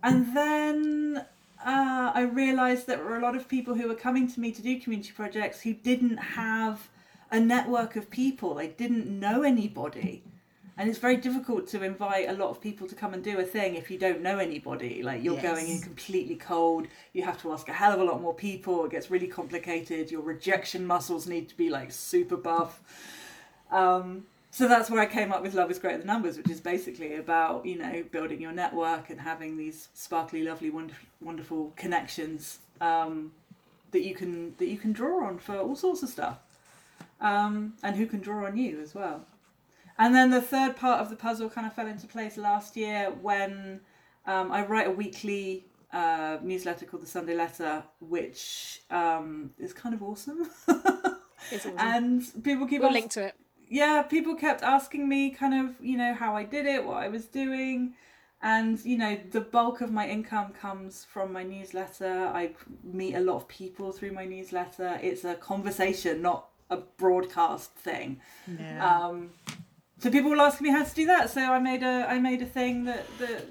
and 0.03 0.35
then 0.35 1.25
uh, 1.65 2.11
I 2.13 2.21
realised 2.21 2.87
that 2.87 2.97
there 2.97 3.05
were 3.05 3.17
a 3.17 3.21
lot 3.21 3.35
of 3.35 3.47
people 3.47 3.73
who 3.75 3.87
were 3.87 3.95
coming 3.95 4.31
to 4.31 4.39
me 4.39 4.51
to 4.51 4.61
do 4.61 4.79
community 4.79 5.11
projects 5.15 5.61
who 5.61 5.73
didn't 5.73 6.17
have 6.17 6.89
a 7.31 7.39
network 7.39 7.95
of 7.95 8.09
people. 8.09 8.55
They 8.55 8.67
didn't 8.67 9.07
know 9.07 9.43
anybody. 9.43 10.23
And 10.79 10.87
it's 10.87 10.99
very 10.99 11.17
difficult 11.17 11.67
to 11.69 11.83
invite 11.83 12.29
a 12.29 12.33
lot 12.33 12.49
of 12.49 12.61
people 12.61 12.87
to 12.87 12.93
come 12.93 13.15
and 13.15 13.23
do 13.23 13.39
a 13.39 13.43
thing 13.43 13.73
if 13.75 13.89
you 13.89 13.97
don't 13.97 14.21
know 14.21 14.37
anybody. 14.37 15.01
Like 15.01 15.23
you're 15.23 15.33
Yes. 15.33 15.43
going 15.43 15.67
in 15.69 15.81
completely 15.81 16.35
cold. 16.35 16.87
You 17.13 17.23
have 17.23 17.41
to 17.41 17.51
ask 17.51 17.67
a 17.67 17.73
hell 17.73 17.93
of 17.93 17.99
a 17.99 18.03
lot 18.03 18.21
more 18.21 18.33
people. 18.35 18.85
It 18.85 18.91
gets 18.91 19.09
really 19.09 19.25
complicated. 19.27 20.11
Your 20.11 20.21
rejection 20.21 20.85
muscles 20.85 21.25
need 21.25 21.49
to 21.49 21.57
be 21.57 21.71
like 21.71 21.91
super 21.91 22.37
buff. 22.37 22.79
Um, 23.71 24.27
so 24.51 24.67
that's 24.67 24.89
where 24.89 25.01
I 25.01 25.07
came 25.07 25.31
up 25.31 25.41
with 25.41 25.55
Love 25.55 25.71
is 25.71 25.79
Greater 25.79 25.97
Than 25.97 26.07
Numbers, 26.07 26.37
which 26.37 26.49
is 26.49 26.61
basically 26.61 27.15
about, 27.15 27.65
you 27.65 27.77
know, 27.77 28.03
building 28.11 28.39
your 28.39 28.51
network 28.51 29.09
and 29.09 29.19
having 29.19 29.57
these 29.57 29.89
sparkly, 29.93 30.43
lovely, 30.43 30.69
wonderful, 30.69 31.07
wonderful 31.21 31.73
connections 31.75 32.59
um, 32.81 33.31
that 33.91 34.03
you 34.03 34.13
can 34.15 34.55
that 34.59 34.67
you 34.67 34.77
can 34.77 34.93
draw 34.93 35.25
on 35.25 35.39
for 35.39 35.57
all 35.57 35.75
sorts 35.75 36.03
of 36.03 36.09
stuff. 36.09 36.37
Um, 37.19 37.73
and 37.82 37.95
who 37.95 38.06
can 38.06 38.19
draw 38.19 38.45
on 38.45 38.58
you 38.58 38.80
as 38.80 38.93
well. 38.93 39.25
And 39.97 40.13
then 40.13 40.30
the 40.30 40.41
third 40.41 40.75
part 40.75 41.01
of 41.01 41.10
the 41.10 41.15
puzzle 41.15 41.49
kind 41.49 41.65
of 41.65 41.73
fell 41.73 41.88
into 41.88 42.06
place 42.06 42.38
last 42.38 42.77
year 42.77 43.12
when 43.21 43.82
um, 44.27 44.51
I 44.51 44.63
write 44.65 44.86
a 44.88 44.91
weekly 44.91 45.65
uh, 45.91 46.38
newsletter 46.43 46.86
called 46.86 47.01
the 47.01 47.08
Sunday 47.08 47.34
Letter, 47.36 47.84
which 47.99 48.82
um, 48.91 49.51
is 49.58 49.73
kind 49.73 49.95
of 49.95 50.03
awesome. 50.03 50.49
It's 51.51 51.65
awesome. 51.65 51.80
and 51.80 52.43
people 52.43 52.67
keep 52.67 52.82
we'll 52.82 52.89
ask- 52.89 52.93
link 52.95 53.12
to 53.12 53.25
it. 53.27 53.36
yeah, 53.69 54.01
people 54.01 54.36
kept 54.36 54.63
asking 54.63 55.08
me 55.08 55.30
kind 55.30 55.53
of, 55.53 55.75
you 55.80 55.95
know, 55.97 56.13
how 56.13 56.36
I 56.36 56.43
did 56.43 56.65
it, 56.65 56.84
what 56.84 56.97
I 56.97 57.08
was 57.08 57.25
doing. 57.25 57.93
And, 58.41 58.84
you 58.84 58.97
know, 58.97 59.17
the 59.32 59.41
bulk 59.41 59.82
of 59.82 59.91
my 59.91 60.08
income 60.08 60.51
comes 60.51 61.06
from 61.06 61.32
my 61.32 61.43
newsletter. 61.43 62.32
I 62.34 62.51
meet 62.84 63.15
a 63.15 63.19
lot 63.21 63.38
of 63.38 63.47
people 63.47 63.91
through 63.91 64.12
my 64.12 64.25
newsletter. 64.25 64.99
It's 65.01 65.23
a 65.23 65.36
conversation, 65.36 66.21
not 66.21 66.49
a 66.69 66.77
broadcast 66.77 67.71
thing. 67.73 68.19
Yeah. 68.60 68.86
Um, 69.08 69.32
so 69.99 70.12
people 70.12 70.30
will 70.30 70.41
ask 70.41 70.62
me 70.62 70.69
how 70.69 70.84
to 70.84 70.93
do 70.95 71.08
that. 71.08 71.30
So 71.32 71.41
I 71.41 71.58
made 71.60 71.82
a 71.82 72.06
I 72.08 72.19
made 72.19 72.41
a 72.43 72.45
thing 72.45 72.86
that, 72.86 73.06
that 73.19 73.45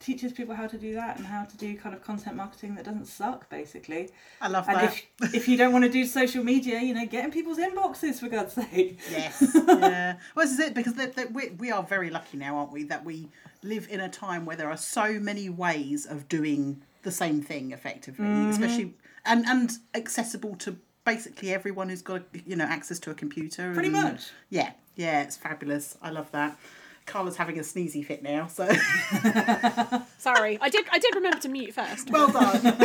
teaches 0.00 0.32
people 0.32 0.52
how 0.52 0.66
to 0.66 0.76
do 0.76 0.94
that 0.94 1.16
and 1.16 1.24
how 1.24 1.44
to 1.44 1.56
do 1.56 1.76
kind 1.76 1.94
of 1.94 2.02
content 2.02 2.34
marketing 2.34 2.74
that 2.74 2.84
doesn't 2.84 3.06
suck, 3.06 3.48
basically. 3.48 4.10
I 4.40 4.48
love 4.48 4.68
And 4.68 4.78
that. 4.78 5.02
if 5.20 5.34
if 5.34 5.48
you 5.48 5.56
don't 5.56 5.72
want 5.72 5.84
to 5.84 5.90
do 5.90 6.04
social 6.04 6.42
media, 6.42 6.80
you 6.80 6.92
know, 6.92 7.06
get 7.06 7.24
in 7.24 7.30
people's 7.30 7.58
inboxes 7.58 8.18
for 8.18 8.28
God's 8.28 8.54
sake. 8.54 8.98
Yes. 9.10 9.46
yeah. 9.68 10.16
Well, 10.34 10.44
this 10.46 10.54
is 10.54 10.60
it 10.60 10.74
because 10.74 10.94
they 10.94 11.06
they 11.06 11.26
we, 11.26 11.50
we 11.50 11.70
are 11.70 11.84
very 11.84 12.10
lucky 12.10 12.36
now, 12.36 12.56
aren't 12.56 12.72
we, 12.72 12.82
that 12.84 13.04
we 13.04 13.28
live 13.62 13.86
in 13.88 14.00
a 14.00 14.08
time 14.08 14.44
where 14.44 14.56
there 14.56 14.70
are 14.70 14.76
so 14.76 15.20
many 15.20 15.48
ways 15.48 16.04
of 16.04 16.28
doing 16.28 16.82
the 17.04 17.12
same 17.12 17.40
thing 17.42 17.70
effectively, 17.70 18.24
Mm-hmm. 18.26 18.50
especially 18.50 18.94
and 19.24 19.46
and 19.46 19.70
accessible 19.94 20.56
to 20.56 20.78
basically 21.04 21.52
everyone 21.52 21.88
who's 21.88 22.02
got 22.02 22.22
you 22.46 22.56
know 22.56 22.64
access 22.64 22.98
to 23.00 23.10
a 23.10 23.14
computer. 23.14 23.72
Pretty 23.74 23.88
and- 23.88 23.96
much. 23.96 24.30
Yeah. 24.50 24.72
Yeah. 24.96 25.22
It's 25.22 25.36
fabulous. 25.36 25.96
I 26.02 26.10
love 26.10 26.30
that. 26.32 26.58
Carla's 27.06 27.36
having 27.36 27.58
a 27.58 27.62
sneezy 27.62 28.04
fit 28.04 28.22
now, 28.22 28.46
so 28.46 28.66
Sorry, 30.18 30.56
I 30.60 30.68
did. 30.68 30.86
I 30.90 30.98
did 30.98 31.14
remember 31.16 31.38
to 31.40 31.48
mute 31.48 31.74
first. 31.74 32.10
well 32.10 32.28
done. 32.30 32.78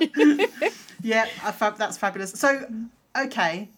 yeah, 1.02 1.24
fab, 1.24 1.76
that's 1.76 1.96
fabulous. 1.96 2.32
So, 2.32 2.66
okay, 3.18 3.68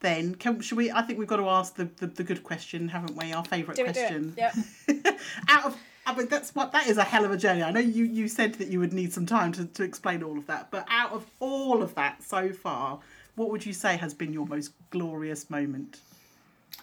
then 0.00 0.34
can 0.34 0.60
should 0.60 0.78
we? 0.78 0.90
I 0.90 1.02
think 1.02 1.18
we've 1.18 1.28
got 1.28 1.36
to 1.36 1.48
ask 1.48 1.74
the, 1.76 1.84
the, 1.98 2.06
the 2.06 2.24
good 2.24 2.42
question, 2.42 2.88
haven't 2.88 3.16
we? 3.16 3.32
Our 3.32 3.44
favourite 3.44 3.78
it. 3.78 3.86
Do 3.86 3.92
question. 3.92 4.34
it. 4.38 4.52
Yeah. 4.88 5.12
Out 5.48 5.66
of, 5.66 5.76
I 6.04 6.14
mean, 6.16 6.28
that's 6.28 6.54
what 6.54 6.72
that 6.72 6.88
is 6.88 6.98
a 6.98 7.04
hell 7.04 7.24
of 7.24 7.30
a 7.30 7.36
journey. 7.36 7.62
I 7.62 7.70
know 7.70 7.80
you 7.80 8.04
you 8.04 8.28
said 8.28 8.54
that 8.54 8.68
you 8.68 8.80
would 8.80 8.92
need 8.92 9.12
some 9.12 9.26
time 9.26 9.52
to, 9.52 9.66
to 9.66 9.82
explain 9.84 10.22
all 10.22 10.36
of 10.36 10.46
that, 10.48 10.70
but 10.70 10.86
out 10.90 11.12
of 11.12 11.26
all 11.40 11.82
of 11.82 11.94
that 11.94 12.22
so 12.22 12.52
far, 12.52 13.00
what 13.36 13.50
would 13.50 13.64
you 13.64 13.72
say 13.72 13.96
has 13.96 14.12
been 14.14 14.32
your 14.32 14.46
most 14.46 14.72
glorious 14.90 15.48
moment? 15.48 16.00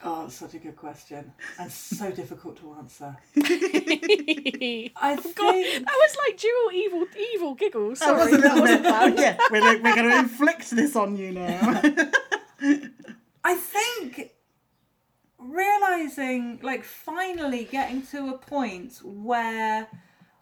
Oh, 0.01 0.21
that's 0.21 0.35
such 0.35 0.53
a 0.53 0.59
good 0.59 0.77
question 0.77 1.33
and 1.59 1.69
so 1.69 2.09
difficult 2.21 2.57
to 2.57 2.73
answer. 2.79 3.17
oh 3.37 3.41
I 3.41 5.15
God, 5.15 5.35
think 5.35 5.85
that 5.85 5.95
was 5.95 6.17
like 6.25 6.37
dual 6.37 6.71
evil, 6.73 7.05
evil 7.33 7.53
giggles. 7.55 7.99
That 7.99 8.05
Sorry, 8.05 8.31
was 8.31 8.33
a 8.33 8.37
little 8.37 8.65
that 8.65 8.81
wasn't 8.81 9.15
bit. 9.17 9.19
yeah, 9.19 9.37
we're, 9.51 9.81
we're 9.81 9.95
going 9.95 10.09
to 10.09 10.19
inflict 10.19 10.69
this 10.71 10.95
on 10.95 11.17
you 11.17 11.31
now. 11.31 11.81
I 13.43 13.55
think 13.55 14.31
realizing 15.49 16.59
like 16.61 16.83
finally 16.83 17.65
getting 17.65 18.01
to 18.07 18.29
a 18.29 18.37
point 18.37 18.99
where 19.03 19.87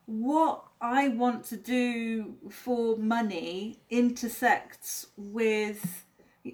what 0.05 0.63
I 0.79 1.07
want 1.09 1.43
to 1.45 1.57
do 1.57 2.35
for 2.49 2.97
money 2.97 3.79
intersects 3.89 5.07
with 5.17 6.05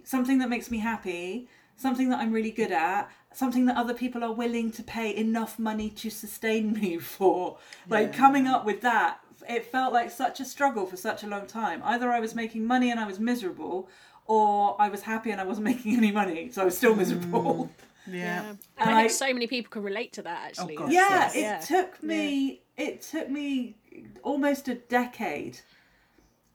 something 0.03 0.39
that 0.39 0.49
makes 0.49 0.71
me 0.71 0.79
happy, 0.79 1.47
something 1.75 2.09
that 2.09 2.19
I'm 2.19 2.31
really 2.31 2.51
good 2.51 2.71
at, 2.71 3.11
something 3.33 3.65
that 3.65 3.77
other 3.77 3.93
people 3.93 4.23
are 4.23 4.31
willing 4.31 4.71
to 4.71 4.83
pay 4.83 5.15
enough 5.15 5.59
money 5.59 5.89
to 5.89 6.09
sustain 6.09 6.73
me 6.73 6.97
for. 7.13 7.57
Like 7.89 8.07
Yeah. 8.13 8.17
coming 8.17 8.47
up 8.47 8.65
with 8.65 8.81
that, 8.81 9.19
it 9.49 9.65
felt 9.65 9.93
like 9.93 10.09
such 10.09 10.39
a 10.39 10.45
struggle 10.45 10.85
for 10.85 10.97
such 10.97 11.23
a 11.23 11.27
long 11.27 11.45
time. 11.47 11.81
Either 11.83 12.09
I 12.11 12.19
was 12.19 12.33
making 12.33 12.65
money 12.65 12.89
and 12.91 12.99
I 12.99 13.05
was 13.05 13.19
miserable, 13.19 13.89
or 14.25 14.75
I 14.79 14.87
was 14.89 15.01
happy 15.01 15.31
and 15.31 15.41
I 15.41 15.43
wasn't 15.43 15.65
making 15.73 15.95
any 15.97 16.11
money, 16.11 16.49
so 16.51 16.61
I 16.61 16.65
was 16.65 16.77
still 16.77 16.95
miserable. 16.95 17.65
Hmm. 17.65 17.71
Yeah. 18.07 18.13
Yeah. 18.15 18.49
And 18.49 18.57
And 18.77 18.89
I 18.89 19.01
think 19.03 19.11
I- 19.11 19.13
so 19.13 19.33
many 19.33 19.47
people 19.47 19.69
can 19.71 19.83
relate 19.83 20.13
to 20.13 20.21
that 20.23 20.47
actually. 20.47 20.75
God, 20.75 20.91
yeah, 20.91 21.09
yes. 21.09 21.35
it 21.35 21.41
Yeah. 21.41 21.59
took 21.59 22.03
me 22.03 22.61
it 22.75 23.01
took 23.03 23.29
me 23.29 23.75
almost 24.23 24.67
a 24.67 24.75
decade 24.75 25.59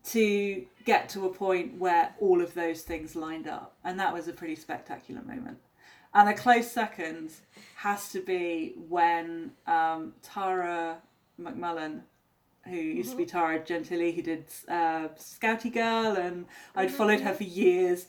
to 0.05 0.65
get 0.85 1.09
to 1.11 1.27
a 1.27 1.33
point 1.33 1.79
where 1.79 2.15
all 2.21 2.41
of 2.41 2.55
those 2.55 2.83
things 2.83 3.15
lined 3.15 3.47
up 3.47 3.77
and 3.85 3.99
that 4.01 4.13
was 4.13 4.27
a 4.29 4.33
pretty 4.33 4.57
spectacular 4.57 5.21
moment 5.23 5.59
and 6.15 6.29
a 6.29 6.35
close 6.35 6.71
second 6.71 7.31
has 7.77 8.11
to 8.11 8.21
be 8.21 8.75
when 8.89 9.53
um, 9.67 10.15
tara 10.23 10.99
mcmullin 11.41 12.01
who 12.65 12.77
used 12.77 13.11
to 13.11 13.17
be 13.17 13.27
tara 13.27 13.63
gentile 13.65 14.11
who 14.13 14.23
did 14.23 14.45
uh, 14.69 15.09
scoutie 15.17 15.71
girl 15.71 16.17
and 16.17 16.47
i'd 16.77 16.91
followed 16.91 17.21
her 17.21 17.35
for 17.35 17.45
years 17.45 18.07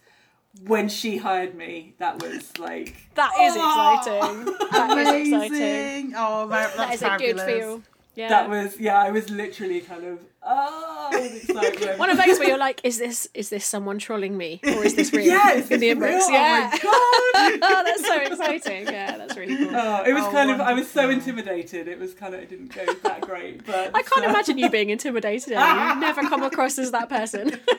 when 0.66 0.90
she 0.90 1.18
hired 1.18 1.56
me 1.56 1.94
that 2.00 2.22
was 2.22 2.58
like 2.58 2.96
That 3.16 3.32
is 3.40 3.54
Oh! 3.58 3.96
exciting. 3.98 4.46
That 4.72 4.98
is 4.98 5.28
exciting. 5.28 5.56
Amazing. 5.58 6.14
Oh, 6.18 6.48
that, 6.50 6.76
that's 6.76 6.78
That 6.78 6.94
is 6.96 7.00
fabulous. 7.02 7.44
a 7.44 7.46
good 7.46 7.60
feel. 7.60 7.82
Yeah. 8.16 8.28
that 8.30 8.50
was 8.50 8.78
yeah 8.78 9.00
i 9.00 9.12
was 9.12 9.30
literally 9.30 9.80
kind 9.80 10.04
of 10.04 10.20
oh 10.44 11.10
excitement 11.14 12.00
One 12.00 12.10
of 12.10 12.18
those 12.18 12.38
where 12.40 12.50
you're 12.50 12.58
like, 12.58 12.82
is 12.84 12.98
this 12.98 13.30
is 13.34 13.50
this 13.50 13.64
someone 13.66 13.98
trolling 13.98 14.36
me 14.36 14.60
or 14.66 14.84
is 14.84 14.96
this 14.96 15.14
real? 15.14 15.28
yeah, 15.34 15.54
in 15.54 15.80
the 15.80 15.90
inbox. 15.92 16.02
real? 16.02 16.20
Oh 16.24 16.32
yeah. 16.32 16.70
Oh 16.84 17.32
my 17.34 17.58
god! 17.58 17.60
oh, 17.72 17.84
that's 17.86 18.06
so 18.06 18.16
exciting. 18.20 18.88
Yeah, 18.88 19.18
that's 19.18 19.38
really 19.40 19.58
cool. 19.66 19.70
Oh, 19.76 20.04
it 20.04 20.14
was 20.14 20.24
Oh, 20.26 20.32
kind 20.32 20.52
of. 20.52 20.60
I 20.62 20.74
was 20.74 20.90
so 20.90 21.10
intimidated. 21.10 21.88
It 21.88 21.98
was 21.98 22.14
kind 22.14 22.36
of. 22.36 22.42
It 22.42 22.50
didn't 22.50 22.74
go 22.76 22.86
that 22.94 23.22
great, 23.22 23.66
but 23.66 23.96
I 23.96 24.04
can't 24.04 24.26
uh, 24.26 24.30
imagine 24.34 24.58
you 24.60 24.70
being 24.70 24.90
intimidated. 24.92 25.54
Ellie. 25.54 25.90
You've 25.90 25.98
never 26.00 26.22
come 26.24 26.44
across 26.44 26.78
as 26.78 26.92
that 26.92 27.10
person. 27.10 27.60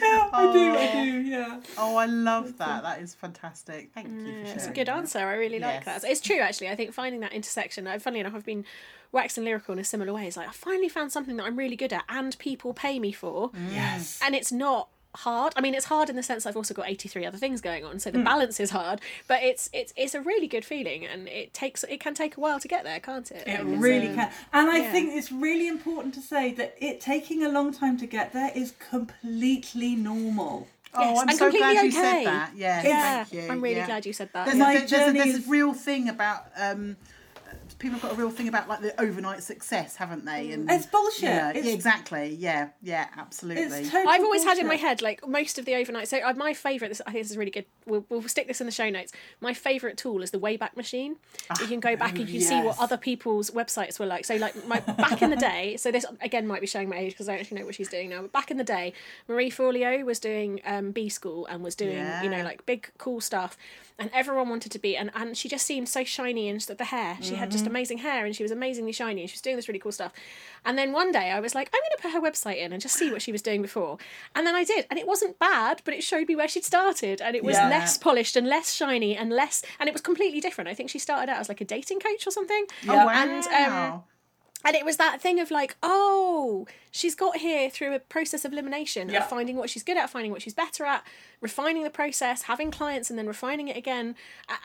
Yeah, 0.00 0.28
I 0.32 0.52
do. 0.52 0.74
I 0.76 0.92
do. 1.04 1.20
Yeah. 1.20 1.60
Oh, 1.78 1.96
I 1.96 2.06
love 2.06 2.58
that. 2.58 2.82
That 2.82 3.00
is 3.00 3.14
fantastic. 3.14 3.90
Thank 3.92 4.08
you 4.08 4.18
for 4.20 4.24
sharing. 4.30 4.46
It's 4.46 4.66
a 4.66 4.70
good 4.70 4.86
that. 4.88 4.96
answer. 4.96 5.18
I 5.18 5.34
really 5.34 5.58
like 5.58 5.84
that. 5.84 6.04
It's 6.04 6.20
true, 6.20 6.38
actually. 6.38 6.68
I 6.68 6.76
think 6.76 6.92
finding 6.92 7.20
that 7.20 7.32
intersection. 7.32 7.86
uh, 7.86 7.98
Funnily 7.98 8.20
enough, 8.20 8.34
I've 8.34 8.44
been 8.44 8.64
waxing 9.12 9.44
lyrical 9.44 9.72
in 9.72 9.78
a 9.78 9.84
similar 9.84 10.12
way. 10.12 10.26
It's 10.26 10.36
like 10.36 10.48
I 10.48 10.52
finally 10.52 10.88
found 10.88 11.12
something 11.12 11.36
that 11.36 11.44
I'm 11.44 11.56
really 11.56 11.76
good 11.76 11.92
at, 11.92 12.04
and 12.08 12.38
people 12.38 12.72
pay 12.74 12.98
me 12.98 13.12
for, 13.12 13.50
Yes. 13.70 14.20
and 14.22 14.34
it's 14.34 14.52
not 14.52 14.88
hard. 15.16 15.52
I 15.56 15.60
mean, 15.60 15.74
it's 15.74 15.86
hard 15.86 16.10
in 16.10 16.16
the 16.16 16.22
sense 16.22 16.46
I've 16.46 16.56
also 16.56 16.74
got 16.74 16.88
83 16.88 17.26
other 17.26 17.38
things 17.38 17.60
going 17.60 17.84
on, 17.84 17.98
so 17.98 18.10
the 18.10 18.18
balance 18.22 18.60
is 18.60 18.70
hard. 18.70 19.00
But 19.28 19.42
it's 19.42 19.68
it's 19.72 19.92
it's 19.96 20.14
a 20.14 20.20
really 20.20 20.46
good 20.46 20.64
feeling, 20.64 21.06
and 21.06 21.28
it 21.28 21.52
takes 21.52 21.84
it 21.84 22.00
can 22.00 22.14
take 22.14 22.36
a 22.36 22.40
while 22.40 22.60
to 22.60 22.68
get 22.68 22.84
there, 22.84 23.00
can't 23.00 23.30
it? 23.30 23.46
It 23.46 23.64
Like, 23.64 23.80
really 23.80 24.08
uh, 24.08 24.14
can. 24.14 24.32
And 24.52 24.70
I 24.70 24.78
yeah. 24.78 24.92
think 24.92 25.14
it's 25.14 25.32
really 25.32 25.68
important 25.68 26.14
to 26.14 26.20
say 26.20 26.52
that 26.54 26.76
it 26.80 27.00
taking 27.00 27.44
a 27.44 27.48
long 27.48 27.72
time 27.72 27.96
to 27.98 28.06
get 28.06 28.32
there 28.32 28.50
is 28.54 28.74
completely 28.90 29.94
normal. 29.94 30.68
Oh, 30.94 31.00
Yes, 31.00 31.18
I'm 31.20 31.28
and 31.28 31.38
so 31.38 31.50
glad 31.50 31.76
completely 31.76 31.84
you 31.86 31.92
said 31.92 32.14
okay. 32.14 32.24
that. 32.24 32.52
Yes, 32.56 32.84
Yeah, 32.84 33.24
thank 33.24 33.32
you. 33.32 33.52
I'm 33.52 33.60
really 33.60 33.76
yeah. 33.76 33.86
glad 33.86 34.06
you 34.06 34.12
said 34.12 34.30
that. 34.32 34.46
There's, 34.46 34.58
My 34.58 34.72
a, 34.72 34.86
there's, 34.86 34.92
a, 34.92 35.12
there's 35.12 35.46
a 35.46 35.50
real 35.50 35.74
thing 35.74 36.08
about 36.08 36.46
um, 36.56 36.96
people 37.78 37.98
have 37.98 38.02
got 38.08 38.12
a 38.12 38.14
real 38.16 38.30
thing 38.30 38.48
about 38.48 38.68
like 38.68 38.80
the 38.80 38.98
overnight 39.00 39.42
success, 39.42 39.96
haven't 39.96 40.24
they? 40.24 40.50
And 40.52 40.70
It's 40.70 40.86
bullshit. 40.86 41.22
Yeah, 41.24 41.50
It's- 41.50 41.64
yeah, 41.66 41.72
exactly. 41.72 42.34
Yeah, 42.38 42.68
yeah, 42.82 43.06
absolutely. 43.16 43.62
It's 43.64 43.90
totally 43.90 44.14
I've 44.14 44.22
always 44.22 44.44
had 44.44 44.58
in 44.58 44.66
my 44.66 44.76
head 44.76 45.02
like 45.02 45.26
most 45.28 45.58
of 45.58 45.64
the 45.66 45.74
overnight. 45.74 46.08
So 46.08 46.18
uh, 46.24 46.32
my 46.34 46.54
favorite, 46.54 46.88
this 46.88 47.02
I 47.06 47.12
think 47.12 47.24
this 47.24 47.30
is 47.30 47.36
really 47.36 47.50
good. 47.50 47.66
We'll, 47.86 48.04
we'll 48.08 48.22
stick 48.28 48.48
this 48.48 48.60
in 48.60 48.66
the 48.66 48.72
show 48.72 48.88
notes. 48.88 49.12
My 49.40 49.52
favorite 49.52 49.96
tool 49.98 50.22
is 50.22 50.30
the 50.30 50.38
Wayback 50.38 50.76
Machine. 50.76 51.16
you 51.60 51.66
can 51.66 51.80
go 51.80 51.96
back 51.96 52.18
and 52.18 52.28
you 52.28 52.38
can 52.40 52.48
see 52.48 52.60
what 52.62 52.78
other 52.80 52.96
people's 52.96 53.50
websites 53.50 53.98
were 53.98 54.06
like. 54.06 54.24
So 54.24 54.36
like 54.36 54.66
my 54.66 54.80
back 54.80 55.22
in 55.22 55.30
the 55.30 55.36
day. 55.36 55.76
So 55.86 55.90
this 55.92 56.06
again 56.20 56.46
might 56.46 56.60
be 56.60 56.66
showing 56.66 56.88
my 56.88 56.96
age 56.96 57.12
because 57.12 57.28
I 57.28 57.32
don't 57.32 57.40
actually 57.42 57.60
know 57.60 57.66
what 57.66 57.74
she's 57.74 57.88
doing 57.88 58.08
now. 58.10 58.22
But 58.22 58.32
back 58.32 58.50
in 58.50 58.56
the 58.56 58.64
day, 58.64 58.92
Marie 59.28 59.50
Forleo 59.50 60.04
was 60.04 60.18
doing 60.18 60.60
um, 60.64 60.90
B 60.90 61.08
School 61.08 61.46
and 61.46 61.62
was 61.62 61.74
doing 61.74 61.98
you 62.22 62.30
know 62.30 62.42
like 62.42 62.64
big 62.66 62.90
cool 62.98 63.20
stuff. 63.20 63.56
And 63.98 64.10
everyone 64.12 64.50
wanted 64.50 64.72
to 64.72 64.78
be, 64.78 64.94
and, 64.94 65.10
and 65.14 65.34
she 65.34 65.48
just 65.48 65.64
seemed 65.64 65.88
so 65.88 66.04
shiny 66.04 66.50
and 66.50 66.60
the, 66.60 66.74
the 66.74 66.84
hair. 66.84 67.16
She 67.22 67.36
had 67.36 67.50
just 67.50 67.66
amazing 67.66 67.96
hair 67.98 68.26
and 68.26 68.36
she 68.36 68.42
was 68.42 68.52
amazingly 68.52 68.92
shiny 68.92 69.22
and 69.22 69.30
she 69.30 69.34
was 69.36 69.40
doing 69.40 69.56
this 69.56 69.68
really 69.68 69.78
cool 69.78 69.90
stuff. 69.90 70.12
And 70.66 70.76
then 70.76 70.92
one 70.92 71.12
day 71.12 71.30
I 71.30 71.40
was 71.40 71.54
like, 71.54 71.70
I'm 71.72 71.80
going 71.80 71.96
to 71.96 72.02
put 72.02 72.12
her 72.12 72.20
website 72.20 72.58
in 72.62 72.74
and 72.74 72.82
just 72.82 72.94
see 72.96 73.10
what 73.10 73.22
she 73.22 73.32
was 73.32 73.40
doing 73.40 73.62
before. 73.62 73.96
And 74.34 74.46
then 74.46 74.54
I 74.54 74.64
did, 74.64 74.86
and 74.90 74.98
it 74.98 75.06
wasn't 75.06 75.38
bad, 75.38 75.80
but 75.86 75.94
it 75.94 76.02
showed 76.04 76.28
me 76.28 76.36
where 76.36 76.46
she'd 76.46 76.64
started, 76.64 77.22
and 77.22 77.34
it 77.34 77.42
was 77.42 77.56
Yeah. 77.56 77.70
less 77.70 77.96
polished 77.96 78.36
and 78.36 78.46
less 78.46 78.74
shiny 78.74 79.16
and 79.16 79.32
less, 79.32 79.62
and 79.80 79.88
it 79.88 79.92
was 79.94 80.02
completely 80.02 80.40
different. 80.42 80.68
I 80.68 80.74
think 80.74 80.90
she 80.90 80.98
started 80.98 81.30
out 81.32 81.38
as 81.40 81.48
like 81.48 81.62
a 81.62 81.64
dating 81.64 82.00
coach 82.00 82.26
or 82.26 82.30
something. 82.30 82.66
Oh, 82.88 82.96
wow. 83.06 83.08
And, 83.08 83.46
um, 83.46 84.02
And 84.66 84.74
it 84.74 84.84
was 84.84 84.96
that 84.96 85.20
thing 85.22 85.38
of 85.38 85.52
like, 85.52 85.76
oh, 85.80 86.66
she's 86.90 87.14
got 87.14 87.36
here 87.36 87.70
through 87.70 87.94
a 87.94 88.00
process 88.00 88.44
of 88.44 88.52
elimination 88.52 89.08
Yeah. 89.08 89.20
of 89.20 89.28
finding 89.30 89.56
what 89.56 89.70
she's 89.70 89.84
good 89.84 89.96
at, 89.96 90.10
finding 90.10 90.32
what 90.32 90.42
she's 90.42 90.54
better 90.54 90.84
at, 90.84 91.06
refining 91.40 91.84
the 91.84 91.90
process, 91.90 92.42
having 92.42 92.72
clients, 92.72 93.08
and 93.08 93.16
then 93.16 93.28
refining 93.28 93.68
it 93.68 93.76
again. 93.76 94.16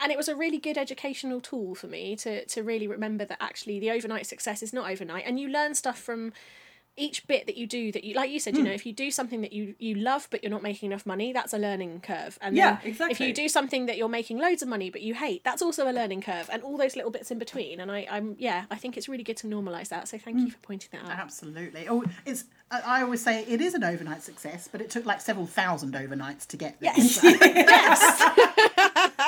And 0.02 0.10
it 0.10 0.18
was 0.18 0.26
a 0.28 0.34
really 0.34 0.58
good 0.58 0.76
educational 0.76 1.40
tool 1.40 1.76
for 1.76 1.86
me 1.86 2.16
to 2.16 2.44
to 2.46 2.62
really 2.64 2.88
remember 2.88 3.24
that 3.24 3.38
actually 3.40 3.78
the 3.78 3.92
overnight 3.92 4.26
success 4.26 4.60
is 4.60 4.72
not 4.72 4.90
overnight, 4.90 5.24
and 5.24 5.38
you 5.38 5.48
learn 5.48 5.74
stuff 5.76 5.98
from 6.00 6.32
each 6.96 7.26
bit 7.26 7.46
that 7.46 7.56
you 7.56 7.66
do 7.66 7.90
that 7.90 8.04
you 8.04 8.14
like 8.14 8.30
you 8.30 8.38
said 8.38 8.54
you 8.54 8.60
hmm. 8.60 8.68
know 8.68 8.72
if 8.72 8.84
you 8.84 8.92
do 8.92 9.10
something 9.10 9.40
that 9.40 9.52
you 9.52 9.74
you 9.78 9.94
love 9.94 10.28
but 10.30 10.42
you're 10.42 10.50
not 10.50 10.62
making 10.62 10.90
enough 10.90 11.06
money 11.06 11.32
that's 11.32 11.54
a 11.54 11.58
learning 11.58 12.00
curve 12.00 12.38
and 12.42 12.54
Yeah, 12.54 12.78
then 12.82 13.10
if 13.10 13.18
you 13.18 13.32
do 13.32 13.48
something 13.48 13.86
that 13.86 13.96
you're 13.96 14.10
making 14.10 14.38
loads 14.38 14.62
of 14.62 14.68
money 14.68 14.90
but 14.90 15.00
you 15.00 15.14
hate 15.14 15.42
that's 15.42 15.62
also 15.62 15.90
a 15.90 15.92
learning 15.92 16.20
curve 16.20 16.50
and 16.52 16.62
all 16.62 16.76
those 16.76 16.94
little 16.94 17.10
bits 17.10 17.30
in 17.30 17.38
between 17.38 17.80
and 17.80 17.90
i 17.90 18.06
i'm 18.10 18.36
yeah 18.38 18.64
i 18.70 18.76
think 18.76 18.96
it's 18.98 19.08
really 19.08 19.24
good 19.24 19.38
to 19.38 19.46
normalize 19.46 19.88
that 19.88 20.06
so 20.06 20.18
thank 20.18 20.36
hmm. 20.36 20.44
you 20.44 20.50
for 20.50 20.58
pointing 20.58 20.90
that 20.92 21.10
out 21.10 21.18
Absolutely. 21.22 21.86
Oh, 21.88 22.04
it's. 22.26 22.44
I 22.70 22.80
I 22.80 23.02
always 23.02 23.22
say 23.22 23.44
it 23.44 23.60
is 23.60 23.74
an 23.74 23.84
overnight 23.84 24.22
success, 24.22 24.68
but 24.70 24.80
it 24.80 24.90
took 24.90 25.06
like 25.06 25.20
several 25.20 25.46
thousand 25.46 25.94
overnights 25.94 26.46
to 26.48 26.56
get 26.56 26.80
there. 26.80 26.92
Yes. 26.94 27.20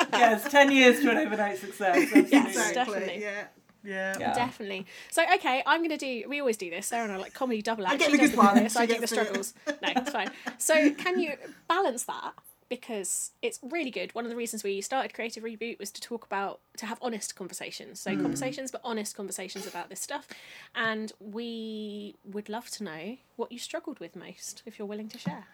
So- 0.05 0.19
yes, 0.19 0.49
ten 0.51 0.71
years 0.71 0.99
to 1.01 1.11
an 1.11 1.17
overnight 1.17 1.57
success. 1.57 1.97
Absolutely. 2.15 2.31
Yes. 2.31 2.73
definitely. 2.73 3.21
Yeah. 3.21 3.45
Yeah. 3.85 4.15
Yeah. 4.19 4.33
Definitely. 4.33 4.85
So 5.11 5.23
okay, 5.35 5.63
I'm 5.65 5.81
gonna 5.81 5.97
do. 5.97 6.23
We 6.27 6.39
always 6.39 6.57
do 6.57 6.69
this. 6.69 6.87
Sarah 6.87 7.03
and 7.03 7.11
I 7.13 7.17
like 7.17 7.33
comedy 7.33 7.61
double 7.61 7.85
act. 7.85 7.95
I 7.95 7.97
get 7.97 8.11
the 8.11 8.17
does 8.17 8.29
good 8.31 8.37
the 8.39 8.43
one, 8.43 8.55
bits, 8.55 8.75
I 8.75 8.81
she 8.81 8.87
do 8.87 8.93
the 8.95 8.99
gets 9.01 9.11
the- 9.11 9.23
struggles. 9.23 9.53
No, 9.67 9.75
it's 9.95 10.11
fine. 10.11 10.31
So 10.57 10.91
can 10.91 11.19
you 11.19 11.33
balance 11.67 12.03
that? 12.05 12.33
Because 12.67 13.31
it's 13.43 13.59
really 13.61 13.91
good. 13.91 14.15
One 14.15 14.25
of 14.25 14.31
the 14.31 14.35
reasons 14.35 14.63
we 14.63 14.81
started 14.81 15.13
Creative 15.13 15.43
Reboot 15.43 15.77
was 15.77 15.91
to 15.91 16.01
talk 16.01 16.25
about 16.25 16.59
to 16.77 16.87
have 16.87 16.97
honest 16.99 17.35
conversations. 17.35 17.99
So 17.99 18.15
conversations, 18.15 18.71
but 18.71 18.81
honest 18.83 19.15
conversations 19.15 19.67
about 19.67 19.89
this 19.89 19.99
stuff. 19.99 20.27
And 20.73 21.11
we 21.19 22.15
would 22.25 22.49
love 22.49 22.71
to 22.71 22.83
know 22.83 23.17
what 23.35 23.51
you 23.51 23.59
struggled 23.59 23.99
with 23.99 24.15
most, 24.15 24.63
if 24.65 24.79
you're 24.79 24.87
willing 24.87 25.09
to 25.09 25.19
share. 25.19 25.45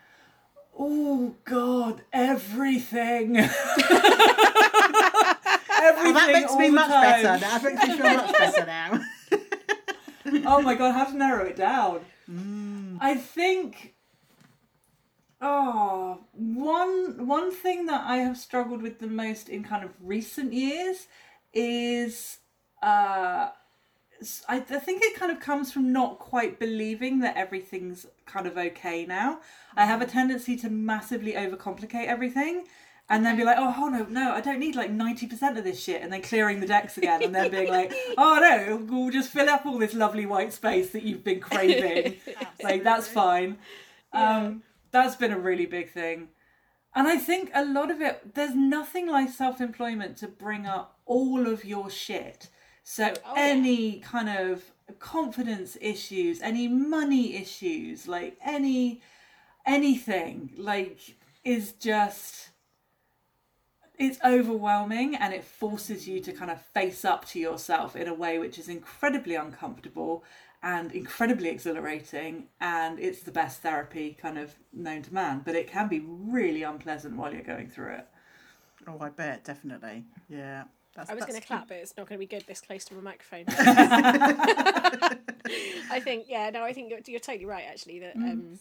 Oh 0.80 1.36
God, 1.44 2.02
everything. 2.14 3.36
everything. 5.82 6.14
Well, 6.14 6.28
that 6.28 6.34
makes 6.34 6.56
me 6.56 6.70
much 6.70 6.90
time. 6.90 7.24
better. 7.24 7.40
That 7.40 7.64
makes 7.64 7.88
me 7.88 7.98
feel 7.98 8.14
much 8.14 8.38
better 8.38 8.66
now. 10.44 10.52
oh 10.52 10.62
my 10.62 10.76
god, 10.76 10.94
how 10.94 11.06
to 11.06 11.16
narrow 11.18 11.46
it 11.46 11.56
down? 11.56 12.02
Mm. 12.30 12.98
I 13.02 13.16
think. 13.16 13.96
Oh, 15.44 16.20
one 16.34 17.26
one 17.26 17.52
thing 17.52 17.88
that 17.88 18.04
I 18.06 18.18
have 18.18 18.38
struggled 18.38 18.82
with 18.82 19.00
the 19.00 19.08
most 19.08 19.50
in 19.50 19.64
kind 19.64 19.84
of 19.84 19.92
recent 20.02 20.54
years 20.54 21.08
is 21.54 22.38
uh 22.84 23.50
I, 24.48 24.58
I 24.58 24.60
think 24.60 25.02
it 25.04 25.16
kind 25.16 25.32
of 25.32 25.40
comes 25.40 25.72
from 25.72 25.92
not 25.92 26.20
quite 26.20 26.60
believing 26.60 27.20
that 27.20 27.36
everything's 27.38 28.06
kind 28.26 28.46
of 28.46 28.58
okay 28.58 29.06
now. 29.06 29.40
I 29.76 29.86
have 29.86 30.02
a 30.02 30.06
tendency 30.06 30.56
to 30.58 30.70
massively 30.70 31.34
overcomplicate 31.34 32.06
everything 32.06 32.66
and 33.12 33.26
then 33.26 33.36
be 33.36 33.44
like, 33.44 33.58
oh, 33.60 33.90
no, 33.90 34.06
no, 34.10 34.32
I 34.32 34.40
don't 34.40 34.58
need 34.60 34.76
like 34.78 34.90
90% 34.90 35.58
of 35.58 35.66
this 35.66 35.84
shit. 35.84 36.02
And 36.02 36.14
then 36.14 36.22
clearing 36.22 36.62
the 36.62 36.66
decks 36.66 36.98
again 36.98 37.22
and 37.22 37.36
then 37.36 37.52
being 37.52 37.68
like, 37.68 37.94
oh 38.18 38.40
no, 38.40 38.78
we'll 38.90 39.12
just 39.12 39.30
fill 39.30 39.50
up 39.50 39.66
all 39.66 39.78
this 39.78 39.94
lovely 39.94 40.26
white 40.26 40.54
space 40.54 40.92
that 40.92 41.04
you've 41.04 41.24
been 41.24 41.42
craving. 41.42 42.16
like, 42.64 42.86
that's 42.86 43.10
fine. 43.10 43.58
Um, 44.14 44.64
that's 44.92 45.18
been 45.18 45.34
a 45.34 45.38
really 45.38 45.66
big 45.66 45.92
thing. 45.92 46.30
And 46.96 47.06
I 47.06 47.18
think 47.18 47.52
a 47.54 47.66
lot 47.66 47.92
of 47.92 48.00
it, 48.02 48.34
there's 48.34 48.56
nothing 48.56 49.08
like 49.08 49.30
self 49.30 49.60
employment 49.60 50.16
to 50.18 50.30
bring 50.30 50.66
up 50.66 50.98
all 51.06 51.48
of 51.48 51.66
your 51.66 51.90
shit. 51.90 52.48
So, 52.84 53.14
Oh, 53.26 53.34
yeah. 53.36 53.42
any 53.42 54.00
kind 54.00 54.30
of 54.30 54.64
confidence 55.00 55.78
issues, 55.82 56.42
any 56.42 56.70
money 56.70 57.36
issues, 57.36 58.08
like 58.08 58.38
any 58.44 59.02
anything, 59.66 60.52
like, 60.56 61.18
is 61.44 61.74
just. 61.74 62.51
It's 64.02 64.20
overwhelming 64.26 65.16
and 65.16 65.34
it 65.34 65.44
forces 65.44 66.08
you 66.08 66.20
to 66.22 66.32
kind 66.32 66.50
of 66.50 66.62
face 66.62 67.06
up 67.06 67.26
to 67.30 67.40
yourself 67.40 67.96
in 67.96 68.08
a 68.08 68.14
way 68.14 68.40
which 68.40 68.58
is 68.58 68.68
incredibly 68.68 69.36
uncomfortable 69.36 70.24
and 70.64 70.92
incredibly 70.92 71.50
exhilarating 71.50 72.48
and 72.60 73.00
it's 73.00 73.22
the 73.22 73.32
best 73.32 73.62
therapy 73.62 74.18
kind 74.20 74.38
of 74.38 74.56
known 74.74 75.02
to 75.04 75.14
man 75.14 75.42
but 75.44 75.56
it 75.56 75.68
can 75.68 75.88
be 75.88 76.00
really 76.06 76.64
unpleasant 76.64 77.16
while 77.16 77.34
you're 77.34 77.42
going 77.44 77.68
through 77.68 77.94
it 77.94 78.08
Oh, 78.88 78.98
I 79.00 79.10
bet 79.10 79.44
definitely. 79.44 80.06
Yeah. 80.30 80.64
That's, 80.96 81.10
I 81.10 81.14
was 81.14 81.26
going 81.26 81.40
to 81.40 81.46
clap, 81.46 81.70
but 81.70 81.78
it's 81.78 81.96
not 81.96 82.10
going 82.10 82.20
to 82.20 82.26
be 82.26 82.26
good 82.26 82.44
this 82.48 82.60
close 82.60 82.84
to 82.86 82.98
a 82.98 83.02
microphone. 83.02 83.46
I 85.90 86.02
think, 86.04 86.26
yeah, 86.28 86.50
no, 86.50 86.64
I 86.64 86.74
think 86.74 86.90
you're, 86.90 87.00
you're 87.06 87.22
totally 87.22 87.46
right. 87.46 87.64
Actually, 87.70 88.00
that 88.00 88.16
um, 88.18 88.60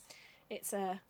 it's 0.49 0.73
a. 0.73 1.01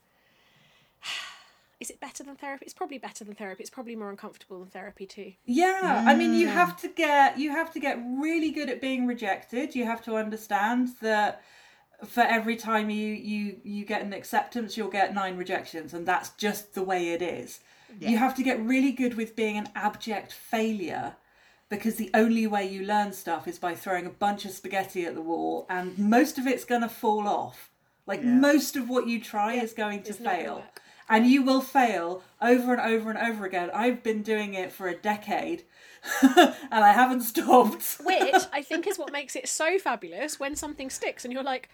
Is 1.80 1.90
it 1.90 1.98
better 1.98 2.22
than 2.22 2.36
therapy? 2.36 2.64
It's 2.64 2.74
probably 2.74 2.98
better 2.98 3.24
than 3.24 3.34
therapy. 3.34 3.62
It's 3.62 3.70
probably 3.70 3.96
more 3.96 4.10
uncomfortable 4.10 4.60
than 4.60 4.68
therapy 4.68 5.06
too. 5.06 5.32
yeah 5.44 6.04
i 6.06 6.14
mean 6.14 6.34
you 6.34 6.46
mm. 6.46 6.52
have 6.52 6.76
to 6.80 6.88
get 6.88 7.38
you 7.38 7.50
have 7.50 7.72
to 7.72 7.80
get 7.80 7.98
really 8.18 8.50
good 8.50 8.68
at 8.68 8.80
being 8.80 9.06
rejected 9.06 9.74
you 9.74 9.84
have 9.84 10.02
to 10.02 10.16
understand 10.16 10.88
that 11.00 11.42
for 12.06 12.22
every 12.22 12.56
time 12.56 12.90
you 12.90 13.08
you 13.08 13.56
you 13.62 13.84
get 13.84 14.02
an 14.02 14.12
acceptance 14.12 14.76
you'll 14.76 14.88
get 14.90 15.14
nine 15.14 15.36
rejections 15.36 15.92
and 15.94 16.06
that's 16.06 16.30
just 16.30 16.74
the 16.74 16.82
way 16.82 17.10
it 17.10 17.22
is 17.22 17.60
you 17.98 18.16
have 18.16 18.34
to 18.36 18.42
get 18.42 18.60
really 18.60 18.92
good 18.92 19.14
with 19.14 19.34
being 19.34 19.56
an 19.56 19.68
abject 19.74 20.32
failure 20.32 21.16
because 21.68 21.96
the 21.96 22.10
only 22.14 22.46
way 22.46 22.66
you 22.66 22.84
learn 22.84 23.12
stuff 23.12 23.48
is 23.48 23.58
by 23.58 23.74
throwing 23.74 24.06
a 24.06 24.10
bunch 24.10 24.44
of 24.44 24.52
spaghetti 24.52 25.04
at 25.04 25.14
the 25.14 25.20
wall 25.20 25.66
and 25.68 25.98
most 25.98 26.38
of 26.38 26.46
it's 26.46 26.64
going 26.64 26.82
to 26.82 26.88
fall 26.88 27.26
off 27.26 27.70
like 28.06 28.22
most 28.22 28.76
of 28.76 28.88
what 28.88 29.06
you 29.06 29.20
try 29.20 29.54
is 29.54 29.72
going 29.72 30.02
to 30.02 30.10
It's 30.10 30.18
fail 30.18 30.56
work. 30.56 30.80
And 31.10 31.26
you 31.26 31.42
will 31.42 31.60
fail 31.60 32.22
over 32.40 32.72
and 32.72 32.80
over 32.80 33.10
and 33.10 33.18
over 33.18 33.44
again 33.44 33.68
i've 33.74 34.02
been 34.02 34.22
doing 34.22 34.54
it 34.54 34.72
for 34.72 34.88
a 34.88 34.94
decade 34.96 35.64
and 36.22 36.54
i 36.70 36.92
haven't 36.92 37.20
stopped 37.20 37.98
Which 38.04 38.44
I 38.52 38.62
think 38.62 38.86
is 38.86 38.98
what 38.98 39.12
makes 39.12 39.36
it 39.36 39.48
so 39.48 39.78
fabulous 39.78 40.40
when 40.40 40.56
something 40.56 40.88
sticks 40.88 41.24
and 41.24 41.32
you're 41.34 41.42
like, 41.42 41.68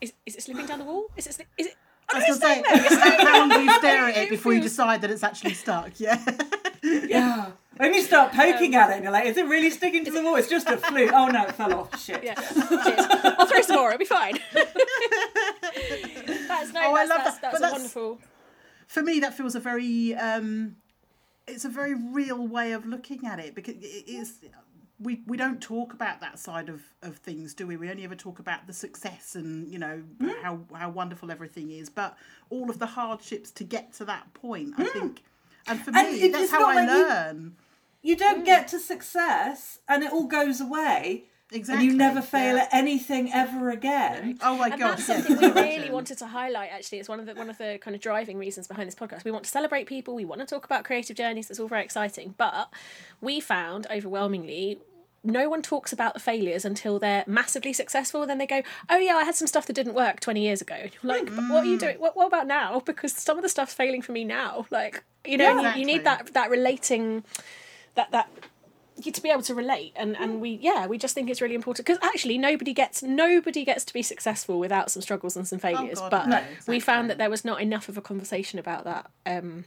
is, 0.00 0.12
is 0.26 0.34
it 0.36 0.42
slipping 0.42 0.66
down 0.66 0.80
the 0.80 0.84
wall? 0.84 1.06
Is 1.16 1.26
it? 1.26 1.46
Is 1.58 1.66
it? 1.68 1.76
I 2.12 2.18
was 2.18 2.24
it's 2.28 2.38
going 2.38 2.62
to 2.62 2.68
say, 2.68 2.74
staying 2.74 2.82
there. 2.82 2.92
it's 2.92 3.04
like 3.04 3.18
how 3.28 3.38
long 3.38 3.48
do 3.48 3.60
you 3.62 3.72
stare 3.78 4.04
at 4.08 4.16
It 4.16 4.30
before 4.30 4.52
you 4.52 4.60
decide 4.60 5.00
that 5.02 5.10
it's 5.10 5.22
actually 5.22 5.54
stuck? 5.54 5.92
Yeah. 5.98 6.22
yeah 6.82 7.50
when 7.76 7.94
you 7.94 8.02
start 8.02 8.32
poking 8.32 8.74
um, 8.74 8.82
at 8.82 8.90
it 8.90 8.94
and 8.94 9.02
you're 9.04 9.12
like 9.12 9.26
is 9.26 9.36
it 9.36 9.46
really 9.46 9.70
sticking 9.70 10.04
to 10.04 10.10
the 10.10 10.22
wall 10.22 10.36
it's 10.36 10.48
just 10.48 10.68
a 10.68 10.76
fluke 10.76 11.12
oh 11.12 11.26
no 11.28 11.44
it 11.44 11.52
fell 11.52 11.72
off 11.74 12.00
shit 12.00 12.22
Yeah. 12.22 12.34
I'll 13.38 13.46
throw 13.46 13.62
some 13.62 13.76
more. 13.76 13.88
It'll 13.90 13.98
be 13.98 14.04
fine. 14.04 14.38
that's 16.48 16.72
no. 16.72 16.80
Oh, 16.84 16.94
I 16.94 17.04
love 17.04 17.22
that's, 17.24 17.38
that. 17.38 17.42
that's 17.42 17.60
that's- 17.60 17.72
wonderful. 17.72 18.18
For 18.94 19.02
me, 19.02 19.18
that 19.18 19.34
feels 19.34 19.56
a 19.56 19.60
very. 19.60 20.14
Um, 20.14 20.76
it's 21.48 21.64
a 21.64 21.68
very 21.68 21.94
real 21.96 22.46
way 22.46 22.70
of 22.70 22.86
looking 22.86 23.26
at 23.26 23.40
it 23.40 23.52
because 23.56 23.74
it 23.74 24.04
is. 24.08 24.38
We, 25.00 25.22
we 25.26 25.36
don't 25.36 25.60
talk 25.60 25.92
about 25.92 26.20
that 26.20 26.38
side 26.38 26.68
of, 26.68 26.80
of 27.02 27.16
things, 27.16 27.54
do 27.54 27.66
we? 27.66 27.76
We 27.76 27.90
only 27.90 28.04
ever 28.04 28.14
talk 28.14 28.38
about 28.38 28.68
the 28.68 28.72
success 28.72 29.34
and 29.34 29.68
you 29.68 29.80
know 29.80 30.04
mm. 30.20 30.40
how 30.42 30.60
how 30.72 30.90
wonderful 30.90 31.32
everything 31.32 31.72
is, 31.72 31.90
but 31.90 32.16
all 32.50 32.70
of 32.70 32.78
the 32.78 32.86
hardships 32.86 33.50
to 33.50 33.64
get 33.64 33.92
to 33.94 34.04
that 34.04 34.32
point. 34.32 34.74
I 34.78 34.84
mm. 34.84 34.92
think, 34.92 35.24
and 35.66 35.80
for 35.80 35.90
And 35.92 36.12
me, 36.12 36.28
that's 36.28 36.52
how 36.52 36.64
I 36.64 36.74
like 36.76 36.88
you- 36.88 37.08
learn. 37.08 37.56
you 38.00 38.16
don't 38.16 38.42
mm. 38.42 38.46
get 38.46 38.68
to 38.68 38.78
success 38.78 39.80
and 39.88 40.04
it 40.04 40.12
all 40.12 40.28
goes 40.28 40.60
away 40.60 41.24
Exactly. 41.52 41.84
and 41.84 41.92
you 41.92 41.98
never 41.98 42.22
fail 42.22 42.56
yeah. 42.56 42.62
at 42.62 42.68
anything 42.72 43.30
ever 43.32 43.70
again 43.70 44.38
Oh 44.42 44.56
my 44.56 44.68
and 44.68 44.80
god! 44.80 44.92
that's 44.92 45.06
something 45.06 45.36
we 45.38 45.50
really 45.62 45.90
wanted 45.90 46.18
to 46.18 46.26
highlight. 46.26 46.70
Actually, 46.72 46.98
it's 46.98 47.08
one 47.08 47.20
of 47.20 47.26
the 47.26 47.34
one 47.34 47.50
of 47.50 47.58
the 47.58 47.78
kind 47.80 47.94
of 47.94 48.00
driving 48.00 48.38
reasons 48.38 48.66
behind 48.66 48.86
this 48.86 48.94
podcast. 48.94 49.24
We 49.24 49.30
want 49.30 49.44
to 49.44 49.50
celebrate 49.50 49.86
people. 49.86 50.14
We 50.14 50.24
want 50.24 50.40
to 50.40 50.46
talk 50.46 50.64
about 50.64 50.84
creative 50.84 51.16
journeys. 51.16 51.48
That's 51.48 51.60
all 51.60 51.68
very 51.68 51.82
exciting. 51.82 52.34
But 52.36 52.68
we 53.20 53.40
found 53.40 53.86
overwhelmingly. 53.90 54.78
No 55.26 55.48
one 55.48 55.62
talks 55.62 55.90
about 55.92 56.12
the 56.12 56.20
failures 56.20 56.66
until 56.66 56.98
they're 56.98 57.24
massively 57.26 57.72
successful. 57.72 58.26
Then 58.26 58.38
they 58.38 58.46
go, 58.46 58.62
"Oh 58.90 58.98
yeah, 58.98 59.14
I 59.14 59.24
had 59.24 59.34
some 59.34 59.46
stuff 59.46 59.66
that 59.66 59.72
didn't 59.74 59.94
work 59.94 60.20
twenty 60.20 60.42
years 60.42 60.60
ago." 60.60 60.74
And 60.74 60.90
you're 61.02 61.12
like, 61.12 61.26
"But 61.26 61.48
what 61.48 61.64
are 61.64 61.66
you 61.66 61.72
hmm. 61.72 61.78
doing? 61.78 61.96
What, 61.96 62.16
what 62.16 62.26
about 62.26 62.46
now?" 62.46 62.80
Because 62.84 63.12
some 63.12 63.36
of 63.36 63.42
the 63.42 63.48
stuff's 63.48 63.74
failing 63.74 64.02
for 64.02 64.12
me 64.12 64.24
now. 64.24 64.66
Like, 64.70 65.02
you 65.26 65.36
know, 65.38 65.60
Yeah, 65.60 65.74
you, 65.74 65.80
you 65.80 65.86
need 65.86 66.04
that 66.04 66.32
that 66.34 66.50
relating, 66.50 67.24
that 67.94 68.10
that 68.12 68.28
you 68.34 68.42
to 69.02 69.20
be 69.22 69.28
able 69.30 69.42
to 69.42 69.54
relate 69.54 69.92
and 69.96 70.16
and 70.16 70.40
we 70.40 70.50
yeah 70.62 70.86
we 70.86 70.96
just 70.98 71.14
think 71.14 71.28
it's 71.28 71.40
really 71.42 71.54
important 71.56 71.84
because 71.86 71.98
actually 72.02 72.38
nobody 72.38 72.72
gets 72.72 73.02
nobody 73.02 73.64
gets 73.64 73.84
to 73.84 73.92
be 73.92 74.02
successful 74.02 74.58
without 74.58 74.90
some 74.90 75.02
struggles 75.02 75.36
and 75.36 75.46
some 75.48 75.58
failures 75.58 75.98
God, 75.98 76.10
but 76.10 76.28
no, 76.28 76.42
we 76.68 76.78
found 76.80 77.10
that 77.10 77.18
there 77.18 77.30
was 77.30 77.44
not 77.44 77.60
enough 77.60 77.88
of 77.88 77.98
a 77.98 78.00
conversation 78.00 78.58
about 78.58 78.84
that 78.84 79.10
um 79.26 79.64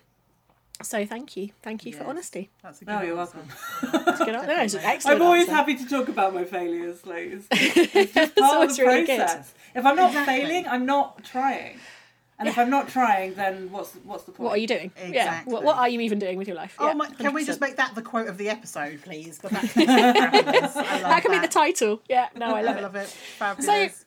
So 0.81 1.05
thank 1.07 1.35
you, 1.35 1.49
thank 1.63 1.85
you 1.85 1.91
for 1.93 2.03
honesty. 2.05 2.49
That's 2.63 2.81
a 2.81 2.85
good 2.85 2.93
Oh, 2.95 3.01
you're 3.01 3.19
answer. 3.19 3.37
welcome. 3.81 4.03
That's 4.05 4.19
good. 4.19 4.33
No, 4.33 4.61
it's 4.61 4.73
an 4.75 4.81
excellent. 4.93 5.15
I'm 5.17 5.21
always 5.27 5.41
answer. 5.49 5.55
happy 5.55 5.75
to 5.75 5.85
talk 5.89 6.07
about 6.07 6.33
my 6.35 6.43
failures. 6.45 7.03
Like 7.05 7.25
it's, 7.35 7.47
it's 7.51 8.13
just 8.13 8.35
part 8.35 8.51
of 8.51 8.55
always 8.57 8.77
the 8.77 8.83
really 8.83 9.05
good. 9.05 9.17
process. 9.17 9.53
If 9.73 9.83
I'm 9.85 9.95
not 9.95 10.09
Exactly. 10.11 10.39
failing, 10.41 10.67
I'm 10.67 10.85
not 10.85 11.23
trying. 11.23 11.79
And 12.39 12.47
if 12.47 12.57
I'm 12.59 12.69
not 12.69 12.87
trying, 12.87 13.33
then 13.33 13.71
what's 13.71 13.93
what's 14.03 14.23
the 14.25 14.31
point? 14.31 14.45
What 14.45 14.51
are 14.53 14.57
you 14.57 14.67
doing? 14.67 14.91
Yeah. 15.09 15.41
What, 15.45 15.63
what 15.63 15.77
are 15.77 15.89
you 15.89 16.01
even 16.01 16.19
doing 16.19 16.37
with 16.37 16.47
your 16.47 16.55
life? 16.55 16.75
Oh 16.77 16.87
yeah, 16.87 16.93
my, 16.93 17.07
can 17.09 17.33
we 17.33 17.43
just 17.43 17.59
make 17.59 17.77
that 17.77 17.95
the 17.95 18.03
quote 18.03 18.27
of 18.27 18.37
the 18.37 18.49
episode, 18.49 19.01
please? 19.03 19.39
that's 19.39 19.71
fabulous. 19.73 20.75
I 20.75 21.01
love 21.01 21.01
That 21.01 21.21
can 21.23 21.31
be 21.31 21.39
the 21.39 21.47
title. 21.47 22.01
Yeah. 22.07 22.29
No, 22.35 22.53
I 22.55 22.61
love 22.61 22.75
I 22.75 22.79
it. 22.79 22.83
love 22.83 22.95
it. 22.95 23.07
Fabulous. 23.07 24.05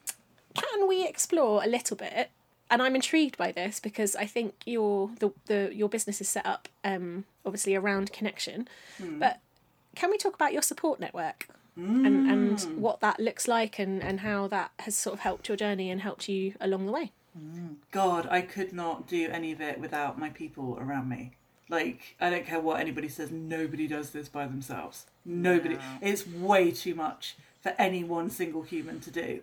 can 0.54 0.86
we 0.88 1.06
explore 1.06 1.62
a 1.64 1.66
little 1.66 1.96
bit 1.96 2.30
and 2.70 2.82
i'm 2.82 2.94
intrigued 2.94 3.36
by 3.36 3.50
this 3.52 3.78
because 3.80 4.14
i 4.16 4.24
think 4.26 4.54
your 4.66 5.10
the, 5.20 5.30
the 5.46 5.70
your 5.72 5.88
business 5.88 6.20
is 6.20 6.28
set 6.28 6.44
up 6.44 6.68
um 6.84 7.24
obviously 7.46 7.74
around 7.76 8.12
connection 8.12 8.66
but 9.18 9.40
can 9.94 10.10
we 10.10 10.18
talk 10.18 10.34
about 10.34 10.52
your 10.52 10.62
support 10.62 10.98
network 11.00 11.46
and 11.76 12.06
and 12.30 12.60
what 12.80 13.00
that 13.00 13.18
looks 13.20 13.46
like 13.48 13.78
and 13.78 14.02
and 14.02 14.20
how 14.20 14.46
that 14.48 14.70
has 14.80 14.94
sort 14.96 15.14
of 15.14 15.20
helped 15.20 15.48
your 15.48 15.56
journey 15.56 15.88
and 15.90 16.00
helped 16.02 16.28
you 16.28 16.54
along 16.60 16.86
the 16.86 16.92
way 16.92 17.12
God, 17.90 18.26
I 18.30 18.40
could 18.40 18.72
not 18.72 19.06
do 19.06 19.28
any 19.30 19.52
of 19.52 19.60
it 19.60 19.78
without 19.78 20.18
my 20.18 20.30
people 20.30 20.78
around 20.80 21.08
me. 21.08 21.32
Like, 21.68 22.16
I 22.20 22.30
don't 22.30 22.46
care 22.46 22.60
what 22.60 22.80
anybody 22.80 23.08
says, 23.08 23.30
nobody 23.30 23.86
does 23.86 24.10
this 24.10 24.28
by 24.28 24.46
themselves. 24.46 25.06
Nobody. 25.24 25.76
No. 25.76 25.80
It's 26.02 26.26
way 26.26 26.72
too 26.72 26.94
much 26.94 27.36
for 27.62 27.74
any 27.78 28.02
one 28.02 28.30
single 28.30 28.62
human 28.62 29.00
to 29.00 29.10
do. 29.10 29.40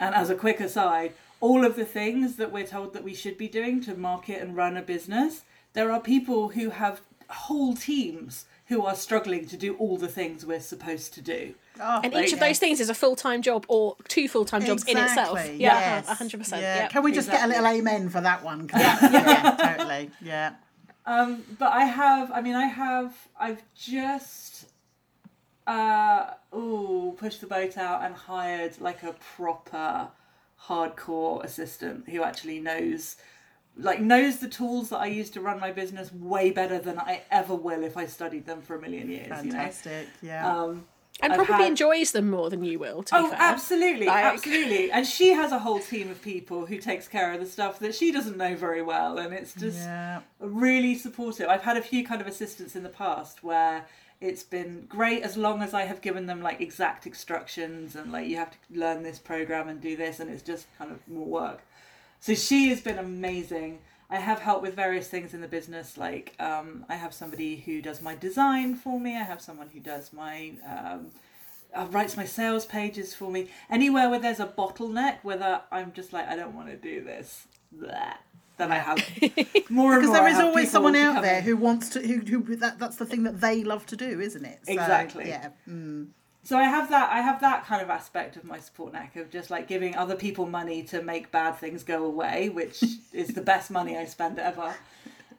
And 0.00 0.14
as 0.14 0.30
a 0.30 0.34
quick 0.34 0.60
aside, 0.60 1.12
all 1.40 1.64
of 1.64 1.76
the 1.76 1.84
things 1.84 2.36
that 2.36 2.50
we're 2.50 2.66
told 2.66 2.94
that 2.94 3.04
we 3.04 3.14
should 3.14 3.36
be 3.36 3.48
doing 3.48 3.82
to 3.82 3.94
market 3.94 4.40
and 4.40 4.56
run 4.56 4.76
a 4.76 4.82
business, 4.82 5.42
there 5.74 5.92
are 5.92 6.00
people 6.00 6.50
who 6.50 6.70
have 6.70 7.02
whole 7.34 7.74
teams 7.74 8.46
who 8.68 8.86
are 8.86 8.94
struggling 8.94 9.46
to 9.46 9.56
do 9.58 9.74
all 9.76 9.98
the 9.98 10.08
things 10.08 10.46
we're 10.46 10.58
supposed 10.60 11.12
to 11.14 11.20
do. 11.20 11.54
Oh, 11.78 12.00
and 12.02 12.14
Like, 12.14 12.26
each 12.28 12.32
of 12.32 12.40
those 12.40 12.58
things 12.58 12.80
is 12.80 12.88
a 12.88 12.94
full-time 12.94 13.42
job 13.42 13.66
or 13.68 13.96
two 14.08 14.26
full-time 14.28 14.64
jobs 14.64 14.84
in 14.84 14.96
itself 14.96 15.36
Exactly, 15.36 15.56
yeah 15.62 16.02
yes. 16.06 16.18
100% 16.18 16.50
Yeah. 16.52 16.58
yeah 16.76 16.88
Can 16.88 17.02
we 17.02 17.12
just 17.12 17.30
get 17.30 17.44
a 17.44 17.46
little 17.46 17.66
amen 17.66 18.08
for 18.08 18.20
that 18.22 18.42
one? 18.42 18.66
that's- 18.68 19.12
yeah, 19.12 19.74
totally. 19.76 20.10
Yeah. 20.22 20.54
Um, 21.04 21.42
but 21.58 21.72
I 21.74 21.84
have, 21.84 22.32
I 22.32 22.40
mean, 22.40 22.54
I 22.54 22.64
have, 22.66 23.14
I've 23.38 23.62
just, 23.74 24.66
uh, 25.66 26.30
ooh, 26.54 27.14
pushed 27.18 27.40
the 27.42 27.46
boat 27.46 27.76
out 27.76 28.02
and 28.02 28.14
hired 28.14 28.80
like 28.80 29.02
a 29.02 29.12
proper 29.36 30.08
hardcore 30.68 31.44
assistant 31.44 32.08
who 32.08 32.22
actually 32.22 32.60
knows, 32.60 33.16
like, 33.76 34.00
knows 34.00 34.38
the 34.38 34.48
tools 34.48 34.90
that 34.90 34.98
I 34.98 35.06
use 35.06 35.30
to 35.30 35.40
run 35.40 35.58
my 35.60 35.72
business 35.72 36.12
way 36.12 36.50
better 36.50 36.78
than 36.78 36.98
I 36.98 37.22
ever 37.30 37.54
will 37.54 37.82
if 37.82 37.96
I 37.96 38.06
studied 38.06 38.46
them 38.46 38.62
for 38.62 38.76
a 38.76 38.80
million 38.80 39.08
years. 39.10 39.28
Fantastic. 39.28 40.06
You 40.22 40.28
Yeah. 40.28 40.62
Um, 40.62 40.86
and 41.20 41.32
I've 41.32 41.46
probably 41.46 41.64
had- 41.64 41.70
enjoys 41.70 42.10
them 42.12 42.28
more 42.28 42.50
than 42.50 42.64
you 42.64 42.78
will 42.78 43.02
to 43.04 43.14
be 43.14 43.20
Oh, 43.20 43.28
fair 43.28 43.38
absolutely, 43.40 44.06
Like- 44.06 44.24
absolutely. 44.24 44.90
And 44.96 45.06
she 45.06 45.30
has 45.30 45.52
a 45.52 45.58
whole 45.60 45.78
team 45.78 46.10
of 46.10 46.20
people 46.22 46.66
who 46.66 46.78
takes 46.78 47.06
care 47.08 47.32
of 47.32 47.40
the 47.40 47.46
stuff 47.46 47.78
that 47.80 47.94
she 47.94 48.10
doesn't 48.12 48.36
know 48.36 48.54
very 48.56 48.82
well, 48.82 49.18
and 49.18 49.32
it's 49.32 49.54
just 49.54 49.78
yeah. 49.78 50.20
really 50.40 50.94
supportive. 50.96 51.48
I've 51.48 51.62
had 51.62 51.76
a 51.76 51.82
few 51.82 52.04
kind 52.04 52.20
of 52.20 52.26
assistants 52.26 52.74
in 52.74 52.82
the 52.82 52.88
past 52.88 53.44
where 53.44 53.86
it's 54.20 54.42
been 54.42 54.86
great 54.88 55.22
as 55.22 55.36
long 55.36 55.62
as 55.62 55.72
I 55.74 55.82
have 55.82 56.00
given 56.00 56.26
them 56.26 56.40
like 56.42 56.60
exact 56.60 57.06
instructions 57.06 57.94
and 57.94 58.10
like 58.10 58.26
you 58.28 58.36
have 58.36 58.50
to 58.50 58.56
learn 58.72 59.02
this 59.02 59.18
program 59.18 59.68
and 59.68 59.80
do 59.80 59.96
this, 59.96 60.18
and 60.20 60.30
it's 60.30 60.42
just 60.42 60.66
kind 60.78 60.90
of 60.90 60.98
more 61.08 61.26
work. 61.26 61.62
So 62.24 62.34
she 62.34 62.70
has 62.70 62.80
been 62.80 62.98
amazing. 62.98 63.80
I 64.08 64.16
have 64.16 64.40
helped 64.40 64.62
with 64.62 64.74
various 64.74 65.08
things 65.08 65.34
in 65.34 65.42
the 65.42 65.46
business, 65.46 65.98
like 65.98 66.34
um, 66.40 66.86
I 66.88 66.94
have 66.94 67.12
somebody 67.12 67.56
who 67.56 67.82
does 67.82 68.00
my 68.00 68.14
design 68.14 68.76
for 68.76 68.98
me. 68.98 69.14
I 69.14 69.24
have 69.24 69.42
someone 69.42 69.68
who 69.68 69.78
does 69.78 70.10
my 70.10 70.52
um, 70.66 71.08
uh, 71.74 71.86
writes 71.90 72.16
my 72.16 72.24
sales 72.24 72.64
pages 72.64 73.14
for 73.14 73.30
me. 73.30 73.50
Anywhere 73.68 74.08
where 74.08 74.18
there's 74.18 74.40
a 74.40 74.46
bottleneck, 74.46 75.18
whether 75.22 75.60
I'm 75.70 75.92
just 75.92 76.14
like 76.14 76.26
I 76.26 76.34
don't 76.34 76.54
want 76.54 76.68
to 76.68 76.76
do 76.76 77.04
this, 77.04 77.46
bleh, 77.78 78.14
then 78.56 78.72
I 78.72 78.78
have 78.78 79.06
more 79.68 79.92
and 79.92 80.00
Because 80.00 80.06
more. 80.06 80.14
there 80.14 80.24
I 80.24 80.42
always 80.42 80.70
someone 80.70 80.96
out 80.96 81.20
there 81.20 81.42
who 81.42 81.58
wants 81.58 81.90
to, 81.90 82.00
who, 82.00 82.20
who 82.20 82.56
that, 82.56 82.78
that's 82.78 82.96
the 82.96 83.04
thing 83.04 83.24
that 83.24 83.42
they 83.42 83.62
love 83.64 83.84
to 83.84 83.96
do, 83.96 84.18
isn't 84.18 84.46
it? 84.46 84.60
So, 84.64 84.72
Exactly. 84.72 85.28
Yeah. 85.28 85.50
Mm. 85.68 86.08
So 86.44 86.58
I 86.58 86.64
have 86.64 86.90
that. 86.90 87.10
I 87.10 87.20
have 87.22 87.40
that 87.40 87.64
kind 87.64 87.80
of 87.82 87.88
aspect 87.90 88.36
of 88.36 88.44
my 88.44 88.58
support 88.60 88.92
network 88.92 89.16
of 89.26 89.30
just 89.32 89.50
like 89.50 89.66
giving 89.66 89.96
other 89.96 90.14
people 90.14 90.46
money 90.46 90.82
to 90.84 91.02
make 91.02 91.30
bad 91.32 91.52
things 91.56 91.82
go 91.82 92.04
away, 92.04 92.50
which 92.50 92.82
is 93.12 93.28
the 93.28 93.40
best 93.40 93.70
money 93.70 93.96
I 93.96 94.04
spend 94.04 94.38
ever. 94.38 94.74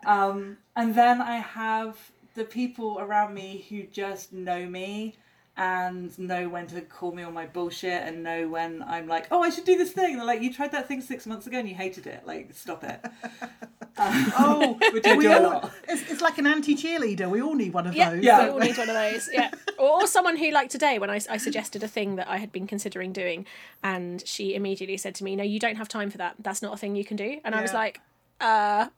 Um, 0.06 0.58
and 0.76 0.96
then 0.96 1.22
I 1.22 1.38
have 1.38 2.12
the 2.34 2.44
people 2.44 2.98
around 3.00 3.34
me 3.34 3.66
who 3.70 3.84
just 3.84 4.34
know 4.34 4.66
me 4.66 5.16
and 5.58 6.18
know 6.20 6.50
when 6.50 6.68
to 6.68 6.82
call 6.82 7.14
me 7.14 7.24
on 7.24 7.34
my 7.34 7.46
bullshit 7.46 8.02
and 8.04 8.22
know 8.24 8.48
when 8.50 8.84
I'm 8.84 9.08
like, 9.08 9.28
oh, 9.32 9.42
I 9.42 9.50
should 9.52 9.64
do 9.64 9.78
this 9.78 9.92
thing. 9.92 10.12
And 10.12 10.20
they're 10.20 10.26
like, 10.28 10.42
you 10.42 10.52
tried 10.54 10.74
that 10.74 10.88
thing 10.88 11.00
six 11.02 11.26
months 11.26 11.48
ago 11.48 11.60
and 11.60 11.70
you 11.70 11.76
hated 11.76 12.08
it. 12.08 12.26
Like, 12.26 12.50
stop 12.54 12.84
it. 12.84 13.00
Oh, 13.98 14.78
Which 14.92 15.06
I 15.08 15.16
we 15.16 15.24
do 15.24 15.32
a 15.32 15.36
all, 15.38 15.44
lot. 15.44 15.72
it's, 15.88 16.12
it's 16.12 16.22
like 16.22 16.38
an 16.38 16.46
anti 16.46 16.76
cheerleader. 16.76 17.30
We 17.30 17.42
all 17.42 17.56
need 17.56 17.72
one 17.72 17.88
of 17.88 17.96
Yeah, 17.96 18.10
those. 18.10 18.24
Yeah. 18.26 18.44
we 18.44 18.50
all 18.50 18.60
need 18.60 18.78
one 18.78 18.90
of 18.90 18.96
those. 18.96 19.30
Yeah, 19.32 19.52
or, 19.78 20.04
or 20.04 20.08
someone 20.08 20.38
who, 20.38 20.52
like 20.52 20.70
today, 20.70 21.00
when 21.00 21.10
I, 21.10 21.20
I 21.30 21.38
suggested 21.38 21.84
a 21.84 21.88
thing 21.88 22.16
that 22.16 22.28
I 22.28 22.38
had 22.38 22.52
been 22.52 22.68
considering 22.68 23.14
doing, 23.14 23.46
and 23.84 24.26
she 24.26 24.56
immediately 24.56 24.98
said 24.98 25.16
to 25.16 25.24
me, 25.24 25.36
"No, 25.36 25.44
you 25.44 25.60
don't 25.60 25.76
have 25.76 25.88
time 25.88 26.10
for 26.10 26.18
that. 26.18 26.36
That's 26.40 26.62
not 26.62 26.74
a 26.74 26.78
thing 26.78 26.96
you 26.96 27.06
can 27.06 27.18
do." 27.18 27.40
And 27.44 27.56
I 27.56 27.62
was 27.62 27.74
like, 27.74 28.02
"Uh, 28.42 28.88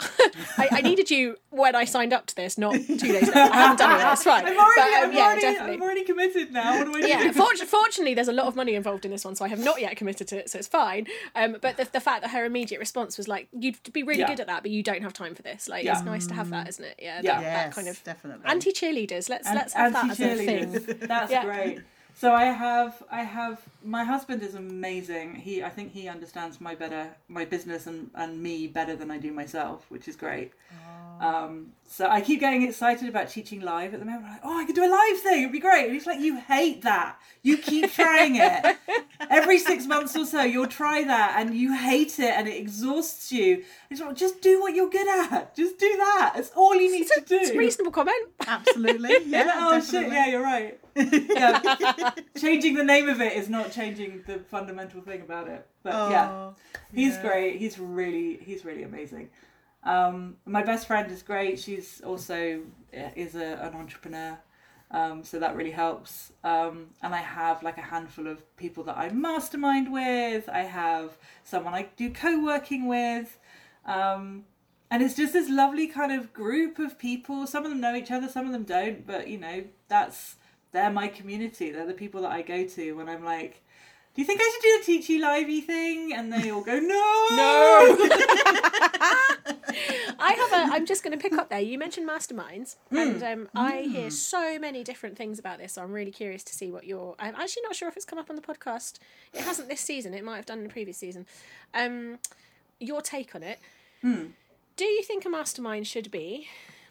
I, 0.57 0.67
I 0.71 0.81
needed 0.81 1.11
you 1.11 1.37
when 1.51 1.75
I 1.75 1.85
signed 1.85 2.11
up 2.13 2.25
to 2.27 2.35
this, 2.35 2.57
not 2.57 2.73
two 2.73 2.97
days 2.97 3.27
later. 3.27 3.31
I 3.37 3.55
haven't 3.55 3.77
done 3.77 3.95
it. 3.95 3.99
yet, 4.03 4.13
It's 4.13 4.23
fine. 4.23 4.45
I'm 4.47 4.57
already, 4.57 4.75
but, 4.75 5.03
um, 5.03 5.09
I'm, 5.09 5.13
yeah, 5.15 5.23
already, 5.25 5.41
definitely." 5.41 5.73
I'm 5.75 5.81
already 5.81 6.03
committed 6.03 6.51
now. 6.51 6.77
What 6.79 6.85
do 6.91 6.97
I 6.97 7.01
do? 7.01 7.07
yeah, 7.07 7.31
fort- 7.31 7.57
fortunately, 7.59 8.13
there's 8.13 8.27
a 8.27 8.33
lot 8.33 8.47
of 8.47 8.55
money 8.55 8.73
involved 8.75 9.05
in 9.05 9.11
this 9.11 9.23
one, 9.23 9.35
so 9.35 9.45
I 9.45 9.47
have 9.49 9.59
not 9.63 9.79
yet 9.79 9.95
committed 9.95 10.27
to 10.29 10.37
it, 10.37 10.49
so 10.49 10.57
it's 10.57 10.67
fine. 10.67 11.07
Um, 11.35 11.57
but 11.61 11.77
the, 11.77 11.85
the 11.91 11.99
fact 11.99 12.21
that 12.23 12.29
her 12.31 12.45
immediate 12.45 12.79
response 12.79 13.17
was 13.17 13.27
like, 13.27 13.47
"You'd 13.57 13.77
be 13.93 14.03
really 14.03 14.21
Yeah. 14.21 14.27
good 14.27 14.39
at 14.39 14.47
that, 14.47 14.63
but 14.63 14.71
you 14.71 14.81
don't 14.83 15.03
have 15.03 15.13
time 15.13 15.35
for 15.35 15.43
this." 15.43 15.69
Like, 15.69 15.85
Yeah. 15.85 15.93
it's 15.97 16.03
nice 16.05 16.27
to 16.27 16.33
have 16.33 16.49
that, 16.49 16.67
isn't 16.69 16.83
it? 16.83 16.95
Yeah, 17.01 17.21
Yeah. 17.23 17.39
that, 17.39 17.43
that 17.43 17.71
kind 17.75 17.87
of 17.87 18.03
definitely. 18.03 18.45
anti 18.45 18.71
cheerleaders. 18.71 19.29
Let's 19.29 19.47
An- 19.47 19.55
let's 19.55 19.73
have 19.73 19.93
that 19.93 20.09
as 20.11 20.19
a 20.19 20.23
anti-cheerleaders. 20.31 20.85
thing. 20.85 20.97
That's 21.07 21.31
Yeah. 21.31 21.43
great. 21.45 21.79
So 22.19 22.33
I 22.33 22.45
have, 22.45 23.03
I 23.11 23.21
have. 23.21 23.61
My 23.83 24.03
husband 24.03 24.41
is 24.41 24.55
amazing. 24.55 25.35
He, 25.35 25.63
I 25.63 25.69
think 25.69 25.93
he 25.93 26.07
understands 26.07 26.59
my 26.59 26.73
better, 26.73 27.15
my 27.27 27.45
business 27.45 27.85
and 27.85 28.09
and 28.15 28.41
me 28.41 28.65
better 28.65 28.95
than 28.95 29.11
I 29.11 29.19
do 29.19 29.31
myself, 29.31 29.85
which 29.89 30.07
is 30.07 30.15
great. 30.15 30.51
Um, 31.19 31.73
so 31.89 32.07
I 32.07 32.21
keep 32.21 32.39
getting 32.41 32.63
excited 32.63 33.07
about 33.07 33.29
teaching 33.29 33.61
live 33.61 33.93
at 33.93 33.99
the 33.99 34.05
moment. 34.05 34.25
I'm 34.25 34.31
like, 34.31 34.41
oh, 34.43 34.59
I 34.59 34.65
could 34.65 34.75
do 34.75 34.83
a 34.85 34.91
live 34.91 35.19
thing. 35.21 35.39
It'd 35.41 35.51
be 35.53 35.59
great. 35.59 35.85
And 35.85 35.93
he's 35.93 36.05
like, 36.05 36.19
you 36.19 36.37
hate 36.37 36.81
that. 36.81 37.17
You 37.43 37.57
keep 37.57 37.91
trying 37.93 38.35
it. 38.35 38.77
Every 39.29 39.57
six 39.57 39.85
months 39.85 40.15
or 40.15 40.25
so, 40.25 40.41
you'll 40.43 40.67
try 40.67 41.03
that, 41.05 41.35
and 41.39 41.55
you 41.55 41.73
hate 41.75 42.19
it, 42.19 42.31
and 42.35 42.47
it 42.47 42.57
exhausts 42.57 43.31
you. 43.31 43.63
He's 43.89 44.01
like, 44.01 44.15
just 44.17 44.41
do 44.41 44.59
what 44.61 44.75
you're 44.75 44.89
good 44.89 45.07
at. 45.31 45.55
Just 45.55 45.77
do 45.79 45.87
that. 45.97 46.33
It's 46.35 46.51
all 46.55 46.75
you 46.75 46.91
need 46.91 47.07
to 47.07 47.23
do. 47.25 47.37
It's 47.37 47.51
a 47.51 47.57
reasonable 47.57 47.91
comment. 47.91 48.17
Absolutely. 48.45 49.15
Yeah. 49.27 49.51
Oh 49.55 49.79
definitely. 49.79 50.09
shit! 50.09 50.13
Yeah, 50.13 50.27
you're 50.27 50.43
right. 50.43 50.79
Yeah. 50.95 52.11
changing 52.39 52.75
the 52.75 52.83
name 52.83 53.07
of 53.09 53.21
it 53.21 53.33
is 53.33 53.49
not 53.49 53.71
changing 53.71 54.23
the 54.27 54.39
fundamental 54.39 55.01
thing 55.01 55.21
about 55.21 55.47
it. 55.47 55.65
But 55.83 56.11
yeah, 56.11 56.29
Oh, 56.31 56.55
he's 56.93 57.13
yeah. 57.15 57.21
great. 57.21 57.57
He's 57.59 57.77
really 57.79 58.37
he's 58.43 58.63
really 58.65 58.83
amazing. 58.83 59.29
Um, 59.87 60.35
my 60.45 60.63
best 60.63 60.85
friend 60.85 61.09
is 61.09 61.23
great. 61.23 61.59
She's 61.59 62.01
also 62.01 62.59
uh, 62.93 63.09
is 63.15 63.35
a, 63.35 63.53
an 63.61 63.73
entrepreneur, 63.73 64.37
um, 64.91 65.23
so 65.23 65.39
that 65.39 65.55
really 65.55 65.71
helps. 65.71 66.33
Um, 66.43 66.87
and 67.01 67.15
I 67.15 67.21
have 67.21 67.63
like 67.63 67.77
a 67.77 67.81
handful 67.81 68.27
of 68.27 68.43
people 68.57 68.83
that 68.83 68.97
I 68.97 69.09
mastermind 69.09 69.91
with. 69.91 70.49
I 70.49 70.63
have 70.63 71.17
someone 71.45 71.73
I 71.73 71.87
do 71.95 72.11
co-working 72.11 72.87
with. 72.87 73.39
Um, 73.85 74.43
and 74.91 75.01
it's 75.01 75.15
just 75.15 75.31
this 75.31 75.49
lovely 75.49 75.87
kind 75.87 76.11
of 76.11 76.33
group 76.33 76.79
of 76.79 76.99
people. 76.99 77.47
Some 77.47 77.63
of 77.63 77.71
them 77.71 77.79
know 77.79 77.95
each 77.95 78.11
other, 78.11 78.27
some 78.27 78.45
of 78.45 78.51
them 78.51 78.63
don't, 78.63 79.07
but 79.07 79.29
you 79.29 79.37
know, 79.37 79.63
that's 79.87 80.35
they're 80.73 80.91
my 80.91 81.07
community. 81.07 81.71
They're 81.71 81.87
the 81.87 81.93
people 81.93 82.21
that 82.23 82.31
I 82.31 82.41
go 82.41 82.65
to 82.65 82.91
when 82.93 83.07
I'm 83.07 83.23
like, 83.23 83.63
Do 84.13 84.21
you 84.21 84.25
think 84.25 84.41
I 84.43 84.51
should 84.51 84.61
do 84.61 84.99
the 84.99 84.99
teachy 84.99 85.21
livey 85.21 85.61
thing? 85.61 86.13
And 86.13 86.31
they 86.31 86.51
all 86.51 86.61
go, 86.61 86.77
No 86.79 87.27
No. 87.31 88.09
I 90.19 90.33
have 90.33 90.51
a. 90.69 90.73
I'm 90.73 90.85
just 90.85 91.03
going 91.03 91.17
to 91.17 91.21
pick 91.21 91.37
up 91.37 91.49
there. 91.49 91.59
You 91.59 91.77
mentioned 91.77 92.07
masterminds, 92.07 92.75
and 92.91 93.21
um, 93.23 93.49
I 93.55 93.81
hear 93.81 94.09
so 94.09 94.57
many 94.59 94.83
different 94.83 95.17
things 95.17 95.39
about 95.39 95.59
this. 95.59 95.73
So 95.73 95.83
I'm 95.83 95.91
really 95.91 96.11
curious 96.11 96.43
to 96.43 96.53
see 96.53 96.71
what 96.71 96.85
your. 96.85 97.15
I'm 97.19 97.35
actually 97.35 97.63
not 97.63 97.75
sure 97.75 97.87
if 97.87 97.95
it's 97.95 98.05
come 98.05 98.19
up 98.19 98.29
on 98.29 98.35
the 98.35 98.41
podcast. 98.41 98.99
It 99.33 99.41
hasn't 99.41 99.69
this 99.69 99.81
season. 99.81 100.13
It 100.13 100.23
might 100.23 100.37
have 100.37 100.45
done 100.45 100.59
in 100.59 100.63
the 100.63 100.69
previous 100.69 100.97
season. 100.97 101.25
Um, 101.73 102.19
your 102.79 103.01
take 103.01 103.35
on 103.35 103.43
it. 103.43 103.59
Do 104.75 104.85
you 104.85 105.03
think 105.03 105.25
a 105.25 105.29
mastermind 105.29 105.87
should 105.87 106.11
be 106.11 106.47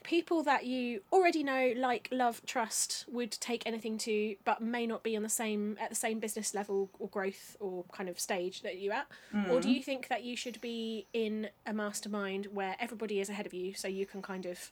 people 0.07 0.43
that 0.45 0.65
you 0.65 1.01
already 1.13 1.43
know, 1.43 1.73
like, 1.77 2.09
love, 2.13 2.41
trust, 2.47 3.05
would 3.09 3.33
take 3.33 3.67
anything 3.67 3.99
to, 3.99 4.37
but 4.45 4.63
may 4.63 4.87
not 4.87 5.03
be 5.03 5.17
on 5.17 5.23
the 5.23 5.29
same 5.29 5.77
at 5.81 5.91
the 5.91 5.97
same 5.97 6.21
business 6.21 6.55
level 6.55 6.89
or 6.99 7.09
growth 7.09 7.57
or 7.59 7.85
kind 7.93 8.09
of 8.09 8.19
stage 8.19 8.63
that 8.63 8.79
you're 8.79 8.95
at? 8.95 9.09
Or 9.51 9.61
do 9.61 9.69
mm. 9.69 9.75
you 9.75 9.83
think 9.83 10.09
that 10.09 10.23
you 10.23 10.37
should 10.37 10.61
be 10.61 11.07
in 11.13 11.49
a 11.67 11.75
mastermind 11.75 12.49
where 12.53 12.77
everybody 12.79 13.21
is 13.21 13.29
ahead 13.29 13.47
of 13.47 13.53
you, 13.53 13.75
so 13.75 13.89
you 13.89 14.07
can 14.07 14.23
kind 14.23 14.47
of 14.47 14.71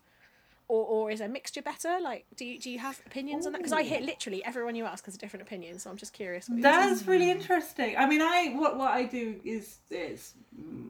or, 0.75 0.87
or 0.87 1.11
is 1.11 1.21
a 1.21 1.29
mixture 1.29 1.63
better? 1.63 1.99
Like, 2.01 2.27
do 2.37 2.45
you 2.45 2.59
do 2.59 2.71
you 2.71 2.79
have 2.79 3.01
opinions 3.07 3.47
on 3.47 3.53
that? 3.53 3.59
Because 3.59 3.73
I 3.73 3.83
hear 3.83 4.01
literally 4.01 4.45
everyone 4.45 4.75
you 4.75 4.85
ask 4.85 5.05
has 5.05 5.15
a 5.15 5.19
different 5.19 5.43
opinion, 5.43 5.79
so 5.79 5.91
I'm 5.91 5.97
just 5.97 6.13
curious. 6.13 6.49
What 6.49 6.59
yours 6.59 6.75
is. 6.75 6.99
That's 6.99 7.09
really 7.09 7.31
interesting. 7.31 7.97
I 7.97 8.09
mean, 8.09 8.23
I 8.23 8.55
what 8.57 8.77
what 8.77 8.91
I 8.91 9.05
do 9.05 9.41
is 9.45 9.79
is 9.91 10.35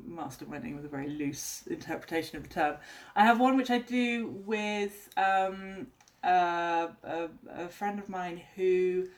masterminding 0.09 0.76
with 0.76 0.85
a 0.85 0.89
very 0.89 1.09
loose 1.09 1.64
interpretation 1.66 2.37
of 2.39 2.45
the 2.45 2.49
term. 2.49 2.76
I 3.14 3.24
have 3.24 3.39
one 3.41 3.57
which 3.57 3.70
I 3.70 3.78
do 3.78 4.43
with 4.47 5.11
um, 5.16 5.89
uh, 6.22 6.89
a, 7.03 7.28
a 7.49 7.68
friend 7.68 7.99
of 7.99 8.09
mine 8.09 8.41
who 8.57 9.09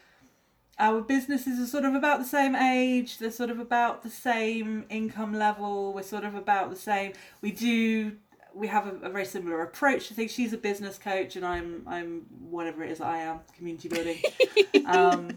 our 0.78 1.00
businesses 1.00 1.58
are 1.58 1.66
sort 1.66 1.84
of 1.84 1.94
about 1.94 2.18
the 2.18 2.26
same 2.26 2.54
age. 2.54 3.18
They're 3.18 3.30
sort 3.30 3.50
of 3.50 3.58
about 3.58 4.02
the 4.02 4.10
same 4.10 4.84
income 4.90 5.32
level. 5.34 5.92
We're 5.94 6.02
sort 6.02 6.24
of 6.24 6.34
about 6.34 6.70
the 6.70 6.76
same. 6.76 7.12
We 7.40 7.52
do. 7.52 8.16
We 8.56 8.68
have 8.68 8.86
a, 8.86 9.06
a 9.06 9.10
very 9.10 9.26
similar 9.26 9.62
approach 9.62 10.08
to 10.08 10.14
things. 10.14 10.32
She's 10.32 10.52
a 10.52 10.58
business 10.58 10.98
coach, 10.98 11.36
and 11.36 11.44
I'm 11.44 11.82
I'm 11.86 12.22
whatever 12.50 12.82
it 12.82 12.90
is 12.90 13.00
I 13.00 13.18
am, 13.18 13.40
community 13.56 13.88
building. 13.88 14.22
um, 14.86 15.30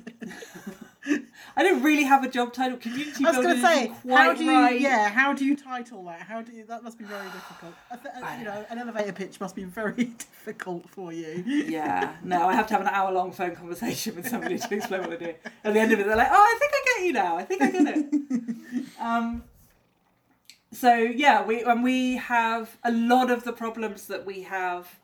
I 1.55 1.63
don't 1.63 1.82
really 1.82 2.03
have 2.03 2.24
a 2.24 2.30
job 2.30 2.53
title. 2.53 2.78
Community 2.78 3.26
I 3.26 3.30
was 3.30 3.38
building 3.38 3.61
going 3.61 3.61
to 3.61 3.61
say, 3.61 3.88
quite 4.01 4.17
how 4.17 4.34
do 4.34 4.43
you, 4.43 4.51
right. 4.51 4.80
yeah, 4.80 5.09
how 5.09 5.34
do 5.34 5.45
you 5.45 5.55
title 5.55 6.03
that? 6.05 6.22
How 6.22 6.41
do 6.41 6.51
you, 6.51 6.65
that 6.65 6.84
must 6.84 6.97
be 6.97 7.05
very 7.05 7.26
difficult. 7.26 7.74
I 8.24 8.38
you 8.38 8.45
know, 8.45 8.65
an 8.70 8.78
elevator 8.78 9.13
pitch 9.13 9.39
must 9.39 9.55
be 9.55 9.63
very 9.63 10.03
difficult 10.45 10.89
for 10.89 11.11
you. 11.13 11.43
Yeah, 11.45 12.15
no, 12.24 12.47
I 12.47 12.53
have 12.53 12.67
to 12.67 12.74
have 12.74 12.82
an 12.82 12.89
hour 12.89 13.11
long 13.11 13.32
phone 13.32 13.55
conversation 13.55 14.15
with 14.15 14.28
somebody 14.28 14.57
to 14.57 14.76
explain 14.76 15.01
what 15.01 15.13
I 15.13 15.15
do. 15.15 15.34
At 15.63 15.74
the 15.74 15.80
end 15.80 15.91
of 15.91 15.99
it, 15.99 16.05
they're 16.05 16.15
like, 16.15 16.30
"Oh, 16.32 16.36
I 16.36 16.57
think 16.59 16.72
I 16.74 16.97
get 16.97 17.05
you 17.05 17.13
now. 17.13 17.38
I 17.38 17.43
think 17.43 17.61
I 17.61 17.72
get 17.72 17.97
it." 17.97 18.86
um, 18.99 19.43
so 20.72 20.95
yeah, 20.95 21.43
we 21.43 21.63
and 21.63 21.84
we 21.84 22.17
have 22.17 22.78
a 22.84 22.91
lot 22.91 23.32
of 23.32 23.43
the 23.43 23.53
problems 23.53 24.07
that 24.07 24.26
we 24.26 24.43
have 24.43 24.99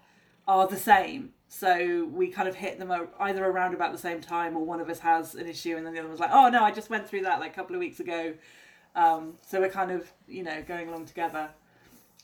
are 0.47 0.67
the 0.67 0.77
same. 0.77 1.31
So 1.47 2.09
we 2.11 2.27
kind 2.27 2.47
of 2.47 2.55
hit 2.55 2.79
them 2.79 2.91
either 3.19 3.45
around 3.45 3.73
about 3.73 3.91
the 3.91 3.97
same 3.97 4.21
time, 4.21 4.55
or 4.55 4.65
one 4.65 4.79
of 4.79 4.89
us 4.89 4.99
has 4.99 5.35
an 5.35 5.47
issue, 5.47 5.75
and 5.77 5.85
then 5.85 5.93
the 5.93 5.99
other 5.99 6.07
one's 6.07 6.19
like, 6.19 6.31
"Oh 6.31 6.49
no, 6.49 6.63
I 6.63 6.71
just 6.71 6.89
went 6.89 7.07
through 7.07 7.21
that 7.23 7.39
like 7.39 7.51
a 7.51 7.55
couple 7.55 7.75
of 7.75 7.79
weeks 7.79 7.99
ago." 7.99 8.33
Um, 8.95 9.35
so 9.41 9.59
we're 9.59 9.69
kind 9.69 9.91
of 9.91 10.11
you 10.27 10.43
know 10.43 10.63
going 10.67 10.89
along 10.89 11.05
together. 11.05 11.49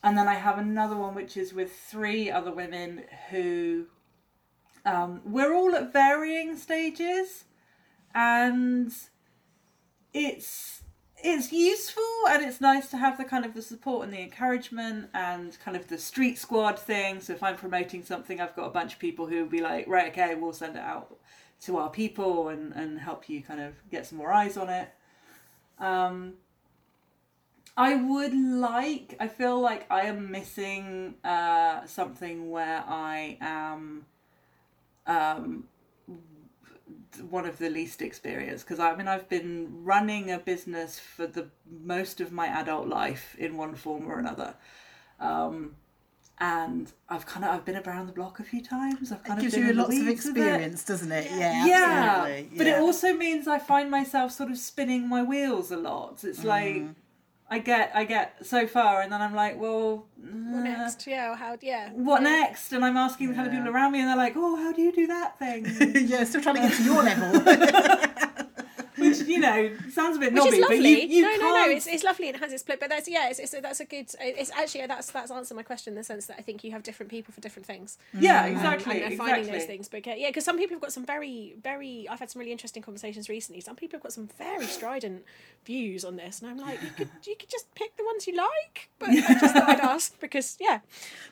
And 0.03 0.17
then 0.17 0.27
I 0.27 0.33
have 0.33 0.57
another 0.57 0.95
one 0.95 1.13
which 1.13 1.37
is 1.37 1.53
with 1.53 1.71
three 1.75 2.31
other 2.31 2.51
women 2.51 3.03
who 3.29 3.85
um, 4.85 5.21
we're 5.25 5.53
all 5.53 5.75
at 5.75 5.93
varying 5.93 6.57
stages, 6.57 7.45
and 8.13 8.91
it's 10.13 10.83
it's 11.23 11.51
useful 11.51 12.03
and 12.29 12.43
it's 12.43 12.61
nice 12.61 12.89
to 12.89 12.97
have 12.97 13.17
the 13.17 13.23
kind 13.23 13.45
of 13.45 13.53
the 13.53 13.61
support 13.61 14.03
and 14.03 14.13
the 14.13 14.21
encouragement 14.21 15.09
and 15.13 15.57
kind 15.63 15.77
of 15.77 15.87
the 15.87 15.97
street 15.97 16.37
squad 16.37 16.77
thing. 16.77 17.21
So 17.21 17.33
if 17.33 17.43
I'm 17.43 17.55
promoting 17.55 18.03
something, 18.03 18.39
I've 18.39 18.55
got 18.55 18.65
a 18.65 18.71
bunch 18.71 18.93
of 18.93 18.99
people 18.99 19.27
who 19.27 19.37
will 19.37 19.49
be 19.49 19.61
like, 19.61 19.87
right, 19.87 20.11
okay, 20.11 20.35
we'll 20.35 20.53
send 20.53 20.75
it 20.75 20.81
out 20.81 21.17
to 21.61 21.77
our 21.77 21.89
people 21.89 22.49
and 22.49 22.73
and 22.73 22.99
help 22.99 23.29
you 23.29 23.41
kind 23.41 23.61
of 23.61 23.73
get 23.91 24.05
some 24.05 24.17
more 24.17 24.31
eyes 24.31 24.57
on 24.57 24.69
it. 24.69 24.89
Um, 25.79 26.33
I 27.77 27.95
would 27.95 28.33
like. 28.33 29.15
I 29.19 29.27
feel 29.27 29.59
like 29.59 29.85
I 29.89 30.01
am 30.01 30.29
missing 30.31 31.15
uh, 31.23 31.85
something 31.85 32.51
where 32.51 32.83
I 32.87 33.37
am 33.39 34.05
um, 35.07 35.65
one 37.29 37.45
of 37.45 37.57
the 37.57 37.69
least 37.69 38.01
experienced 38.01 38.65
because 38.65 38.79
I 38.79 38.95
mean 38.95 39.07
I've 39.07 39.27
been 39.29 39.83
running 39.83 40.31
a 40.31 40.39
business 40.39 40.99
for 40.99 41.27
the 41.27 41.47
most 41.83 42.21
of 42.21 42.31
my 42.31 42.47
adult 42.47 42.87
life 42.87 43.35
in 43.37 43.57
one 43.57 43.75
form 43.75 44.07
or 44.09 44.19
another. 44.19 44.55
Um, 45.19 45.75
and 46.39 46.91
I've 47.07 47.25
kind 47.27 47.45
of 47.45 47.51
I've 47.51 47.65
been 47.65 47.77
around 47.77 48.07
the 48.07 48.13
block 48.13 48.39
a 48.39 48.43
few 48.43 48.63
times. 48.63 49.11
I've 49.11 49.23
kind 49.23 49.39
It 49.39 49.43
gives 49.43 49.53
of 49.53 49.59
been 49.59 49.67
you 49.67 49.73
lots 49.75 49.89
of 49.99 50.05
weeds 50.07 50.25
with 50.25 50.37
it. 50.37 50.39
experience, 50.41 50.83
doesn't 50.83 51.11
it? 51.11 51.27
Yeah, 51.31 51.65
Yeah, 51.67 52.15
absolutely. 52.23 52.57
but 52.57 52.67
it 52.67 52.79
also 52.79 53.13
means 53.13 53.47
I 53.47 53.59
find 53.59 53.91
myself 53.91 54.31
sort 54.31 54.49
of 54.49 54.57
spinning 54.57 55.07
my 55.07 55.21
wheels 55.21 55.69
a 55.71 55.77
lot. 55.77 56.23
It's 56.23 56.43
like 56.43 56.75
Mm. 56.77 56.95
I 57.51 57.59
get 57.59 57.91
I 57.93 58.05
get 58.05 58.45
so 58.45 58.65
far, 58.65 59.01
and 59.01 59.11
then 59.11 59.21
I'm 59.21 59.35
like, 59.35 59.59
well, 59.59 60.05
What 60.15 60.61
uh, 60.61 60.63
next? 60.63 61.05
Yeah, 61.05 61.35
how? 61.35 61.57
Yeah. 61.61 61.89
What 61.89 62.21
yeah. 62.21 62.29
next? 62.29 62.71
And 62.71 62.85
I'm 62.85 62.95
asking 62.95 63.27
the 63.27 63.35
kind 63.35 63.45
of 63.45 63.53
people 63.53 63.67
around 63.67 63.91
me, 63.91 63.99
and 63.99 64.07
they're 64.07 64.15
like, 64.15 64.35
oh, 64.37 64.55
how 64.55 64.71
do 64.71 64.81
you 64.81 64.93
do 64.93 65.05
that 65.07 65.37
thing? 65.37 65.65
yeah, 66.07 66.23
still 66.23 66.41
trying 66.41 66.55
to 66.55 66.61
get 66.61 66.77
to 66.77 66.83
your 66.83 67.03
level. 67.11 67.41
Which 69.31 69.43
you 69.43 69.69
know 69.71 69.77
sounds 69.91 70.17
a 70.17 70.19
bit 70.19 70.33
Which 70.33 70.43
knobby, 70.43 70.57
is 70.57 70.61
lovely. 70.61 70.77
but 70.77 71.09
you, 71.09 71.15
you 71.17 71.21
no, 71.23 71.29
can't. 71.29 71.41
no, 71.41 71.65
no. 71.65 71.71
It's, 71.71 71.87
it's 71.87 72.03
lovely 72.03 72.27
and 72.27 72.35
it 72.35 72.39
has 72.39 72.51
its 72.53 72.61
split. 72.61 72.79
But 72.79 72.89
that's 72.89 73.07
yeah. 73.09 73.29
It's, 73.29 73.39
it's 73.39 73.51
that's 73.51 73.79
a 73.79 73.85
good. 73.85 74.07
It's 74.19 74.51
actually 74.51 74.85
that's 74.87 75.11
that's 75.11 75.31
answered 75.31 75.55
my 75.55 75.63
question 75.63 75.93
in 75.93 75.97
the 75.97 76.03
sense 76.03 76.25
that 76.27 76.37
I 76.37 76.41
think 76.41 76.63
you 76.63 76.71
have 76.71 76.83
different 76.83 77.09
people 77.09 77.33
for 77.33 77.41
different 77.41 77.65
things. 77.65 77.97
yeah, 78.13 78.45
Um, 78.45 78.51
exactly, 78.51 79.01
and, 79.01 79.11
and 79.11 79.17
finding 79.17 79.39
exactly. 79.39 79.59
those 79.59 79.67
things. 79.67 79.89
But 79.89 80.05
yeah, 80.05 80.29
because 80.29 80.45
some 80.45 80.57
people 80.57 80.75
have 80.75 80.81
got 80.81 80.93
some 80.93 81.05
very, 81.05 81.55
very. 81.61 82.07
I've 82.09 82.19
had 82.19 82.29
some 82.29 82.39
really 82.39 82.51
interesting 82.51 82.83
conversations 82.83 83.29
recently. 83.29 83.61
Some 83.61 83.75
people 83.75 83.97
have 83.97 84.03
got 84.03 84.13
some 84.13 84.27
very 84.37 84.65
strident 84.65 85.23
views 85.65 86.03
on 86.03 86.15
this, 86.15 86.41
and 86.41 86.49
I'm 86.49 86.57
like, 86.57 86.81
you 86.81 86.89
could 86.97 87.09
you 87.25 87.35
could 87.35 87.49
just 87.49 87.73
pick 87.75 87.95
the 87.97 88.05
ones 88.05 88.27
you 88.27 88.35
like. 88.35 88.89
But 88.99 89.09
I 89.09 89.15
just 89.39 89.53
thought 89.55 89.69
I'd 89.69 89.79
ask 89.79 90.19
because 90.19 90.57
yeah. 90.59 90.79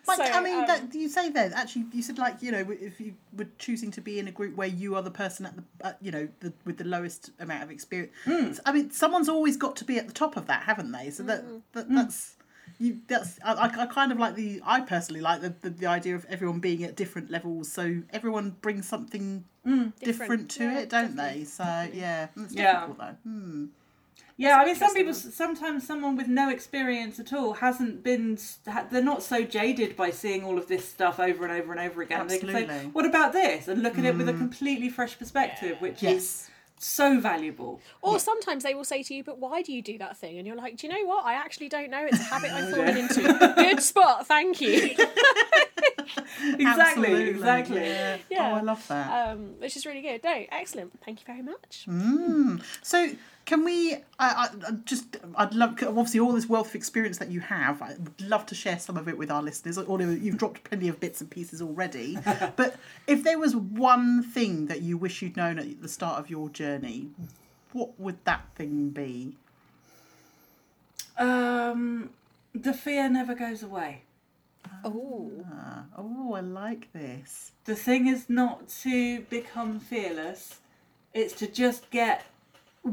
Like, 0.08 0.18
So, 0.18 0.24
I 0.24 0.41
mean, 0.41 0.60
um, 0.60 0.68
that, 0.68 0.93
you 0.93 1.10
say 1.10 1.30
then, 1.30 1.54
actually, 1.54 1.86
you 1.93 2.02
said, 2.02 2.18
like, 2.18 2.41
you 2.41 2.52
know, 2.52 2.66
if 2.70 3.00
you 3.00 3.14
were 3.38 3.47
choosing 3.58 3.91
to 3.91 4.02
be 4.02 4.20
in 4.20 4.28
a 4.28 4.32
group 4.32 4.56
where 4.56 4.68
you 4.68 4.95
are 4.95 5.02
the 5.02 5.12
person 5.12 5.45
at 5.45 5.56
the, 5.56 5.64
at, 5.86 5.97
you 6.02 6.12
know, 6.12 6.28
the, 6.39 6.54
with 6.66 6.78
the 6.78 6.84
lowest 6.84 7.32
amount 7.39 7.64
of 7.64 7.70
experience. 7.72 7.89
Hmm. 8.26 8.52
I 8.66 8.72
mean, 8.72 8.92
someone's 8.92 9.30
always 9.30 9.58
got 9.58 9.76
to 9.78 9.86
be 9.86 9.98
at 9.98 10.08
the 10.08 10.14
top 10.14 10.38
of 10.38 10.48
that, 10.48 10.64
haven't 10.64 10.92
they? 10.92 11.10
So 11.10 11.24
that, 11.24 11.44
that 11.74 11.90
that's. 11.90 12.36
You, 12.78 13.00
that's 13.08 13.40
I, 13.44 13.54
I 13.54 13.82
I 13.82 13.86
kind 13.88 14.12
of 14.12 14.20
like 14.20 14.36
the 14.36 14.62
I 14.64 14.80
personally 14.82 15.20
like 15.22 15.42
the, 15.42 15.54
the, 15.62 15.70
the 15.72 15.86
idea 15.88 16.16
of 16.16 16.26
everyone 16.30 16.60
being 16.60 16.84
at 16.84 16.96
different 16.96 17.30
levels 17.30 17.70
so 17.70 18.04
everyone 18.12 18.52
brings 18.62 18.88
something 18.88 19.44
different, 19.66 20.00
Different. 20.00 20.50
to 20.52 20.64
Yeah, 20.64 20.80
it 20.80 20.90
don't 20.90 21.16
definitely. 21.16 21.40
they 21.40 21.46
so 21.46 21.64
yeah 21.94 22.28
it's 22.38 22.54
Yeah. 22.54 22.74
difficult 22.86 22.98
though 23.00 23.30
hmm. 23.30 23.66
Yeah, 24.38 24.56
I 24.58 24.64
mean, 24.66 24.76
some 24.76 24.94
people 24.94 25.14
sometimes 25.14 25.86
someone 25.86 26.16
with 26.16 26.28
no 26.30 26.50
experience 26.50 27.20
at 27.20 27.34
all 27.34 27.52
hasn't 27.56 28.04
been. 28.06 28.38
They're 28.90 29.04
not 29.04 29.22
so 29.22 29.44
jaded 29.44 29.98
by 29.98 30.12
seeing 30.12 30.46
all 30.46 30.58
of 30.58 30.68
this 30.70 30.88
stuff 30.88 31.20
over 31.20 31.44
and 31.44 31.52
over 31.62 31.74
and 31.74 31.82
over 31.82 32.02
again. 32.02 32.26
They 32.28 32.40
can 32.40 32.50
say, 32.50 32.66
"What 32.94 33.06
about 33.06 33.34
this?" 33.34 33.68
and 33.68 33.84
look 33.84 33.98
at 33.98 34.06
it 34.06 34.16
with 34.16 34.30
a 34.30 34.34
completely 34.34 34.88
fresh 34.88 35.20
perspective, 35.20 35.82
which 35.82 35.96
is 35.96 36.02
yes 36.04 36.50
so 36.80 37.20
valuable. 37.20 37.82
Or 38.02 38.20
sometimes 38.20 38.64
they 38.64 38.74
will 38.74 38.84
say 38.84 39.04
to 39.04 39.14
you, 39.14 39.24
"But 39.24 39.38
why 39.40 39.62
do 39.62 39.72
you 39.74 39.82
do 39.82 39.98
that 40.00 40.18
thing?" 40.18 40.38
And 40.38 40.48
you're 40.48 40.56
like, 40.56 40.78
"Do 40.78 40.88
you 40.88 40.94
know 40.94 41.06
what? 41.06 41.26
I 41.26 41.34
actually 41.34 41.70
don't 41.70 41.90
know. 41.90 42.06
It's 42.06 42.20
a 42.20 42.24
habit 42.24 42.52
I've 42.52 42.72
fallen 42.74 42.98
into." 43.04 43.54
Good 43.56 43.82
spot, 43.82 44.26
thank 44.28 44.62
you. 44.62 44.96
Exactly, 46.42 46.66
Absolutely, 46.66 47.30
exactly. 47.30 47.82
yeah. 47.82 48.18
Yeah. 48.30 48.52
oh 48.52 48.56
I 48.56 48.62
love 48.62 48.88
that 48.88 49.30
Um, 49.32 49.54
which 49.60 49.76
is 49.78 49.86
really 49.86 50.02
good. 50.02 50.24
No, 50.24 50.44
excellent. 50.52 50.92
Thank 51.04 51.20
you 51.20 51.26
very 51.26 51.42
much. 51.42 51.86
Mm. 51.88 52.62
So 52.82 53.10
can 53.46 53.64
we? 53.64 53.96
I, 53.96 54.00
I 54.20 54.50
I 54.68 54.72
just 54.86 55.18
I'd 55.36 55.54
love 55.54 55.82
obviously 55.82 56.20
all 56.20 56.34
this 56.34 56.48
wealth 56.48 56.70
of 56.70 56.76
experience 56.76 57.18
that 57.18 57.32
you 57.32 57.40
have. 57.40 57.82
I 57.82 57.90
would 57.90 58.22
love 58.22 58.46
to 58.48 58.56
share 58.56 58.78
some 58.80 58.98
of 58.98 59.08
it 59.08 59.18
with 59.18 59.32
our 59.32 59.42
listeners. 59.42 59.78
Although 59.78 60.10
you've 60.10 60.38
dropped 60.38 60.64
plenty 60.64 60.88
of 60.88 61.00
bits 61.00 61.22
and 61.22 61.30
pieces 61.30 61.62
already, 61.62 62.18
but 62.56 62.76
if 63.08 63.24
there 63.24 63.40
was 63.40 63.56
one 63.56 64.24
thing 64.24 64.68
that 64.68 64.82
you 64.82 64.98
wish 64.98 65.22
you'd 65.22 65.38
known 65.38 65.58
at 65.60 65.82
the 65.82 65.90
start 65.90 66.20
of 66.20 66.30
your 66.30 66.50
journey, 66.50 67.10
what 67.74 68.00
would 68.00 68.24
that 68.26 68.46
thing 68.56 68.90
be? 68.90 69.36
Um, 71.18 72.12
the 72.54 72.74
fear 72.74 73.10
never 73.10 73.36
goes 73.36 73.64
away. 73.64 74.04
Oh, 74.84 75.32
Ah, 75.52 75.84
oh, 75.98 76.34
I 76.34 76.42
like 76.42 76.92
this. 76.94 77.52
The 77.66 77.76
thing 77.76 78.08
is 78.08 78.30
not 78.30 78.70
to 78.84 79.22
become 79.22 79.80
fearless, 79.80 80.60
it's 81.14 81.34
to 81.36 81.48
just 81.48 81.90
get 81.90 82.26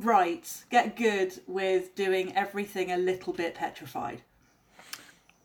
right, 0.04 0.64
get 0.70 0.96
good 0.96 1.40
with 1.46 1.94
doing 1.94 2.34
everything 2.36 2.90
a 2.92 2.96
little 2.96 3.32
bit 3.32 3.54
petrified. 3.54 4.22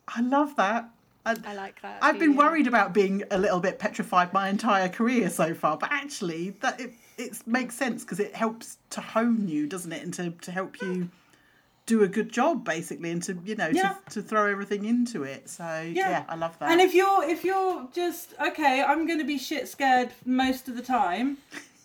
I 0.07 0.21
love 0.21 0.55
that. 0.57 0.89
I, 1.25 1.35
I 1.45 1.53
like 1.53 1.81
that. 1.83 1.99
I've 2.01 2.17
been 2.19 2.31
Yeah. 2.33 2.39
worried 2.39 2.67
about 2.67 2.93
being 2.93 3.23
a 3.29 3.37
little 3.37 3.59
bit 3.59 3.77
petrified 3.79 4.33
my 4.33 4.49
entire 4.49 4.89
career 4.89 5.29
so 5.29 5.53
far, 5.53 5.77
but 5.77 5.91
actually 5.91 6.51
that 6.61 6.79
it 6.79 6.93
it 7.17 7.45
makes 7.45 7.75
sense 7.75 8.03
because 8.03 8.19
it 8.19 8.33
helps 8.35 8.77
to 8.89 9.01
hone 9.01 9.47
you, 9.47 9.67
doesn't 9.67 9.91
it, 9.91 10.01
and 10.01 10.13
to, 10.15 10.31
to 10.41 10.51
help 10.51 10.81
you 10.81 11.09
do 11.85 12.01
a 12.03 12.07
good 12.07 12.31
job 12.31 12.65
basically, 12.65 13.11
and 13.11 13.21
to 13.23 13.37
you 13.45 13.55
know 13.55 13.69
Yeah. 13.71 13.95
to, 14.07 14.13
to 14.15 14.21
throw 14.23 14.47
everything 14.47 14.85
into 14.85 15.21
it. 15.23 15.47
So 15.47 15.81
yeah, 15.93 16.23
I 16.27 16.35
love 16.35 16.57
that. 16.59 16.71
And 16.71 16.81
if 16.81 16.95
you're 16.95 17.23
if 17.29 17.43
you're 17.43 17.87
just 17.93 18.33
okay, 18.43 18.81
I'm 18.81 19.05
going 19.05 19.19
to 19.19 19.25
be 19.25 19.37
shit 19.37 19.67
scared 19.67 20.09
most 20.25 20.67
of 20.67 20.75
the 20.75 20.81
time, 20.81 21.37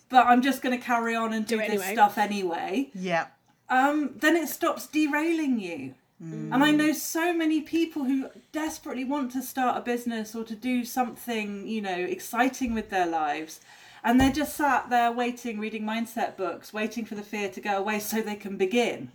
but 0.08 0.26
I'm 0.26 0.42
just 0.42 0.62
going 0.62 0.78
to 0.78 0.84
carry 0.84 1.14
on 1.14 1.32
and 1.32 1.46
do, 1.46 1.56
Do 1.56 1.62
it 1.62 1.70
this 1.70 1.80
anyway. 1.82 1.94
stuff 1.94 2.18
anyway. 2.18 2.90
yeah, 2.94 3.26
Um, 3.68 4.12
then 4.16 4.36
it 4.36 4.48
stops 4.48 4.86
derailing 4.86 5.58
you. 5.60 5.94
Mm. 6.22 6.54
And 6.54 6.64
I 6.64 6.70
know 6.70 6.92
so 6.92 7.34
many 7.34 7.60
people 7.60 8.04
who 8.04 8.28
desperately 8.52 9.04
want 9.04 9.32
to 9.32 9.42
start 9.42 9.76
a 9.76 9.80
business 9.82 10.34
or 10.34 10.44
to 10.44 10.54
do 10.54 10.84
something, 10.84 11.66
you 11.68 11.82
know, 11.82 11.94
exciting 11.96 12.72
with 12.72 12.88
their 12.88 13.06
lives. 13.06 13.60
And 14.02 14.20
they're 14.20 14.32
just 14.32 14.56
sat 14.56 14.88
there 14.88 15.12
waiting, 15.12 15.58
reading 15.58 15.82
mindset 15.82 16.36
books, 16.36 16.72
waiting 16.72 17.04
for 17.04 17.16
the 17.16 17.22
fear 17.22 17.48
to 17.50 17.60
go 17.60 17.76
away 17.76 17.98
so 17.98 18.22
they 18.22 18.36
can 18.36 18.56
begin. 18.56 19.10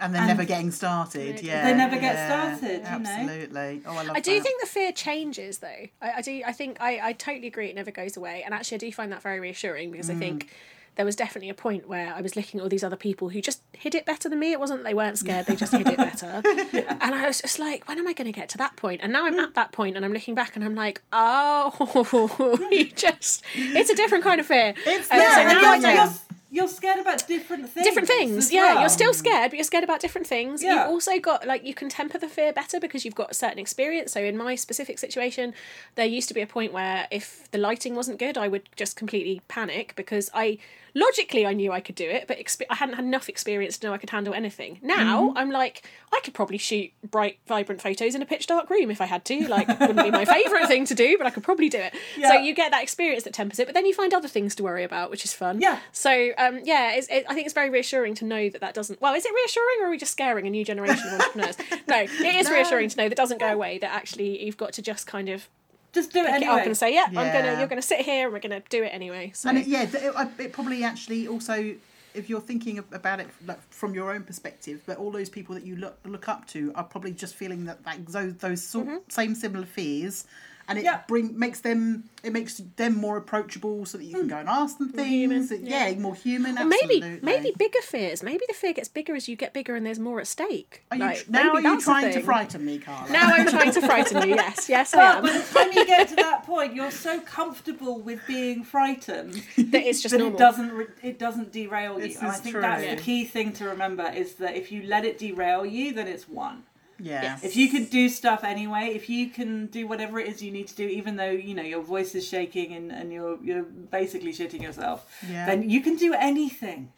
And 0.00 0.14
then 0.14 0.22
And- 0.22 0.28
never 0.28 0.44
getting 0.44 0.70
started. 0.70 1.40
Yeah, 1.42 1.62
they 1.64 1.70
Yeah, 1.70 1.76
never 1.76 1.96
get 1.96 2.14
yeah, 2.14 2.56
started, 2.56 2.76
you 2.78 2.82
know. 2.82 2.88
Absolutely. 3.10 3.82
Oh, 3.86 3.92
I 3.96 4.02
love 4.04 4.16
I 4.16 4.20
do 4.20 4.34
that. 4.34 4.42
think 4.42 4.60
the 4.60 4.66
fear 4.66 4.92
changes 4.92 5.58
though. 5.58 5.86
I, 6.00 6.12
I 6.16 6.20
do. 6.22 6.42
I 6.46 6.52
think 6.52 6.78
I, 6.80 7.00
I 7.02 7.12
totally 7.12 7.46
agree. 7.48 7.68
It 7.68 7.74
never 7.76 7.90
goes 7.90 8.16
away, 8.16 8.42
and 8.44 8.54
actually, 8.54 8.76
I 8.76 8.78
do 8.78 8.92
find 8.92 9.12
that 9.12 9.22
very 9.22 9.40
reassuring 9.40 9.90
because 9.90 10.08
I 10.10 10.14
Mm. 10.14 10.18
think 10.18 10.48
there 10.96 11.04
was 11.06 11.14
definitely 11.16 11.48
a 11.48 11.54
point 11.54 11.86
where 11.88 12.12
I 12.12 12.20
was 12.20 12.34
looking 12.34 12.58
at 12.58 12.62
all 12.64 12.68
these 12.68 12.82
other 12.82 12.96
people 12.96 13.28
who 13.28 13.40
just 13.40 13.62
hid 13.72 13.94
it 13.94 14.04
better 14.04 14.28
than 14.28 14.38
me. 14.40 14.50
It 14.52 14.58
wasn't 14.60 14.80
that 14.80 14.88
they 14.88 14.94
weren't 14.94 15.18
scared; 15.18 15.46
they 15.46 15.54
just 15.56 15.72
hid 15.72 15.86
it 15.86 15.96
better. 15.96 16.42
And 17.02 17.14
I 17.14 17.26
was 17.26 17.40
just 17.40 17.58
like, 17.58 17.86
when 17.88 17.98
am 17.98 18.06
I 18.08 18.12
going 18.12 18.26
to 18.26 18.32
get 18.32 18.48
to 18.50 18.58
that 18.58 18.76
point? 18.76 19.00
And 19.02 19.12
now 19.12 19.24
I'm 19.26 19.38
at 19.38 19.54
that 19.54 19.72
point, 19.72 19.96
and 19.96 20.04
I'm 20.04 20.12
looking 20.12 20.34
back, 20.34 20.56
and 20.56 20.64
I'm 20.64 20.74
like, 20.74 21.00
oh, 21.12 22.68
you 22.70 22.84
just 22.94 23.42
it's 23.54 23.90
a 23.90 23.94
different 23.94 24.24
kind 24.24 24.40
of 24.40 24.46
fear. 24.46 24.74
It's 24.86 25.10
And 25.10 25.20
there, 25.20 25.30
so 25.32 25.40
and 25.40 25.48
now 25.48 25.74
you're- 25.74 25.86
I 25.86 25.92
you're, 25.94 26.04
don't- 26.06 26.20
you're, 26.50 26.68
scared 26.68 26.98
about 26.98 27.26
different 27.26 27.68
things. 27.68 27.86
different 27.86 28.08
things 28.08 28.52
yeah 28.52 28.74
well. 28.74 28.80
you're 28.80 28.88
still 28.88 29.14
scared 29.14 29.50
but 29.50 29.56
you're 29.56 29.64
scared 29.64 29.84
about 29.84 30.00
different 30.00 30.26
things 30.26 30.62
Yeah. 30.62 30.82
you've 30.82 30.90
also 30.90 31.18
got 31.18 31.46
like 31.46 31.64
you 31.64 31.74
can 31.74 31.88
temper 31.88 32.18
the 32.18 32.28
fear 32.28 32.52
better 32.52 32.80
because 32.80 33.04
you've 33.04 33.14
got 33.14 33.30
a 33.30 33.34
certain 33.34 33.58
experience 33.58 34.12
so 34.12 34.20
in 34.20 34.36
my 34.36 34.54
specific 34.54 34.98
situation 34.98 35.54
there 35.94 36.06
used 36.06 36.28
to 36.28 36.34
be 36.34 36.40
a 36.40 36.46
point 36.46 36.72
where 36.72 37.06
if 37.10 37.50
the 37.50 37.58
lighting 37.58 37.94
wasn't 37.94 38.18
good 38.18 38.36
i 38.36 38.48
would 38.48 38.68
just 38.76 38.96
completely 38.96 39.40
panic 39.48 39.92
because 39.96 40.30
i 40.34 40.58
logically 40.94 41.46
i 41.46 41.52
knew 41.52 41.72
i 41.72 41.80
could 41.80 41.94
do 41.94 42.08
it 42.08 42.26
but 42.26 42.38
expe- 42.38 42.66
i 42.70 42.74
hadn't 42.74 42.94
had 42.96 43.04
enough 43.04 43.28
experience 43.28 43.78
to 43.78 43.86
know 43.86 43.92
i 43.92 43.98
could 43.98 44.10
handle 44.10 44.34
anything 44.34 44.78
now 44.82 45.28
Mm-hmm. 45.28 45.38
i'm 45.38 45.50
like 45.50 45.88
i 46.12 46.20
could 46.22 46.34
probably 46.34 46.58
shoot 46.58 46.90
bright 47.08 47.38
vibrant 47.46 47.80
photos 47.80 48.14
in 48.14 48.22
a 48.22 48.26
pitch 48.26 48.46
dark 48.46 48.68
room 48.70 48.90
if 48.90 49.00
i 49.00 49.06
had 49.06 49.24
to 49.26 49.46
like 49.48 49.66
wouldn't 49.80 50.02
be 50.02 50.10
my 50.10 50.24
favorite 50.36 50.66
thing 50.68 50.84
to 50.86 50.94
do 50.94 51.16
but 51.18 51.26
i 51.26 51.30
could 51.30 51.42
probably 51.42 51.68
do 51.68 51.78
it 51.78 51.94
so 52.22 52.34
you 52.34 52.54
get 52.54 52.70
that 52.70 52.82
experience 52.82 53.24
that 53.24 53.32
tempers 53.32 53.58
it 53.58 53.66
but 53.66 53.74
then 53.74 53.86
you 53.86 53.94
find 53.94 54.12
other 54.14 54.28
things 54.28 54.54
to 54.54 54.62
worry 54.62 54.84
about 54.84 55.10
which 55.10 55.24
is 55.24 55.32
fun 55.32 55.60
Yeah. 55.60 55.78
so 55.92 56.30
um, 56.38 56.60
yeah, 56.64 56.92
it's, 56.94 57.08
it, 57.08 57.24
I 57.28 57.34
think 57.34 57.44
it's 57.46 57.54
very 57.54 57.70
reassuring 57.70 58.14
to 58.16 58.24
know 58.24 58.48
that 58.48 58.60
that 58.60 58.72
doesn't. 58.74 59.00
Well, 59.00 59.14
is 59.14 59.24
it 59.26 59.32
reassuring 59.34 59.76
or 59.82 59.86
are 59.86 59.90
we 59.90 59.98
just 59.98 60.12
scaring 60.12 60.46
a 60.46 60.50
new 60.50 60.64
generation 60.64 61.06
of 61.08 61.14
entrepreneurs? 61.20 61.56
no, 61.88 61.98
it 62.00 62.10
is 62.36 62.48
No. 62.48 62.54
reassuring 62.54 62.88
to 62.88 62.96
know 62.96 63.08
that 63.08 63.16
doesn't 63.16 63.38
go 63.38 63.48
away. 63.48 63.78
That 63.78 63.92
actually 63.92 64.42
you've 64.44 64.56
got 64.56 64.72
to 64.74 64.82
just 64.82 65.06
kind 65.06 65.28
of 65.28 65.48
Just 65.92 66.12
do 66.12 66.20
it 66.20 66.26
pick 66.26 66.34
anyway. 66.34 66.52
it 66.54 66.60
up 66.60 66.66
and 66.66 66.76
say, 66.76 66.94
yeah, 66.94 67.06
I'm 67.08 67.14
gonna. 67.14 67.58
You're 67.58 67.66
gonna 67.68 67.82
sit 67.82 68.00
here 68.00 68.26
and 68.26 68.32
we're 68.32 68.40
gonna 68.40 68.62
do 68.68 68.82
it 68.84 68.88
anyway. 68.88 69.32
So 69.34 69.48
And 69.48 69.58
it, 69.58 69.66
yeah, 69.66 69.82
it, 69.82 70.14
it 70.38 70.52
probably 70.52 70.84
actually 70.84 71.26
also, 71.26 71.74
if 72.14 72.28
you're 72.28 72.40
thinking 72.40 72.78
of- 72.78 72.92
about 72.92 73.20
it 73.20 73.28
like, 73.46 73.58
from 73.72 73.94
your 73.94 74.12
own 74.12 74.22
perspective, 74.22 74.82
but 74.86 74.98
all 74.98 75.10
those 75.10 75.28
people 75.28 75.54
that 75.56 75.64
you 75.66 75.76
look 75.76 75.98
look 76.04 76.28
up 76.28 76.46
to 76.48 76.72
are 76.74 76.84
probably 76.84 77.12
just 77.12 77.34
feeling 77.34 77.64
that 77.64 77.78
like 77.84 78.04
those 78.06 78.34
those 78.36 78.62
sort, 78.62 78.86
Mm-hmm. 78.86 78.98
same 79.08 79.34
similar 79.34 79.66
fears, 79.66 80.26
and 80.70 80.78
it 80.78 80.84
Yeah. 80.84 81.00
bring 81.08 81.38
makes 81.38 81.60
them 81.60 82.04
it 82.22 82.32
makes 82.34 82.58
them 82.76 82.96
more 82.96 83.16
approachable 83.16 83.86
so 83.86 83.96
that 83.96 84.04
you 84.04 84.12
can 84.12 84.22
hmm. 84.22 84.28
go 84.28 84.36
and 84.36 84.48
ask 84.48 84.76
them 84.78 84.90
things. 84.90 85.08
human, 85.08 85.64
yeah. 85.66 85.88
yeah. 85.88 85.98
more 85.98 86.14
human. 86.14 86.58
Or 86.58 86.66
maybe 86.66 86.96
absolutely. 86.96 87.20
maybe 87.22 87.52
bigger 87.58 87.80
fears. 87.80 88.22
Maybe 88.22 88.44
the 88.46 88.52
fear 88.54 88.72
gets 88.74 88.88
bigger 88.88 89.14
as 89.14 89.26
you 89.28 89.36
get 89.36 89.52
bigger 89.54 89.74
and 89.74 89.84
there's 89.86 89.98
more 89.98 90.20
at 90.20 90.26
stake. 90.26 90.84
Are 90.90 90.96
you, 90.98 91.04
Like, 91.04 91.28
now 91.30 91.52
maybe 91.54 91.66
are 91.66 91.74
you 91.74 91.80
trying 91.80 92.12
to 92.12 92.20
frighten 92.20 92.64
me, 92.64 92.78
Carla? 92.78 93.10
Now 93.10 93.32
I'm 93.32 93.46
trying 93.56 93.72
to 93.72 93.80
frighten 93.80 94.28
you. 94.28 94.34
Yes, 94.36 94.68
yes, 94.68 94.94
I 94.94 94.98
But 94.98 95.16
am. 95.16 95.22
by 95.24 95.38
the 95.38 95.54
time 95.54 95.72
you 95.72 95.86
get 95.86 96.08
to 96.08 96.16
that 96.16 96.44
point, 96.44 96.74
you're 96.74 96.90
so 96.90 97.20
comfortable 97.20 97.98
with 98.00 98.20
being 98.26 98.62
frightened 98.64 99.34
That 99.56 99.82
it's 99.82 100.00
just 100.02 100.12
that 100.12 100.18
normal. 100.18 100.36
it 100.36 100.38
doesn't 100.38 100.72
re- 100.72 100.86
it 101.02 101.18
doesn't 101.18 101.52
derail 101.52 101.98
you. 102.00 102.16
And 102.18 102.28
I 102.28 102.32
think 102.32 102.52
true. 102.52 102.60
that's 102.60 102.84
Yeah. 102.84 102.94
the 102.96 103.00
key 103.02 103.24
thing 103.24 103.52
to 103.54 103.64
remember 103.64 104.08
is 104.14 104.34
that 104.34 104.54
if 104.56 104.70
you 104.70 104.82
let 104.82 105.04
it 105.04 105.18
derail 105.18 105.64
you, 105.64 105.92
then 105.92 106.06
it's 106.06 106.28
one. 106.28 106.64
Yeah. 107.00 107.22
Yes. 107.22 107.44
If 107.44 107.56
you 107.56 107.68
can 107.70 107.84
do 107.84 108.08
stuff 108.08 108.44
anyway, 108.44 108.92
if 108.94 109.08
you 109.08 109.28
can 109.30 109.66
do 109.66 109.86
whatever 109.86 110.18
it 110.20 110.28
is 110.28 110.42
you 110.42 110.50
need 110.52 110.68
to 110.68 110.74
do, 110.74 110.86
even 110.86 111.16
though 111.16 111.30
you 111.30 111.54
know 111.54 111.62
your 111.62 111.82
voice 111.82 112.14
is 112.14 112.26
shaking 112.26 112.72
and, 112.74 112.92
and 112.92 113.12
you're 113.12 113.38
you're 113.42 113.62
basically 113.64 114.32
shitting 114.32 114.62
yourself, 114.62 115.06
Yeah. 115.28 115.46
then 115.46 115.68
you 115.68 115.80
can 115.80 115.96
do 115.96 116.14
anything. 116.14 116.92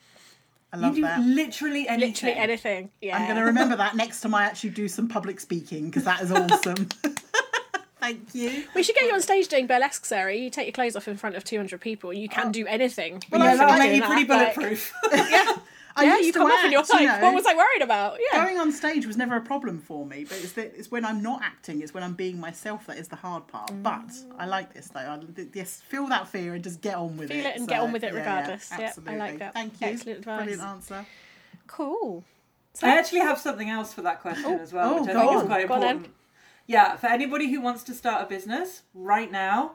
I 0.72 0.76
You 0.76 0.82
love 0.82 0.94
do 0.94 1.02
that. 1.02 1.20
literally 1.20 1.86
anything. 1.88 2.10
Literally 2.10 2.34
anything. 2.36 2.90
Yeah. 3.00 3.18
I'm 3.18 3.26
going 3.26 3.36
to 3.36 3.44
remember 3.44 3.76
that 3.76 3.94
next 3.94 4.22
time 4.22 4.34
I 4.34 4.44
actually 4.44 4.70
do 4.70 4.88
some 4.88 5.06
public 5.06 5.38
speaking 5.38 5.86
because 5.86 6.04
that 6.04 6.22
is 6.22 6.32
awesome. 6.32 6.88
Thank 8.00 8.34
you. 8.34 8.64
We 8.74 8.82
should 8.82 8.96
get 8.96 9.04
you 9.04 9.12
on 9.14 9.20
stage 9.22 9.46
doing 9.46 9.68
burlesque, 9.68 10.04
Sarah. 10.04 10.34
You 10.34 10.50
take 10.50 10.66
your 10.66 10.72
clothes 10.72 10.96
off 10.96 11.06
in 11.06 11.16
front 11.16 11.36
of 11.36 11.44
200 11.44 11.80
people. 11.80 12.12
You 12.12 12.28
can 12.28 12.48
oh. 12.48 12.52
do 12.52 12.66
anything. 12.66 13.22
Well, 13.30 13.44
yeah, 13.44 13.52
I- 13.52 13.56
that'll 13.56 13.78
make 13.78 13.94
you 13.94 14.00
Doing 14.00 14.10
pretty 14.10 14.24
that, 14.24 14.44
like- 14.46 14.54
bulletproof. 14.56 14.92
yeah, 15.12 15.52
I 15.94 16.04
yeah, 16.04 16.16
used 16.16 16.26
you 16.26 16.32
to 16.32 16.38
come 16.38 16.50
off 16.50 16.62
and 16.62 16.72
you're 16.72 16.80
act, 16.80 16.90
like, 16.90 17.02
you 17.02 17.08
know. 17.08 17.20
what 17.20 17.34
was 17.34 17.46
I 17.46 17.54
worried 17.54 17.82
about? 17.82 18.18
Yeah. 18.32 18.44
Going 18.44 18.58
on 18.58 18.72
stage 18.72 19.06
was 19.06 19.16
never 19.16 19.36
a 19.36 19.40
problem 19.40 19.78
for 19.78 20.06
me, 20.06 20.24
but 20.24 20.38
it's, 20.38 20.52
the, 20.52 20.74
it's 20.76 20.90
when 20.90 21.04
I'm 21.04 21.22
not 21.22 21.42
acting, 21.42 21.82
it's 21.82 21.92
when 21.92 22.02
I'm 22.02 22.14
being 22.14 22.40
myself 22.40 22.86
that 22.86 22.98
is 22.98 23.08
the 23.08 23.16
hard 23.16 23.46
part. 23.46 23.70
Mm. 23.70 23.82
But 23.82 24.10
I 24.38 24.46
like 24.46 24.72
this 24.72 24.88
though. 24.88 25.00
I 25.00 25.20
yes, 25.54 25.80
feel 25.80 26.06
that 26.08 26.28
fear 26.28 26.54
and 26.54 26.64
just 26.64 26.80
get 26.80 26.96
on 26.96 27.16
with 27.16 27.28
Feel 27.28 27.38
it. 27.38 27.42
Feel 27.42 27.50
it 27.50 27.56
and 27.58 27.68
get 27.68 27.80
on 27.80 27.92
with 27.92 28.04
it 28.04 28.12
yeah, 28.12 28.18
regardless. 28.18 28.70
Yeah, 28.78 28.92
I 29.06 29.16
like 29.16 29.38
that. 29.38 29.54
Thank 29.54 29.80
you. 29.80 29.86
Excellent 29.88 30.18
advice. 30.18 30.38
Brilliant 30.38 30.62
answer. 30.62 31.06
Cool. 31.66 32.24
I 32.82 32.98
actually 32.98 33.20
have 33.20 33.38
something 33.38 33.68
else 33.68 33.92
for 33.92 34.02
that 34.02 34.20
question 34.22 34.58
oh, 34.58 34.62
as 34.62 34.72
well, 34.72 34.94
oh, 34.94 35.00
which 35.00 35.10
I 35.10 35.12
think 35.12 35.30
on. 35.30 35.36
is 35.36 35.42
quite 35.42 35.68
Go 35.68 35.74
on 35.74 35.82
important. 35.82 36.14
Yeah, 36.66 36.96
for 36.96 37.08
anybody 37.08 37.50
who 37.50 37.60
wants 37.60 37.82
to 37.84 37.94
start 37.94 38.22
a 38.22 38.26
business 38.26 38.82
right 38.94 39.30
now, 39.30 39.72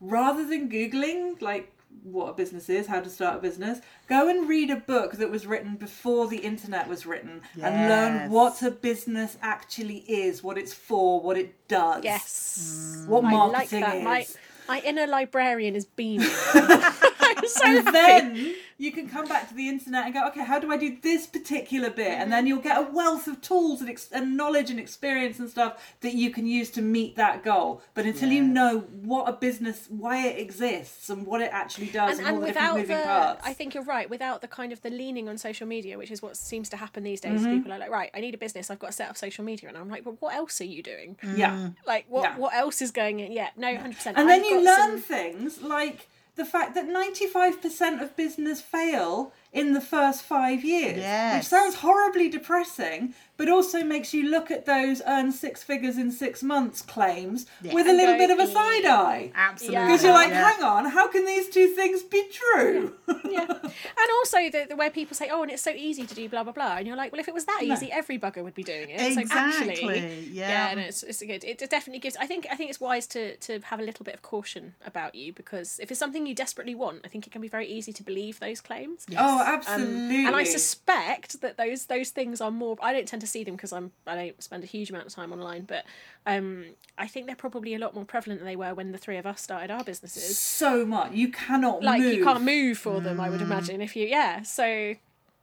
rather 0.00 0.44
than 0.46 0.68
Googling 0.68 1.40
like 1.40 1.71
what 2.02 2.28
a 2.28 2.32
business 2.32 2.68
is, 2.68 2.86
how 2.86 3.00
to 3.00 3.08
start 3.08 3.36
a 3.36 3.38
business, 3.38 3.80
go 4.08 4.28
and 4.28 4.48
read 4.48 4.70
a 4.70 4.76
book 4.76 5.12
that 5.12 5.30
was 5.30 5.46
written 5.46 5.76
before 5.76 6.28
the 6.28 6.38
internet 6.38 6.88
was 6.88 7.06
written 7.06 7.42
and 7.60 7.88
learn 7.88 8.30
what 8.30 8.62
a 8.62 8.70
business 8.70 9.36
actually 9.40 9.98
is, 10.08 10.42
what 10.42 10.58
it's 10.58 10.74
for, 10.74 11.20
what 11.20 11.36
it 11.36 11.68
does. 11.68 12.04
Yes. 12.04 13.04
What 13.06 13.24
I 13.24 13.30
like 13.30 13.32
marketing 13.32 13.80
that. 13.80 13.96
is. 13.96 14.04
My, 14.04 14.26
my 14.68 14.80
inner 14.80 15.06
librarian 15.06 15.76
is 15.76 15.84
beaming. 15.84 16.28
I'm 17.36 17.46
so 17.48 17.64
and 17.66 17.84
happy. 17.86 17.92
then 17.92 18.54
you 18.78 18.90
can 18.92 19.08
come 19.08 19.26
back 19.26 19.48
to 19.48 19.54
the 19.54 19.68
internet 19.68 20.04
and 20.06 20.14
go, 20.14 20.26
okay, 20.28 20.44
how 20.44 20.58
do 20.58 20.72
I 20.72 20.76
do 20.76 20.96
this 21.02 21.26
particular 21.26 21.88
bit? 21.90 22.08
And 22.08 22.32
then 22.32 22.46
you'll 22.46 22.60
get 22.60 22.78
a 22.78 22.90
wealth 22.90 23.26
of 23.28 23.40
tools 23.40 23.80
and, 23.80 23.88
ex- 23.88 24.10
and 24.10 24.36
knowledge 24.36 24.70
and 24.70 24.80
experience 24.80 25.38
and 25.38 25.48
stuff 25.48 25.94
that 26.00 26.14
you 26.14 26.30
can 26.30 26.46
use 26.46 26.70
to 26.72 26.82
meet 26.82 27.14
that 27.16 27.44
goal. 27.44 27.80
But 27.94 28.06
until 28.06 28.30
you 28.30 28.42
know 28.42 28.80
what 29.02 29.28
a 29.28 29.32
business, 29.32 29.86
why 29.88 30.26
it 30.26 30.38
exists, 30.38 31.10
and 31.10 31.24
what 31.26 31.40
it 31.40 31.50
actually 31.52 31.88
does, 31.88 32.18
and, 32.18 32.26
and, 32.26 32.36
all 32.38 32.42
and 32.42 32.42
the 32.42 32.46
different 32.48 32.74
without 32.74 32.76
moving 32.80 32.96
the, 32.96 33.02
parts. 33.04 33.42
I 33.46 33.52
think 33.52 33.74
you're 33.74 33.84
right. 33.84 34.10
Without 34.10 34.40
the 34.40 34.48
kind 34.48 34.72
of 34.72 34.82
the 34.82 34.90
leaning 34.90 35.28
on 35.28 35.38
social 35.38 35.66
media, 35.66 35.96
which 35.96 36.10
is 36.10 36.20
what 36.22 36.36
seems 36.36 36.68
to 36.70 36.76
happen 36.76 37.02
these 37.04 37.20
days, 37.20 37.40
Mm-hmm. 37.40 37.56
people 37.58 37.72
are 37.72 37.78
like, 37.78 37.90
right, 37.90 38.10
I 38.14 38.20
need 38.20 38.34
a 38.34 38.38
business. 38.38 38.70
I've 38.70 38.78
got 38.78 38.88
to 38.88 38.92
set 38.92 39.08
up 39.08 39.16
social 39.16 39.44
media, 39.44 39.68
and 39.68 39.78
I'm 39.78 39.88
like, 39.88 40.04
well, 40.04 40.16
what 40.20 40.34
else 40.34 40.60
are 40.60 40.64
you 40.64 40.82
doing? 40.82 41.16
yeah. 41.36 41.70
Like, 41.86 42.06
what 42.08 42.22
Yeah. 42.24 42.36
what 42.38 42.52
else 42.54 42.82
is 42.82 42.90
going 42.90 43.20
in? 43.20 43.32
Yeah, 43.32 43.48
no, 43.56 43.74
hundred 43.76 43.96
percent. 43.96 44.18
And 44.18 44.28
then 44.28 44.44
you 44.44 44.64
learn 44.64 44.98
things 44.98 45.62
like 45.62 46.08
the 46.36 46.44
fact 46.44 46.74
that 46.74 46.88
95% 46.88 48.02
of 48.02 48.16
business 48.16 48.60
fail 48.60 49.32
in 49.52 49.72
the 49.74 49.80
first 49.80 50.22
five 50.22 50.64
years. 50.64 50.98
Yeah. 50.98 51.36
Which 51.36 51.46
sounds 51.46 51.74
horribly 51.76 52.28
depressing, 52.30 53.14
but 53.36 53.48
also 53.50 53.82
makes 53.84 54.14
you 54.14 54.30
look 54.30 54.50
at 54.50 54.64
those 54.66 55.02
earn 55.06 55.30
six 55.32 55.62
figures 55.62 55.98
in 55.98 56.10
six 56.10 56.42
months 56.42 56.80
claims 56.80 57.44
Yeah. 57.60 57.74
with 57.74 57.86
a 57.86 57.92
little 57.92 58.16
bit 58.16 58.30
of 58.30 58.38
a 58.38 58.46
side 58.46 58.84
eye. 58.86 59.30
Absolutely. 59.34 59.74
Yeah. 59.74 59.86
Because 59.86 60.04
you're 60.04 60.12
like, 60.14 60.30
yeah. 60.30 60.50
hang 60.52 60.62
on, 60.62 60.86
how 60.86 61.08
can 61.08 61.26
these 61.26 61.48
two 61.50 61.68
things 61.68 62.02
be 62.02 62.24
true? 62.32 62.94
yeah. 63.30 63.46
And 64.02 64.10
also 64.20 64.38
the, 64.50 64.66
the 64.70 64.76
where 64.76 64.90
people 64.90 65.14
say, 65.16 65.28
oh, 65.30 65.42
and 65.42 65.50
it's 65.50 65.62
so 65.62 65.70
easy 65.70 66.06
to 66.06 66.14
do 66.14 66.28
blah 66.28 66.44
blah 66.44 66.52
blah, 66.52 66.76
and 66.78 66.86
you're 66.86 66.96
like, 66.96 67.12
well, 67.12 67.20
if 67.20 67.28
it 67.28 67.34
was 67.34 67.44
that 67.44 67.60
No. 67.62 67.74
easy, 67.74 67.90
every 67.92 68.18
bugger 68.18 68.42
would 68.42 68.54
be 68.54 68.62
doing 68.62 68.88
it. 68.90 69.14
So 69.14 69.20
Exactly. 69.20 69.70
actually, 69.70 70.28
yeah. 70.32 70.72
no, 70.74 70.82
it's, 70.82 71.02
it's 71.02 71.20
good. 71.20 71.44
It 71.44 71.58
definitely 71.70 72.00
gives. 72.00 72.16
I 72.16 72.26
think 72.26 72.46
I 72.50 72.56
think 72.56 72.70
it's 72.70 72.80
wise 72.80 73.06
to 73.08 73.36
to 73.36 73.60
have 73.64 73.80
a 73.80 73.82
little 73.82 74.04
bit 74.04 74.14
of 74.14 74.22
caution 74.22 74.74
about 74.86 75.14
you 75.14 75.32
because 75.32 75.78
if 75.78 75.90
it's 75.90 76.00
something 76.00 76.26
you 76.26 76.34
desperately 76.34 76.74
want, 76.74 77.00
I 77.04 77.08
think 77.08 77.26
it 77.26 77.30
can 77.32 77.42
be 77.42 77.48
very 77.48 77.66
easy 77.68 77.92
to 77.92 78.02
believe 78.02 78.40
those 78.40 78.60
claims. 78.60 79.04
Oh, 79.18 79.41
Um, 79.46 79.54
absolutely. 79.54 80.26
and 80.26 80.34
I 80.36 80.44
suspect 80.44 81.40
that 81.40 81.56
those 81.56 81.86
those 81.86 82.10
things 82.10 82.40
are 82.40 82.50
more. 82.50 82.76
I 82.82 82.92
don't 82.92 83.06
tend 83.06 83.20
to 83.22 83.26
see 83.26 83.44
them 83.44 83.54
because 83.56 83.72
I'm 83.72 83.92
I 84.06 84.14
don't 84.14 84.42
spend 84.42 84.62
a 84.64 84.66
huge 84.66 84.90
amount 84.90 85.06
of 85.06 85.12
time 85.14 85.32
online, 85.32 85.62
but 85.64 85.84
um, 86.26 86.66
I 86.98 87.06
think 87.06 87.26
they're 87.26 87.36
probably 87.36 87.74
a 87.74 87.78
lot 87.78 87.94
more 87.94 88.04
prevalent 88.04 88.40
than 88.40 88.46
they 88.46 88.56
were 88.56 88.74
when 88.74 88.92
the 88.92 88.98
three 88.98 89.16
of 89.16 89.26
us 89.26 89.40
started 89.40 89.70
our 89.70 89.84
businesses. 89.84 90.38
so 90.38 90.84
much. 90.86 91.12
You 91.12 91.30
cannot 91.30 91.82
Like 91.82 92.00
move. 92.00 92.14
you 92.14 92.24
can't 92.24 92.42
move 92.44 92.78
for 92.78 93.00
them, 93.00 93.20
I 93.20 93.28
would 93.30 93.42
imagine. 93.42 93.80
If 93.80 93.96
you 93.96 94.06
yeah, 94.06 94.42
so 94.42 94.94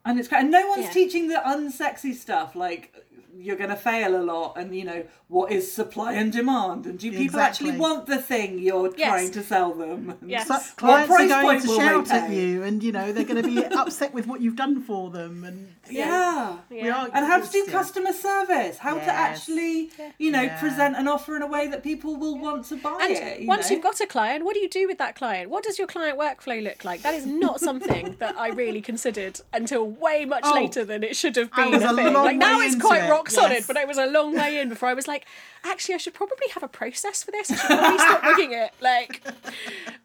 And 0.05 0.17
it's 0.19 0.27
great. 0.27 0.39
And 0.41 0.51
no 0.51 0.67
one's 0.69 0.85
Yeah. 0.85 0.91
teaching 0.91 1.27
the 1.27 1.41
unsexy 1.45 2.13
stuff 2.15 2.55
like 2.55 2.95
you're 3.41 3.55
going 3.55 3.69
to 3.69 3.75
fail 3.75 4.15
a 4.15 4.23
lot 4.23 4.53
and 4.57 4.75
you 4.75 4.83
know 4.83 5.03
what 5.27 5.51
is 5.51 5.71
supply 5.71 6.13
and 6.13 6.31
demand 6.33 6.85
and 6.85 6.99
do 6.99 7.11
people 7.11 7.39
actually 7.39 7.77
want 7.77 8.05
the 8.05 8.17
thing 8.17 8.59
you're 8.59 8.93
Yes. 8.97 9.07
trying 9.09 9.31
to 9.31 9.43
sell 9.43 9.73
them 9.73 10.09
And 10.21 10.29
Yes. 10.29 10.47
So 10.47 10.53
What 10.55 11.07
clients 11.07 11.11
are 11.11 11.15
price 11.15 11.29
going 11.29 11.45
point 11.45 11.61
to 11.61 11.75
shout 11.77 12.11
at 12.11 12.29
you, 12.31 12.63
and 12.63 12.83
you 12.83 12.91
know 12.91 13.11
they're 13.13 13.23
going 13.25 13.41
to 13.41 13.47
be 13.47 13.63
upset 13.65 14.13
with 14.13 14.27
what 14.27 14.41
you've 14.41 14.55
done 14.55 14.81
for 14.81 15.09
them, 15.09 15.43
and 15.43 15.73
yeah. 15.89 16.57
we 16.69 16.81
Yeah. 16.83 17.07
And 17.13 17.25
how 17.25 17.39
to 17.39 17.49
do 17.51 17.65
customer 17.65 18.13
service, 18.13 18.77
how 18.77 18.95
to 18.95 19.11
actually, 19.11 19.91
you 20.17 20.31
know, 20.31 20.41
Yeah. 20.43 20.59
present 20.59 20.95
an 20.97 21.07
offer 21.07 21.35
in 21.35 21.41
a 21.41 21.47
way 21.47 21.67
that 21.67 21.83
people 21.83 22.15
will 22.15 22.37
want 22.37 22.65
to 22.65 22.75
buy 22.77 22.99
And 23.01 23.11
it. 23.13 23.39
you 23.41 23.47
once 23.47 23.69
know? 23.69 23.75
you've 23.75 23.83
got 23.83 23.99
a 24.01 24.05
client, 24.07 24.45
what 24.45 24.53
do 24.53 24.59
you 24.59 24.69
do 24.69 24.87
with 24.87 24.97
that 24.99 25.15
client? 25.15 25.49
What 25.49 25.63
does 25.63 25.77
your 25.77 25.87
client 25.87 26.17
workflow 26.17 26.61
look 26.63 26.83
like? 26.85 27.01
That 27.01 27.13
is 27.15 27.25
not 27.25 27.59
something 27.59 28.15
that 28.19 28.37
I 28.37 28.49
really 28.49 28.81
considered 28.81 29.39
until 29.53 29.85
way 29.89 30.25
much 30.25 30.43
Oh, 30.45 30.53
later 30.55 30.83
than 30.85 31.03
it 31.03 31.15
should 31.15 31.35
have 31.35 31.49
I 31.53 31.63
been 31.63 31.71
was 31.73 31.83
a 31.83 31.89
a 31.89 32.11
long 32.11 32.25
Like 32.25 32.37
now 32.37 32.59
it's 32.61 32.75
quite 32.75 33.03
it. 33.05 33.09
rock 33.09 33.29
solid, 33.29 33.51
Yes. 33.51 33.67
but 33.67 33.75
it 33.77 33.87
was 33.87 33.97
a 33.97 34.05
long 34.07 34.35
way 34.35 34.59
in 34.59 34.69
before 34.69 34.89
I 34.89 34.93
was 34.93 35.07
like, 35.07 35.25
actually, 35.63 35.95
I 35.95 35.97
should 35.97 36.13
probably 36.13 36.47
have 36.53 36.63
a 36.63 36.67
process 36.67 37.23
for 37.23 37.31
this. 37.31 37.51
I 37.51 37.55
should 37.55 37.67
probably 37.67 37.97
stop 37.99 38.23
winging 38.23 38.53
it. 38.53 38.71
Like, 38.81 39.21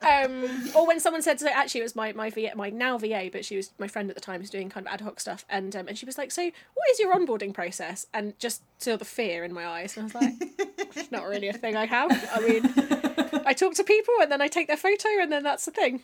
um, 0.03 0.70
or 0.74 0.87
when 0.87 1.01
someone 1.01 1.22
said, 1.22 1.41
so 1.41 1.49
actually, 1.49 1.80
it 1.80 1.85
was 1.85 1.97
my 1.97 2.12
my 2.12 2.30
VA, 2.30 2.53
my 2.55 2.70
now 2.70 2.99
VA, 2.99 3.28
but 3.32 3.45
she 3.45 3.57
was 3.57 3.70
my 3.78 3.89
friend 3.89 4.11
at 4.11 4.14
the 4.16 4.20
time, 4.20 4.41
who's 4.41 4.51
doing 4.51 4.68
kind 4.68 4.87
of 4.87 4.93
ad 4.93 5.01
hoc 5.01 5.20
stuff, 5.20 5.45
and 5.49 5.74
and 5.75 5.97
she 5.99 6.07
was 6.07 6.16
like, 6.18 6.31
so 6.31 6.43
what 6.43 6.91
is 6.91 6.99
your 7.01 7.14
onboarding 7.14 7.53
process? 7.53 8.07
And 8.14 8.39
just 8.39 8.62
saw 8.79 8.97
the 8.97 9.05
fear 9.05 9.45
in 9.45 9.53
my 9.53 9.66
eyes, 9.66 9.97
and 9.97 10.03
I 10.03 10.07
was 10.07 10.14
like, 10.14 10.35
it's 10.97 11.11
not 11.11 11.25
really 11.25 11.49
a 11.49 11.53
thing 11.53 11.77
I 11.77 11.87
have. 11.87 12.11
I 12.33 12.41
mean, 12.41 13.43
I 13.47 13.53
talk 13.53 13.75
to 13.75 13.85
people, 13.85 14.14
and 14.20 14.31
then 14.31 14.41
I 14.41 14.49
take 14.49 14.66
their 14.68 14.77
photo, 14.77 15.09
and 15.20 15.31
then 15.31 15.43
that's 15.43 15.64
the 15.64 15.70
thing. 15.70 16.03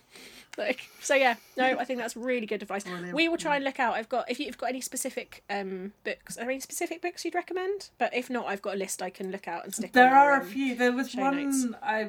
Like, 0.59 0.89
so 1.01 1.15
yeah, 1.15 1.37
no, 1.57 1.79
I 1.79 1.85
think 1.85 2.01
that's 2.01 2.17
really 2.17 2.47
good 2.47 2.63
advice. 2.63 2.85
Brilliant. 2.85 3.15
We 3.15 3.29
will 3.29 3.37
try 3.37 3.57
and 3.57 3.65
look 3.65 3.79
out. 3.79 3.95
I've 3.95 4.09
got 4.09 4.31
if 4.31 4.41
you've 4.41 4.59
got 4.59 4.71
any 4.71 4.81
specific 4.81 5.45
um 5.49 5.93
books, 6.05 6.37
are 6.37 6.41
there 6.41 6.51
any 6.51 6.61
specific 6.61 7.01
books 7.01 7.25
you'd 7.25 7.35
recommend? 7.37 7.91
But 7.99 8.15
if 8.15 8.29
not, 8.29 8.47
I've 8.47 8.61
got 8.61 8.75
a 8.75 8.79
list 8.79 9.01
I 9.01 9.11
can 9.11 9.31
look 9.31 9.47
out 9.47 9.65
and 9.65 9.75
stick. 9.75 9.93
There 9.93 10.15
are 10.15 10.41
a 10.41 10.45
few. 10.45 10.75
There 10.75 10.93
was 10.93 11.15
one 11.15 11.37
notes. 11.45 11.67
I, 11.83 12.09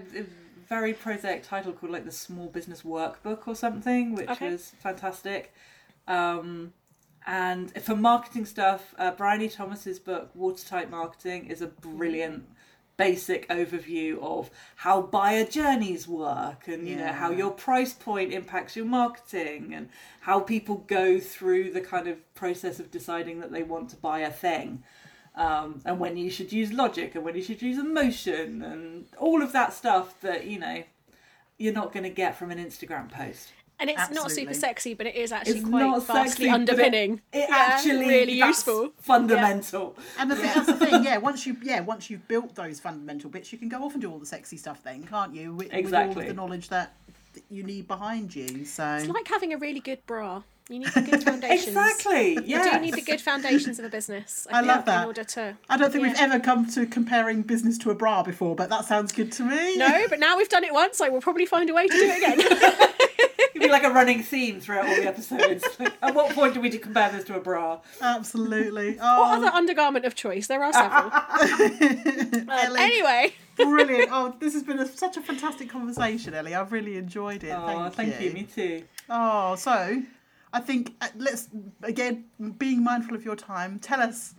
very 0.68 0.94
prosaic 0.94 1.44
title 1.44 1.74
called 1.74 1.92
like 1.92 2.06
the 2.06 2.12
Small 2.12 2.48
Business 2.48 2.82
Workbook 2.84 3.46
or 3.46 3.56
something, 3.56 4.16
which 4.16 4.30
Okay. 4.30 4.52
was 4.52 4.72
fantastic. 4.80 5.54
Um, 6.08 6.72
and 7.26 7.72
for 7.84 7.96
marketing 7.96 8.46
stuff, 8.46 8.94
uh, 8.98 9.12
Brian 9.12 9.42
E. 9.42 9.50
Thomas's 9.50 10.00
book 10.00 10.32
Watertight 10.34 10.90
Marketing 10.90 11.48
is 11.48 11.62
a 11.62 11.68
brilliant 11.68 12.46
basic 12.98 13.48
overview 13.50 14.22
of 14.22 14.52
how 14.76 15.02
buyer 15.02 15.44
journeys 15.44 16.08
work 16.08 16.68
and 16.68 16.88
you 16.88 16.96
know 16.96 17.12
how 17.12 17.32
your 17.32 17.50
price 17.50 17.94
point 17.94 18.32
impacts 18.32 18.76
your 18.76 18.86
marketing 18.86 19.74
and 19.74 19.90
how 20.20 20.40
people 20.40 20.76
go 20.88 21.20
through 21.20 21.72
the 21.72 21.82
kind 21.82 22.08
of 22.08 22.34
process 22.36 22.80
of 22.80 22.92
deciding 22.92 23.40
that 23.40 23.52
they 23.52 23.64
want 23.64 23.90
to 23.90 23.96
buy 23.96 24.20
a 24.20 24.30
thing 24.30 24.84
um, 25.36 25.82
and 25.84 26.00
when 26.00 26.16
you 26.16 26.30
should 26.30 26.52
use 26.52 26.72
logic 26.72 27.16
and 27.16 27.24
when 27.24 27.36
you 27.36 27.42
should 27.42 27.62
use 27.62 27.80
emotion 27.80 28.62
and 28.62 29.08
all 29.18 29.42
of 29.42 29.52
that 29.52 29.74
stuff 29.74 30.20
that 30.22 30.46
you 30.46 30.60
know 30.60 30.84
you're 31.62 31.74
not 31.74 31.94
going 31.94 32.04
to 32.04 32.10
get 32.10 32.38
from 32.38 32.50
an 32.50 32.58
Instagram 32.58 33.10
post. 33.10 33.54
And 33.82 33.90
it's 33.90 34.10
not 34.12 34.32
super 34.32 34.54
sexy, 34.54 34.94
but 34.94 35.06
it 35.08 35.16
is 35.16 35.32
actually 35.34 35.60
It's 35.60 35.68
quite 35.70 35.82
not 35.82 36.06
vastly 36.08 36.28
sexy, 36.30 36.44
but 36.44 36.48
it- 36.48 36.54
underpinning. 36.54 37.22
It 37.34 37.46
Yeah, 37.50 37.56
actually 37.58 38.08
really 38.08 38.40
that's 38.40 38.58
useful. 38.60 38.92
fundamental. 39.00 39.98
And 40.18 40.32
the 40.32 40.36
thing, 40.36 40.52
that's 40.54 40.68
the 40.68 40.74
thing, 40.86 41.04
yeah. 41.04 41.18
Once 41.18 41.46
you, 41.46 41.58
yeah, 41.64 41.82
once 41.82 42.10
you've 42.10 42.28
built 42.28 42.56
those 42.56 42.80
fundamental 42.80 43.30
bits, 43.30 43.52
you 43.52 43.58
can 43.58 43.68
go 43.70 43.84
off 43.84 43.94
and 43.94 44.02
do 44.02 44.10
all 44.12 44.20
the 44.20 44.26
sexy 44.26 44.58
stuff, 44.58 44.82
then, 44.84 45.04
can't 45.04 45.36
you? 45.36 45.54
With, 45.56 45.72
with 45.74 45.94
all 45.94 46.10
of 46.10 46.16
the 46.16 46.34
knowledge 46.34 46.70
that, 46.70 46.94
that 47.34 47.44
you 47.50 47.64
need 47.64 47.88
behind 47.88 48.36
you. 48.36 48.66
So 48.66 48.86
It's 48.96 49.08
like 49.08 49.28
having 49.28 49.54
a 49.54 49.58
really 49.58 49.80
good 49.80 50.06
bra. 50.06 50.44
You 50.70 50.80
need 50.80 50.90
the 50.90 51.02
good 51.02 51.24
foundations. 51.30 51.68
Exactly. 51.76 52.38
Yeah. 52.46 52.64
You 52.66 52.72
do 52.72 52.80
need 52.80 52.94
the 52.94 53.02
good 53.02 53.20
foundations 53.20 53.78
of 53.80 53.84
a 53.84 53.90
business. 53.90 54.48
I, 54.50 54.60
I 54.60 54.62
love 54.62 54.86
that. 54.86 55.02
In 55.02 55.08
order 55.08 55.24
to 55.26 55.58
I 55.70 55.76
don't 55.76 55.92
think 55.92 56.04
we've 56.04 56.16
ever 56.18 56.40
come 56.40 56.66
to 56.72 56.86
comparing 56.86 57.42
business 57.42 57.78
to 57.80 57.90
a 57.92 57.96
bra 57.96 58.24
before, 58.24 58.56
but 58.56 58.70
that 58.70 58.86
sounds 58.86 59.12
good 59.12 59.32
to 59.34 59.44
me. 59.44 59.76
no, 59.76 60.06
but 60.08 60.20
now 60.20 60.38
we've 60.38 60.48
done 60.48 60.64
it 60.64 60.74
once, 60.74 61.02
I 61.02 61.10
will 61.10 61.20
probably 61.20 61.46
find 61.46 61.70
a 61.70 61.74
way 61.74 61.88
to 61.88 61.94
do 61.94 62.04
it 62.10 62.18
again. 62.18 62.88
It'd 63.62 63.70
be 63.70 63.72
like 63.72 63.84
a 63.84 63.90
running 63.92 64.24
theme 64.24 64.60
throughout 64.60 64.88
all 64.88 64.96
the 64.96 65.08
episodes. 65.08 65.64
Like, 65.80 65.94
at 66.02 66.14
what 66.16 66.34
point 66.36 66.54
do 66.54 66.62
we 66.62 66.70
compare 66.78 67.12
this 67.12 67.24
to 67.26 67.36
a 67.36 67.40
bra? 67.40 67.80
Absolutely. 68.02 68.94
what 68.98 69.04
Oh, 69.04 69.36
other 69.36 69.48
undergarment 69.48 70.06
of 70.06 70.16
choice? 70.16 70.48
There 70.48 70.64
are 70.64 70.74
several. 70.74 71.12
Um, 72.52 72.76
anyway, 72.78 73.34
brilliant. 73.56 74.10
Oh, 74.12 74.36
this 74.40 74.54
has 74.54 74.64
been 74.64 74.80
a, 74.80 74.86
such 74.86 75.16
a 75.18 75.22
fantastic 75.22 75.70
conversation, 75.70 76.34
Ellie. 76.34 76.54
I've 76.54 76.72
really 76.72 76.98
enjoyed 76.98 77.44
it. 77.44 77.52
Oh, 77.52 77.90
thank, 77.90 77.94
thank 78.18 78.22
you. 78.22 78.32
Me 78.32 78.44
too. 78.44 78.84
Oh, 79.10 79.56
so 79.56 80.02
I 80.54 80.60
think 80.60 80.94
uh, 81.02 81.08
let's 81.16 81.48
again 81.84 82.26
being 82.58 82.84
mindful 82.84 83.16
of 83.16 83.24
your 83.24 83.36
time. 83.36 83.80
Tell 83.80 84.02
us 84.02 84.36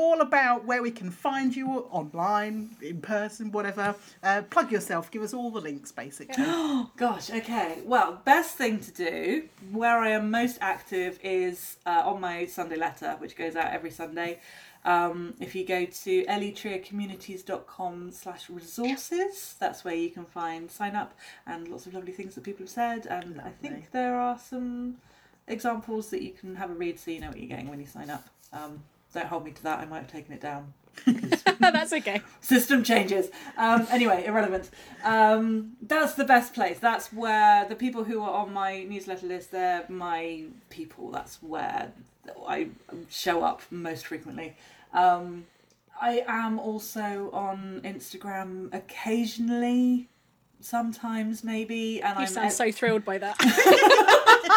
all 0.00 0.22
about 0.22 0.64
where 0.64 0.82
we 0.82 0.90
can 0.90 1.10
find 1.10 1.54
you 1.54 1.68
online, 1.90 2.70
in 2.80 3.02
person, 3.02 3.52
whatever. 3.52 3.94
Uh, 4.22 4.42
plug 4.48 4.72
yourself. 4.72 5.10
Give 5.10 5.22
us 5.22 5.34
all 5.34 5.50
the 5.50 5.60
links, 5.60 5.92
basically. 5.92 6.42
Gosh, 6.96 7.30
okay. 7.30 7.82
Well, 7.84 8.22
best 8.24 8.56
thing 8.56 8.80
to 8.80 8.90
do, 8.90 9.48
where 9.70 9.98
I 9.98 10.10
am 10.10 10.30
most 10.30 10.56
active, 10.62 11.18
is 11.22 11.76
uh, 11.84 12.02
on 12.06 12.20
my 12.20 12.46
Sunday 12.46 12.76
letter, 12.76 13.16
which 13.18 13.36
goes 13.36 13.56
out 13.56 13.72
every 13.72 13.90
Sunday. 13.90 14.40
Um, 14.86 15.34
if 15.38 15.54
you 15.54 15.66
go 15.66 15.84
to 15.84 16.24
ellietriacommunities.com 16.24 18.12
slash 18.12 18.48
resources, 18.48 19.54
that's 19.60 19.84
where 19.84 19.94
you 19.94 20.08
can 20.08 20.24
find 20.24 20.70
sign 20.70 20.96
up 20.96 21.12
and 21.46 21.68
lots 21.68 21.86
of 21.86 21.92
lovely 21.92 22.12
things 22.12 22.34
that 22.36 22.44
people 22.44 22.64
have 22.64 22.70
said. 22.70 23.04
And 23.04 23.38
I 23.42 23.50
think 23.50 23.90
there 23.90 24.16
are 24.16 24.38
some 24.38 24.96
examples 25.46 26.08
that 26.10 26.22
you 26.22 26.30
can 26.30 26.56
have 26.56 26.70
a 26.70 26.74
read 26.74 26.98
so 26.98 27.10
you 27.10 27.20
know 27.20 27.28
what 27.28 27.38
you're 27.38 27.48
getting 27.48 27.68
when 27.68 27.80
you 27.80 27.86
sign 27.86 28.08
up. 28.08 28.26
Um, 28.54 28.82
don't 29.12 29.26
hold 29.26 29.44
me 29.44 29.52
to 29.52 29.62
that, 29.64 29.80
I 29.80 29.86
might 29.86 29.98
have 29.98 30.12
taken 30.12 30.34
it 30.34 30.40
down. 30.40 30.72
that's 31.60 31.92
okay. 31.92 32.20
system 32.40 32.82
changes. 32.82 33.30
Um, 33.56 33.86
anyway, 33.90 34.24
irrelevant. 34.26 34.70
Um, 35.04 35.76
that's 35.82 36.14
the 36.14 36.24
best 36.24 36.54
place. 36.54 36.78
That's 36.78 37.12
where 37.12 37.66
the 37.68 37.76
people 37.76 38.04
who 38.04 38.22
are 38.22 38.30
on 38.30 38.52
my 38.52 38.82
newsletter 38.84 39.26
list, 39.26 39.52
they're 39.52 39.84
my 39.88 40.44
people. 40.68 41.10
That's 41.10 41.42
where 41.42 41.92
I 42.46 42.68
show 43.08 43.42
up 43.42 43.62
most 43.70 44.06
frequently. 44.06 44.56
Um, 44.92 45.46
I 46.00 46.24
am 46.26 46.58
also 46.58 47.30
on 47.32 47.82
Instagram 47.84 48.72
occasionally, 48.74 50.08
sometimes 50.60 51.42
maybe, 51.44 52.00
and 52.02 52.16
You 52.18 52.22
I'm 52.22 52.28
sound 52.28 52.52
so 52.52 52.70
thrilled 52.72 53.04
by 53.04 53.18
that. 53.18 53.36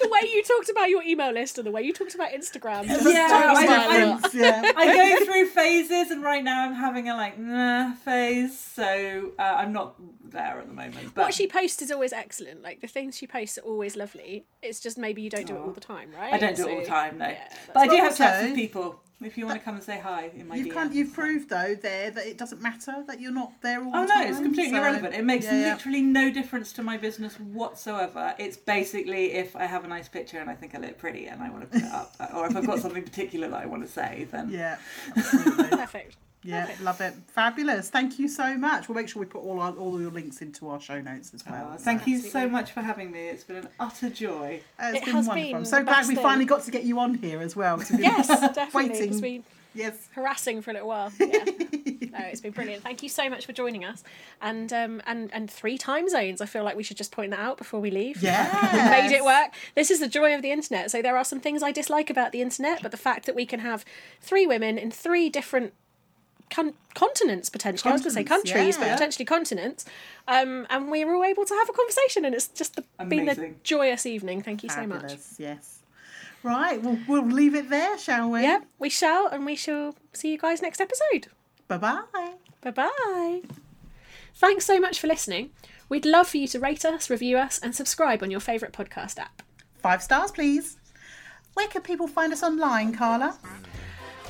the 0.00 0.08
way 0.08 0.28
you 0.32 0.42
talked 0.42 0.68
about 0.68 0.88
your 0.88 1.02
email 1.02 1.32
list 1.32 1.58
and 1.58 1.66
the 1.66 1.70
way 1.70 1.82
you 1.82 1.92
talked 1.92 2.14
about 2.14 2.30
Instagram. 2.30 2.84
Yeah, 2.86 3.28
I- 3.30 4.22
I- 4.22 4.30
yeah. 4.34 4.72
I 4.76 5.18
go 5.18 5.24
through 5.24 5.46
phases, 5.48 6.10
and 6.10 6.22
right 6.22 6.42
now 6.42 6.64
I'm 6.64 6.74
having 6.74 7.08
a 7.08 7.14
like 7.14 7.38
nah 7.38 7.92
phase, 7.94 8.58
so 8.58 9.32
uh, 9.38 9.42
I'm 9.42 9.72
not 9.72 9.94
there 10.30 10.58
at 10.58 10.66
the 10.68 10.74
moment. 10.74 11.14
But 11.14 11.22
what 11.22 11.34
she 11.34 11.46
posts 11.46 11.82
is 11.82 11.90
always 11.90 12.12
excellent. 12.12 12.62
Like 12.62 12.80
the 12.80 12.86
things 12.88 13.16
she 13.16 13.26
posts 13.26 13.58
are 13.58 13.62
always 13.62 13.96
lovely. 13.96 14.46
It's 14.62 14.80
just 14.80 14.98
maybe 14.98 15.22
you 15.22 15.30
don't 15.30 15.46
do 15.46 15.54
it 15.56 15.60
all 15.60 15.72
the 15.72 15.80
time, 15.80 16.10
right? 16.16 16.32
I 16.32 16.38
don't 16.38 16.56
do 16.56 16.68
it 16.68 16.72
all 16.74 16.80
the 16.80 16.86
time, 16.86 17.18
no. 17.18 17.26
yeah, 17.28 17.48
but 17.74 17.80
I 17.80 17.86
do 17.88 17.96
have 17.96 18.16
chats 18.16 18.36
also- 18.36 18.46
with 18.48 18.54
people. 18.56 19.00
If 19.22 19.36
you 19.36 19.44
want 19.46 19.58
to 19.58 19.64
come 19.64 19.74
and 19.74 19.84
say 19.84 19.98
hi 20.00 20.30
in 20.34 20.48
my 20.48 20.56
You've, 20.56 20.68
DMs. 20.68 20.72
kind 20.72 20.94
you've 20.94 21.12
proved 21.12 21.50
though 21.50 21.74
there 21.74 22.10
that 22.10 22.26
it 22.26 22.38
doesn't 22.38 22.62
matter 22.62 23.04
that 23.06 23.20
you're 23.20 23.32
not 23.32 23.52
there 23.60 23.82
all 23.84 23.90
Oh 23.94 24.00
the 24.00 24.06
no, 24.06 24.14
time. 24.14 24.28
it's 24.28 24.38
completely 24.38 24.72
so- 24.72 24.78
irrelevant. 24.82 25.14
It 25.14 25.24
makes 25.24 25.44
yeah, 25.44 25.60
yeah. 25.60 25.72
literally 25.74 26.00
no 26.02 26.30
difference 26.30 26.72
to 26.74 26.82
my 26.82 26.96
business 26.96 27.38
whatsoever. 27.38 28.34
It's 28.38 28.56
basically 28.56 29.32
if 29.32 29.54
I 29.56 29.66
have 29.66 29.84
a 29.84 29.88
nice 29.88 30.08
picture 30.08 30.38
and 30.38 30.48
I 30.48 30.54
think 30.54 30.74
I 30.74 30.78
look 30.78 30.96
pretty 30.98 31.26
and 31.26 31.42
I 31.42 31.50
want 31.50 31.62
to 31.62 31.68
put 31.68 31.82
it 31.82 31.92
up, 31.92 32.14
or 32.34 32.46
if 32.46 32.56
I've 32.56 32.66
got 32.66 32.78
something 32.86 33.02
particular 33.02 33.48
that 33.48 33.62
I 33.62 33.66
want 33.66 33.82
to 33.84 33.88
say, 33.92 34.26
then 34.30 34.50
Yeah, 34.50 34.78
absolutely. 35.16 35.68
Perfect. 35.68 36.16
Yeah, 36.42 36.62
Perfect. 36.62 36.80
love 36.82 37.00
it. 37.00 37.14
Fabulous. 37.28 37.90
Thank 37.90 38.18
you 38.18 38.28
so 38.28 38.56
much. 38.56 38.88
We'll 38.88 38.96
make 38.96 39.08
sure 39.08 39.20
we 39.20 39.26
put 39.26 39.42
all 39.42 39.60
our, 39.60 39.72
all 39.72 40.00
your 40.00 40.10
links 40.10 40.40
into 40.40 40.68
our 40.68 40.80
show 40.80 41.00
notes 41.00 41.32
as 41.34 41.44
well. 41.46 41.72
Oh, 41.74 41.76
thank 41.76 42.06
you 42.06 42.18
so 42.18 42.48
much 42.48 42.72
for 42.72 42.80
having 42.80 43.10
me. 43.10 43.28
It's 43.28 43.44
been 43.44 43.56
an 43.56 43.68
utter 43.78 44.08
joy. 44.10 44.60
Uh, 44.78 44.92
it's 44.94 44.98
It 44.98 45.04
been 45.06 45.14
has 45.14 45.26
wonderful. 45.26 45.48
been 45.48 45.56
I'm 45.56 45.64
so 45.64 45.82
glad 45.82 45.96
best 45.96 46.08
we 46.08 46.14
thing. 46.14 46.22
finally 46.24 46.46
got 46.46 46.62
to 46.64 46.70
get 46.70 46.84
you 46.84 46.98
on 46.98 47.14
here 47.14 47.40
as 47.40 47.54
well. 47.56 47.80
It's 47.80 47.90
Yes, 47.90 48.26
definitely. 48.54 48.90
Waiting. 48.90 49.24
It's 49.44 49.46
Yes. 49.72 50.08
harassing 50.16 50.62
for 50.62 50.70
a 50.70 50.74
little 50.74 50.88
while. 50.88 51.12
Yeah. 51.20 52.18
no, 52.18 52.26
it's 52.26 52.40
been 52.40 52.50
brilliant. 52.50 52.82
Thank 52.82 53.04
you 53.04 53.08
so 53.08 53.30
much 53.30 53.46
for 53.46 53.52
joining 53.52 53.84
us. 53.84 54.02
And 54.42 54.72
um 54.72 55.00
and 55.06 55.32
and 55.32 55.48
three 55.48 55.78
time 55.78 56.08
zones. 56.08 56.40
I 56.40 56.46
feel 56.46 56.64
like 56.64 56.74
we 56.76 56.82
should 56.82 56.96
just 56.96 57.12
point 57.12 57.30
that 57.30 57.38
out 57.38 57.56
before 57.56 57.78
we 57.78 57.90
leave. 57.92 58.20
Yes. 58.20 58.50
We 58.72 58.78
made 58.90 59.14
it 59.14 59.22
work. 59.24 59.52
This 59.76 59.90
is 59.92 60.00
the 60.00 60.08
joy 60.08 60.34
of 60.34 60.42
the 60.42 60.50
internet. 60.50 60.90
So 60.90 61.02
there 61.02 61.16
are 61.16 61.24
some 61.24 61.38
things 61.38 61.62
I 61.62 61.70
dislike 61.70 62.10
about 62.10 62.32
the 62.32 62.40
internet, 62.42 62.82
but 62.82 62.90
the 62.90 62.96
fact 62.96 63.26
that 63.26 63.36
we 63.36 63.46
can 63.46 63.60
have 63.60 63.84
three 64.20 64.44
women 64.44 64.76
in 64.76 64.90
three 64.90 65.28
different 65.30 65.72
con- 66.50 66.74
continents 66.94 67.48
potentially. 67.48 67.90
I 67.90 67.92
was 67.94 68.02
going 68.02 68.10
to 68.10 68.14
say 68.14 68.24
Continents, 68.24 68.52
countries, 68.52 68.76
but 68.76 68.92
potentially 68.92 69.24
continents. 69.24 69.84
Um, 70.28 70.66
and 70.70 70.90
we 70.90 71.04
were 71.04 71.14
all 71.14 71.24
able 71.24 71.44
to 71.44 71.54
have 71.54 71.68
a 71.68 71.72
conversation, 71.72 72.24
and 72.24 72.34
it's 72.34 72.48
just 72.48 72.76
the, 72.76 72.84
been 73.06 73.28
a 73.28 73.50
joyous 73.62 74.06
evening. 74.06 74.42
Thank 74.42 74.62
you 74.62 74.68
so 74.68 74.86
much. 74.86 75.14
Yes. 75.38 75.78
Right. 76.42 76.82
Well, 76.82 76.98
we'll 77.06 77.26
leave 77.26 77.54
it 77.54 77.68
there, 77.68 77.98
shall 77.98 78.30
we? 78.30 78.42
Yeah, 78.42 78.60
we 78.78 78.88
shall, 78.88 79.26
and 79.28 79.44
we 79.44 79.56
shall 79.56 79.94
see 80.12 80.32
you 80.32 80.38
guys 80.38 80.62
next 80.62 80.80
episode. 80.80 81.28
Bye 81.68 81.76
bye. 81.78 82.34
Bye 82.62 82.70
bye. 82.70 83.42
Thanks 84.34 84.64
so 84.64 84.80
much 84.80 84.98
for 85.00 85.06
listening. 85.06 85.50
We'd 85.88 86.06
love 86.06 86.28
for 86.28 86.36
you 86.38 86.46
to 86.48 86.58
rate 86.60 86.84
us, 86.84 87.10
review 87.10 87.36
us, 87.36 87.58
and 87.58 87.74
subscribe 87.74 88.22
on 88.22 88.30
your 88.30 88.40
favourite 88.40 88.72
podcast 88.72 89.18
app. 89.18 89.42
Five 89.78 90.02
stars, 90.02 90.30
please. 90.30 90.76
Where 91.54 91.68
can 91.68 91.82
people 91.82 92.06
find 92.06 92.32
us 92.32 92.42
online, 92.42 92.94
Carla? 92.94 93.36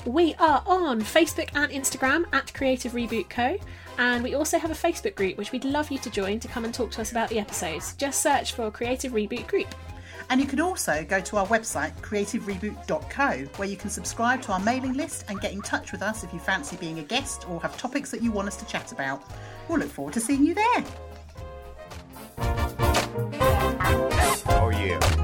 We 0.06 0.34
are 0.36 0.62
on 0.66 1.02
Facebook 1.02 1.50
and 1.54 1.70
Instagram 1.70 2.24
at 2.32 2.54
Creative 2.54 2.92
Reboot 2.92 3.28
Co. 3.28 3.58
And 3.98 4.24
we 4.24 4.34
also 4.34 4.58
have 4.58 4.70
a 4.70 4.74
Facebook 4.74 5.14
group 5.14 5.36
which 5.36 5.52
we'd 5.52 5.64
love 5.64 5.90
you 5.90 5.98
to 5.98 6.08
join 6.08 6.40
to 6.40 6.48
come 6.48 6.64
and 6.64 6.72
talk 6.72 6.90
to 6.92 7.02
us 7.02 7.10
about 7.10 7.28
the 7.28 7.38
episodes. 7.38 7.94
Just 7.96 8.22
search 8.22 8.52
for 8.52 8.70
Creative 8.70 9.12
Reboot 9.12 9.46
Group. 9.46 9.74
And 10.30 10.40
you 10.40 10.46
can 10.46 10.60
also 10.60 11.04
go 11.04 11.20
to 11.20 11.36
our 11.36 11.46
website, 11.48 11.94
creativereboot.co, 12.00 13.58
where 13.58 13.68
you 13.68 13.76
can 13.76 13.90
subscribe 13.90 14.40
to 14.42 14.52
our 14.52 14.60
mailing 14.60 14.94
list 14.94 15.26
and 15.28 15.40
get 15.40 15.52
in 15.52 15.60
touch 15.60 15.92
with 15.92 16.00
us 16.02 16.24
if 16.24 16.32
you 16.32 16.38
fancy 16.38 16.76
being 16.76 17.00
a 17.00 17.02
guest 17.02 17.46
or 17.50 17.60
have 17.60 17.76
topics 17.76 18.10
that 18.12 18.22
you 18.22 18.30
want 18.32 18.48
us 18.48 18.56
to 18.56 18.64
chat 18.64 18.92
about. 18.92 19.22
We'll 19.68 19.80
look 19.80 19.90
forward 19.90 20.14
to 20.14 20.20
seeing 20.20 20.46
you 20.46 20.54
there. 20.54 20.84
Oh, 24.46 24.70
yeah. 24.72 25.19